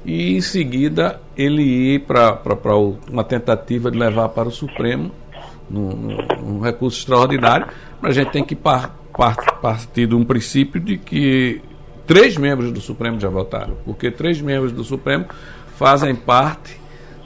e 0.05 0.37
em 0.37 0.41
seguida 0.41 1.21
ele 1.37 1.63
ir 1.63 2.01
para 2.01 2.77
uma 3.11 3.25
tentativa 3.25 3.91
de 3.91 3.99
levar 3.99 4.29
para 4.29 4.49
o 4.49 4.53
Supremo 4.53 5.11
num, 5.69 6.61
recurso 6.61 6.99
extraordinário, 7.01 7.67
mas 8.01 8.17
a 8.17 8.23
gente 8.23 8.33
tem 8.33 8.45
que 8.45 8.55
par, 8.55 8.97
par, 9.17 9.37
partir 9.61 10.07
de 10.07 10.15
um 10.15 10.25
princípio 10.25 10.81
de 10.81 10.97
que 10.97 11.61
três 12.07 12.37
membros 12.37 12.73
do 12.73 12.81
Supremo 12.81 13.21
já 13.21 13.29
votaram, 13.29 13.77
porque 13.85 14.11
três 14.11 14.41
membros 14.41 14.73
do 14.73 14.85
Supremo 14.85 15.27
fazem 15.77 16.15
parte 16.15 16.81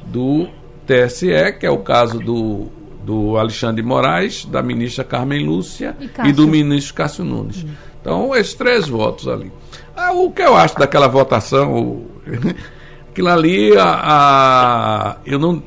do 0.07 0.49
TSE, 0.87 1.53
que 1.61 1.67
é 1.67 1.71
o 1.71 1.79
caso 1.79 2.19
do 2.19 2.82
do 3.05 3.37
Alexandre 3.37 3.83
de 3.83 3.89
Moraes, 3.89 4.45
da 4.45 4.63
ministra 4.63 5.05
Carmen 5.05 5.45
Lúcia 5.45 5.97
e, 6.01 6.29
e 6.29 6.33
do 6.33 6.47
ministro 6.47 6.95
Cássio 6.95 7.25
Nunes. 7.25 7.65
Hum. 7.65 7.69
Então, 8.01 8.35
esses 8.35 8.55
três 8.55 8.89
votos 8.89 9.29
ali. 9.29 9.53
Ah, 9.97 10.13
o 10.13 10.31
que 10.31 10.43
eu 10.43 10.57
acho 10.57 10.77
daquela 10.77 11.07
votação, 11.07 12.05
aquilo 13.11 13.29
ali, 13.29 13.77
a, 13.77 14.01
a, 14.03 15.17
eu 15.25 15.39
não. 15.39 15.63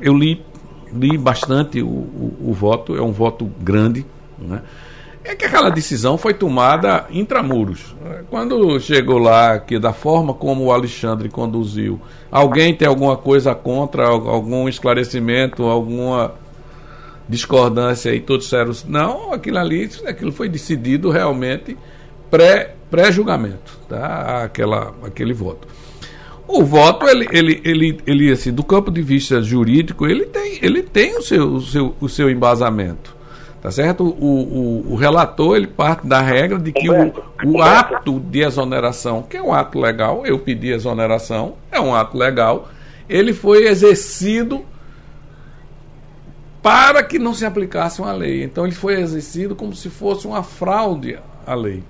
Eu 0.00 0.16
li, 0.16 0.44
li 0.92 1.16
bastante 1.16 1.80
o, 1.80 1.86
o, 1.86 2.50
o 2.50 2.52
voto, 2.52 2.94
é 2.96 3.00
um 3.00 3.12
voto 3.12 3.50
grande. 3.60 4.04
Né? 4.38 4.60
É 5.24 5.34
que 5.34 5.46
aquela 5.46 5.70
decisão 5.70 6.18
foi 6.18 6.34
tomada 6.34 7.06
intramuros. 7.10 7.96
Quando 8.28 8.78
chegou 8.78 9.18
lá, 9.18 9.58
que 9.58 9.78
da 9.78 9.92
forma 9.92 10.34
como 10.34 10.64
o 10.64 10.72
Alexandre 10.72 11.30
conduziu, 11.30 11.98
alguém 12.30 12.74
tem 12.74 12.86
alguma 12.86 13.16
coisa 13.16 13.54
contra, 13.54 14.06
algum 14.06 14.68
esclarecimento, 14.68 15.64
alguma 15.64 16.34
discordância 17.26 18.14
e 18.14 18.20
todos 18.20 18.44
disseram, 18.44 18.72
não, 18.86 19.32
aquilo 19.32 19.58
ali, 19.58 19.90
aquilo 20.06 20.30
foi 20.30 20.48
decidido 20.48 21.10
realmente 21.10 21.76
pré-julgamento, 22.90 23.78
pré 23.88 23.98
tá? 23.98 24.44
Aquela, 24.44 24.94
aquele 25.02 25.32
voto. 25.32 25.66
O 26.46 26.62
voto, 26.62 27.08
ele, 27.08 27.26
ele, 27.32 27.62
ele, 27.64 28.00
ele 28.06 28.30
assim, 28.30 28.52
do 28.52 28.62
campo 28.62 28.90
de 28.90 29.00
vista 29.00 29.40
jurídico, 29.40 30.06
ele 30.06 30.26
tem, 30.26 30.58
ele 30.60 30.82
tem 30.82 31.16
o, 31.16 31.22
seu, 31.22 31.54
o, 31.54 31.60
seu, 31.62 31.94
o 31.98 32.08
seu 32.08 32.28
embasamento. 32.28 33.13
Tá 33.64 33.70
certo? 33.70 34.04
O, 34.04 34.10
o, 34.10 34.92
o, 34.92 34.94
relator 34.94 35.56
ele 35.56 35.66
parte 35.66 36.06
da 36.06 36.20
regra 36.20 36.58
de 36.58 36.70
que 36.70 36.86
o, 36.90 37.14
o 37.46 37.62
ato 37.62 38.20
de 38.20 38.40
exoneração, 38.40 39.22
que 39.22 39.38
é 39.38 39.42
um 39.42 39.54
ato 39.54 39.80
legal, 39.80 40.26
eu 40.26 40.38
pedi 40.38 40.68
exoneração, 40.68 41.54
é 41.72 41.80
um 41.80 41.94
ato 41.94 42.14
legal, 42.14 42.68
ele 43.08 43.32
foi 43.32 43.66
exercido 43.66 44.62
para 46.62 47.02
que 47.02 47.18
não 47.18 47.32
se 47.32 47.46
aplicasse 47.46 48.02
uma 48.02 48.12
lei. 48.12 48.44
Então 48.44 48.66
ele 48.66 48.74
foi 48.74 49.00
exercido 49.00 49.56
como 49.56 49.74
se 49.74 49.88
fosse 49.88 50.26
uma 50.26 50.42
fraude 50.42 51.18
à 51.46 51.54
lei. 51.54 51.82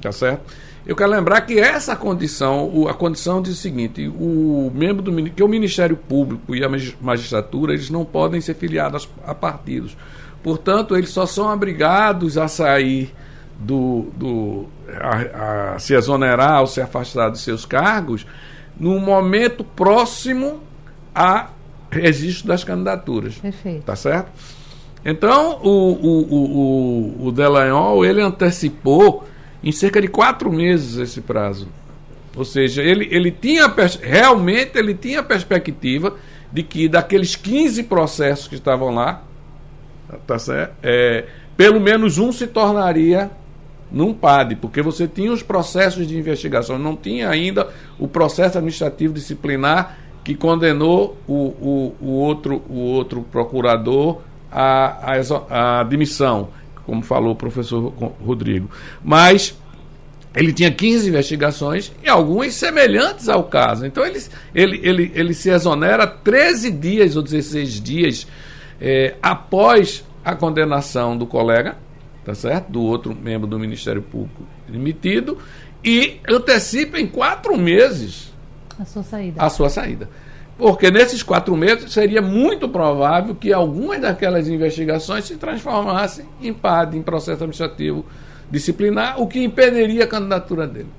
Tá 0.00 0.10
certo? 0.10 0.52
Eu 0.84 0.96
quero 0.96 1.12
lembrar 1.12 1.42
que 1.42 1.56
essa 1.56 1.94
condição, 1.94 2.88
a 2.88 2.94
condição 2.94 3.40
diz 3.40 3.52
o 3.52 3.60
seguinte: 3.60 4.08
o 4.08 4.72
membro 4.74 5.00
do 5.02 5.30
que 5.30 5.44
o 5.44 5.46
Ministério 5.46 5.96
Público 5.96 6.52
e 6.52 6.64
a 6.64 6.68
magistratura 7.00 7.74
eles 7.74 7.90
não 7.90 8.04
podem 8.04 8.40
ser 8.40 8.54
filiados 8.54 9.08
a 9.24 9.32
partidos. 9.32 9.96
Portanto, 10.42 10.96
eles 10.96 11.10
só 11.10 11.26
são 11.26 11.52
obrigados 11.52 12.36
a 12.36 12.48
sair 12.48 13.14
do, 13.58 14.06
do 14.16 14.66
a, 15.00 15.74
a 15.74 15.78
se 15.78 15.94
exonerar 15.94 16.60
ou 16.60 16.66
se 16.66 16.80
afastar 16.80 17.30
de 17.30 17.38
seus 17.38 17.64
cargos 17.64 18.26
no 18.78 18.98
momento 18.98 19.62
próximo 19.62 20.60
a 21.14 21.50
registro 21.90 22.48
das 22.48 22.64
candidaturas. 22.64 23.36
Perfeito. 23.36 23.84
Tá 23.84 23.94
certo? 23.94 24.30
Então, 25.04 25.60
o, 25.62 25.68
o, 25.68 27.24
o, 27.24 27.26
o 27.28 27.32
Delanhol, 27.32 28.04
ele 28.04 28.20
antecipou 28.20 29.26
em 29.62 29.72
cerca 29.72 30.00
de 30.00 30.08
quatro 30.08 30.50
meses 30.52 30.96
esse 30.96 31.20
prazo. 31.20 31.68
Ou 32.36 32.44
seja, 32.44 32.82
ele, 32.82 33.08
ele 33.10 33.30
tinha 33.30 33.72
realmente 34.00 34.78
ele 34.78 34.94
tinha 34.94 35.20
a 35.20 35.22
perspectiva 35.22 36.16
de 36.50 36.62
que 36.62 36.88
daqueles 36.88 37.36
15 37.36 37.82
processos 37.84 38.48
que 38.48 38.54
estavam 38.54 38.94
lá, 38.94 39.22
tá 40.26 40.38
certo? 40.38 40.74
É, 40.82 41.24
pelo 41.56 41.80
menos 41.80 42.18
um 42.18 42.32
se 42.32 42.46
tornaria 42.46 43.30
num 43.90 44.14
PAD, 44.14 44.56
porque 44.56 44.80
você 44.80 45.06
tinha 45.06 45.32
os 45.32 45.42
processos 45.42 46.06
de 46.06 46.16
investigação, 46.16 46.78
não 46.78 46.96
tinha 46.96 47.28
ainda 47.28 47.68
o 47.98 48.08
processo 48.08 48.56
administrativo 48.56 49.12
disciplinar 49.12 49.98
que 50.24 50.34
condenou 50.34 51.16
o, 51.26 51.34
o, 51.34 51.96
o, 52.00 52.10
outro, 52.10 52.62
o 52.68 52.78
outro 52.78 53.22
procurador 53.30 54.20
à, 54.50 55.12
à, 55.12 55.80
à 55.80 55.82
demissão, 55.82 56.48
como 56.86 57.02
falou 57.02 57.32
o 57.32 57.36
professor 57.36 57.92
Rodrigo. 58.24 58.70
Mas 59.04 59.56
ele 60.34 60.52
tinha 60.52 60.70
15 60.70 61.08
investigações 61.08 61.92
e 62.02 62.08
algumas 62.08 62.54
semelhantes 62.54 63.28
ao 63.28 63.44
caso. 63.44 63.84
Então 63.84 64.04
ele, 64.06 64.22
ele, 64.54 64.80
ele, 64.82 65.12
ele 65.14 65.34
se 65.34 65.50
exonera 65.50 66.06
13 66.06 66.70
dias 66.70 67.16
ou 67.16 67.22
16 67.22 67.80
dias 67.80 68.26
é, 68.82 69.14
após 69.22 70.04
a 70.24 70.34
condenação 70.34 71.16
do 71.16 71.24
colega, 71.24 71.76
tá 72.24 72.34
certo? 72.34 72.72
Do 72.72 72.82
outro 72.82 73.14
membro 73.14 73.46
do 73.46 73.58
Ministério 73.58 74.02
Público 74.02 74.42
demitido, 74.68 75.38
e 75.84 76.20
antecipa 76.28 76.98
em 76.98 77.06
quatro 77.06 77.56
meses 77.56 78.32
a 78.78 78.84
sua 78.84 79.02
saída. 79.02 79.42
A 79.42 79.48
sua 79.48 79.68
saída. 79.68 80.08
Porque 80.58 80.90
nesses 80.90 81.22
quatro 81.22 81.56
meses 81.56 81.92
seria 81.92 82.20
muito 82.20 82.68
provável 82.68 83.34
que 83.34 83.52
algumas 83.52 84.00
daquelas 84.00 84.48
investigações 84.48 85.24
se 85.24 85.36
transformassem 85.36 86.26
em 86.40 86.52
PAD, 86.52 86.96
em 86.96 87.02
processo 87.02 87.44
administrativo 87.44 88.04
disciplinar, 88.50 89.20
o 89.20 89.26
que 89.26 89.42
impediria 89.42 90.04
a 90.04 90.06
candidatura 90.06 90.66
dele. 90.66 90.90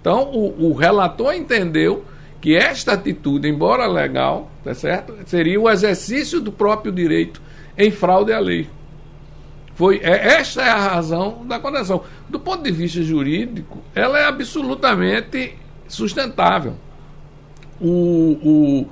Então, 0.00 0.30
o, 0.30 0.68
o 0.68 0.74
relator 0.74 1.34
entendeu 1.34 2.04
que 2.40 2.54
esta 2.54 2.92
atitude, 2.92 3.48
embora 3.48 3.86
legal, 3.86 4.48
tá 4.64 4.74
certo, 4.74 5.14
seria 5.26 5.60
o 5.60 5.70
exercício 5.70 6.40
do 6.40 6.50
próprio 6.50 6.90
direito 6.90 7.40
em 7.76 7.90
fraude 7.90 8.32
à 8.32 8.40
lei. 8.40 8.68
Foi, 9.74 9.98
é, 10.02 10.34
esta 10.34 10.62
é 10.62 10.70
a 10.70 10.78
razão 10.78 11.44
da 11.46 11.58
condenação. 11.58 12.02
Do 12.28 12.40
ponto 12.40 12.62
de 12.62 12.70
vista 12.70 13.02
jurídico, 13.02 13.82
ela 13.94 14.18
é 14.18 14.24
absolutamente 14.24 15.54
sustentável 15.88 16.74
o, 17.80 18.38
o 18.42 18.86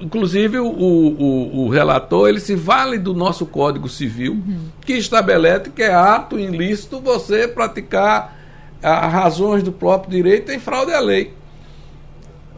inclusive 0.00 0.58
o, 0.58 0.66
o, 0.66 1.64
o, 1.64 1.68
relator 1.68 2.28
ele 2.28 2.40
se 2.40 2.54
vale 2.54 2.98
do 2.98 3.14
nosso 3.14 3.46
Código 3.46 3.88
Civil 3.88 4.32
uhum. 4.32 4.68
que 4.84 4.94
estabelece 4.94 5.70
que 5.70 5.82
é 5.82 5.94
ato 5.94 6.38
ilícito 6.38 7.00
você 7.00 7.46
praticar 7.46 8.36
as 8.82 9.12
razões 9.12 9.62
do 9.62 9.72
próprio 9.72 10.10
direito 10.10 10.52
em 10.52 10.58
fraude 10.58 10.92
à 10.92 11.00
lei. 11.00 11.32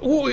O, 0.00 0.28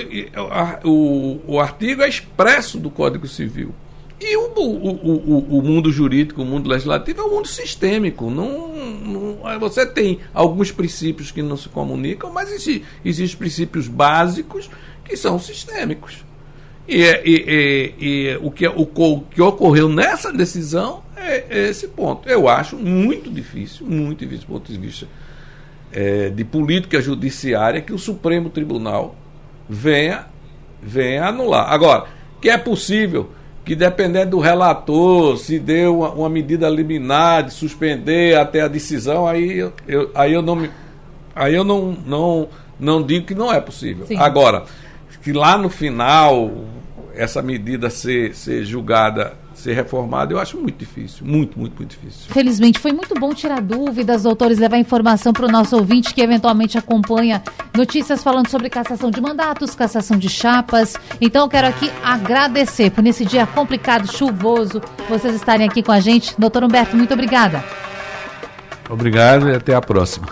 o, 0.84 1.40
o 1.46 1.60
artigo 1.60 2.02
é 2.02 2.08
expresso 2.08 2.78
do 2.78 2.90
Código 2.90 3.26
Civil. 3.26 3.74
E 4.20 4.36
o, 4.36 4.52
o, 4.56 5.58
o, 5.58 5.62
mundo 5.62 5.90
jurídico, 5.90 6.42
o 6.42 6.44
mundo 6.44 6.68
legislativo 6.68 7.20
é 7.20 7.24
um 7.24 7.30
mundo 7.30 7.48
sistêmico. 7.48 8.30
Não, 8.30 8.68
não, 8.68 9.60
você 9.60 9.84
tem 9.84 10.20
alguns 10.32 10.70
princípios 10.70 11.30
que 11.30 11.42
não 11.42 11.56
se 11.56 11.68
comunicam, 11.68 12.32
mas 12.32 12.50
existem 12.50 12.82
existe 13.04 13.36
princípios 13.36 13.88
básicos 13.88 14.70
que 15.04 15.16
são 15.16 15.38
sistêmicos. 15.38 16.24
E, 16.86 17.02
e, 17.02 17.14
e, 17.24 17.94
e 18.00 18.38
o, 18.40 18.50
que, 18.50 18.66
o, 18.68 18.82
o, 18.82 19.20
que 19.22 19.42
ocorreu 19.42 19.88
nessa 19.88 20.32
decisão 20.32 21.02
é, 21.16 21.44
é, 21.48 21.68
esse 21.68 21.88
ponto. 21.88 22.28
Eu 22.28 22.48
acho 22.48 22.76
muito 22.76 23.30
difícil, 23.30 23.86
muito 23.86 24.20
difícil 24.20 24.46
do 24.46 24.52
ponto 24.52 24.72
de 24.72 24.78
vista 24.78 25.08
é, 25.92 26.28
de 26.28 26.44
política 26.44 27.00
judiciária, 27.00 27.80
que 27.80 27.92
o 27.92 27.98
Supremo 27.98 28.48
Tribunal 28.50 29.16
venha, 29.68 30.26
venha 30.82 31.26
anular. 31.26 31.72
Agora, 31.72 32.04
que 32.40 32.50
é 32.50 32.58
possível 32.58 33.30
que 33.64 33.74
dependendo 33.74 34.32
do 34.32 34.38
relator, 34.40 35.38
se 35.38 35.58
deu 35.58 36.00
uma, 36.00 36.10
uma, 36.10 36.28
medida 36.28 36.68
liminar 36.68 37.44
de 37.44 37.54
suspender 37.54 38.38
até 38.38 38.60
a 38.60 38.68
decisão, 38.68 39.26
aí 39.26 39.58
eu, 39.58 39.72
eu, 39.88 40.10
aí 40.14 40.34
eu 40.34 40.42
não 40.42 40.54
me, 40.54 40.70
aí 41.34 41.54
eu 41.54 41.64
não, 41.64 41.96
não, 42.04 42.48
não 42.78 43.02
digo 43.02 43.26
que 43.26 43.34
não 43.34 43.50
é 43.50 43.60
possível. 43.60 44.06
Sim. 44.06 44.18
Agora, 44.18 44.64
que 45.22 45.32
lá 45.32 45.56
no 45.56 45.70
final 45.70 46.50
essa 47.14 47.40
medida 47.40 47.88
ser, 47.88 48.34
ser 48.34 48.64
julgada, 48.64 49.32
ser 49.58 49.74
reformada, 49.74 50.32
eu 50.32 50.38
acho 50.38 50.58
muito 50.58 50.76
difícil. 50.76 51.26
Muito, 51.26 51.58
muito, 51.58 51.76
muito 51.76 51.90
difícil. 51.90 52.32
Felizmente, 52.32 52.78
foi 52.78 52.92
muito 52.92 53.14
bom 53.14 53.32
tirar 53.32 53.60
dúvidas, 53.60 54.24
doutores, 54.24 54.58
levar 54.58 54.78
informação 54.78 55.32
para 55.32 55.46
o 55.46 55.50
nosso 55.50 55.76
ouvinte 55.76 56.12
que 56.12 56.20
eventualmente 56.20 56.76
acompanha 56.76 57.42
notícias 57.74 58.22
falando 58.22 58.48
sobre 58.48 58.68
cassação 58.68 59.10
de 59.10 59.20
mandatos, 59.20 59.74
cassação 59.74 60.18
de 60.18 60.28
chapas. 60.28 60.94
Então, 61.20 61.44
eu 61.44 61.48
quero 61.48 61.68
aqui 61.68 61.90
agradecer 62.02 62.90
por 62.90 63.02
nesse 63.02 63.24
dia 63.24 63.46
complicado, 63.46 64.10
chuvoso, 64.10 64.80
vocês 65.08 65.34
estarem 65.34 65.66
aqui 65.66 65.82
com 65.82 65.92
a 65.92 66.00
gente. 66.00 66.34
Doutor 66.38 66.64
Humberto, 66.64 66.96
muito 66.96 67.14
obrigada. 67.14 67.64
Obrigado 68.88 69.48
e 69.48 69.54
até 69.54 69.74
a 69.74 69.80
próxima. 69.80 70.26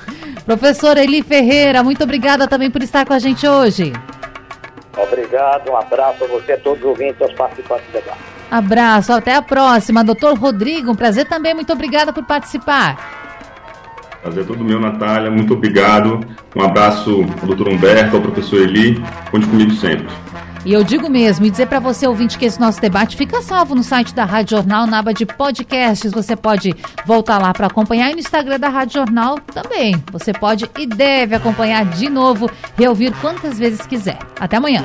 Professora 0.44 1.02
Eli 1.02 1.22
Ferreira, 1.22 1.82
muito 1.82 2.02
obrigada 2.02 2.48
também 2.48 2.70
por 2.70 2.82
estar 2.82 3.06
com 3.06 3.12
a 3.12 3.18
gente 3.18 3.46
hoje. 3.46 3.92
Obrigado, 4.96 5.70
um 5.70 5.76
abraço 5.76 6.24
a 6.24 6.26
você, 6.26 6.52
a 6.52 6.58
todos 6.58 6.80
os 6.80 6.90
ouvintes, 6.90 7.22
aos 7.22 7.32
participantes 7.32 7.86
do 7.86 7.92
debate. 7.92 8.20
Abraço, 8.52 9.14
até 9.14 9.34
a 9.34 9.40
próxima. 9.40 10.04
Doutor 10.04 10.38
Rodrigo, 10.38 10.90
um 10.92 10.94
prazer 10.94 11.26
também, 11.26 11.54
muito 11.54 11.72
obrigada 11.72 12.12
por 12.12 12.22
participar. 12.22 13.32
Prazer 14.20 14.44
todo 14.44 14.62
meu, 14.62 14.78
Natália, 14.78 15.30
muito 15.30 15.54
obrigado. 15.54 16.20
Um 16.54 16.60
abraço 16.60 17.24
ao 17.40 17.46
doutor 17.46 17.70
Humberto, 17.70 18.14
ao 18.14 18.20
professor 18.20 18.60
Eli, 18.60 19.02
conte 19.30 19.46
comigo 19.46 19.70
sempre. 19.72 20.06
E 20.66 20.72
eu 20.74 20.84
digo 20.84 21.08
mesmo, 21.08 21.46
e 21.46 21.50
dizer 21.50 21.66
para 21.66 21.80
você, 21.80 22.06
ouvinte, 22.06 22.36
que 22.38 22.44
esse 22.44 22.60
nosso 22.60 22.78
debate 22.78 23.16
fica 23.16 23.40
salvo 23.40 23.74
no 23.74 23.82
site 23.82 24.14
da 24.14 24.26
Rádio 24.26 24.58
Jornal, 24.58 24.86
na 24.86 24.98
aba 24.98 25.14
de 25.14 25.24
podcasts. 25.24 26.12
Você 26.12 26.36
pode 26.36 26.76
voltar 27.06 27.38
lá 27.38 27.54
para 27.54 27.68
acompanhar 27.68 28.10
e 28.10 28.12
no 28.12 28.20
Instagram 28.20 28.60
da 28.60 28.68
Rádio 28.68 29.00
Jornal 29.00 29.38
também. 29.38 29.94
Você 30.12 30.30
pode 30.34 30.68
e 30.78 30.86
deve 30.86 31.34
acompanhar 31.34 31.86
de 31.86 32.10
novo, 32.10 32.50
reouvir 32.76 33.14
quantas 33.20 33.58
vezes 33.58 33.86
quiser. 33.86 34.18
Até 34.38 34.58
amanhã. 34.58 34.84